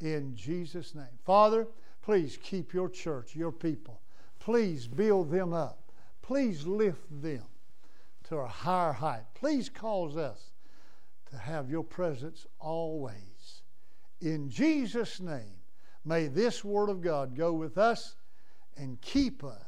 in 0.00 0.34
Jesus' 0.34 0.94
name. 0.94 1.18
Father, 1.24 1.66
please 2.02 2.38
keep 2.42 2.72
your 2.72 2.88
church, 2.88 3.34
your 3.34 3.52
people. 3.52 4.00
Please 4.38 4.86
build 4.86 5.30
them 5.30 5.52
up. 5.52 5.92
Please 6.22 6.66
lift 6.66 7.04
them 7.22 7.44
to 8.28 8.36
a 8.36 8.46
higher 8.46 8.92
height. 8.92 9.24
Please 9.34 9.68
cause 9.68 10.16
us 10.16 10.52
to 11.30 11.36
have 11.36 11.70
your 11.70 11.84
presence 11.84 12.46
always. 12.58 13.62
In 14.20 14.48
Jesus' 14.48 15.20
name, 15.20 15.56
may 16.04 16.26
this 16.26 16.64
word 16.64 16.88
of 16.88 17.00
God 17.00 17.36
go 17.36 17.52
with 17.52 17.78
us 17.78 18.16
and 18.76 19.00
keep 19.00 19.44
us 19.44 19.67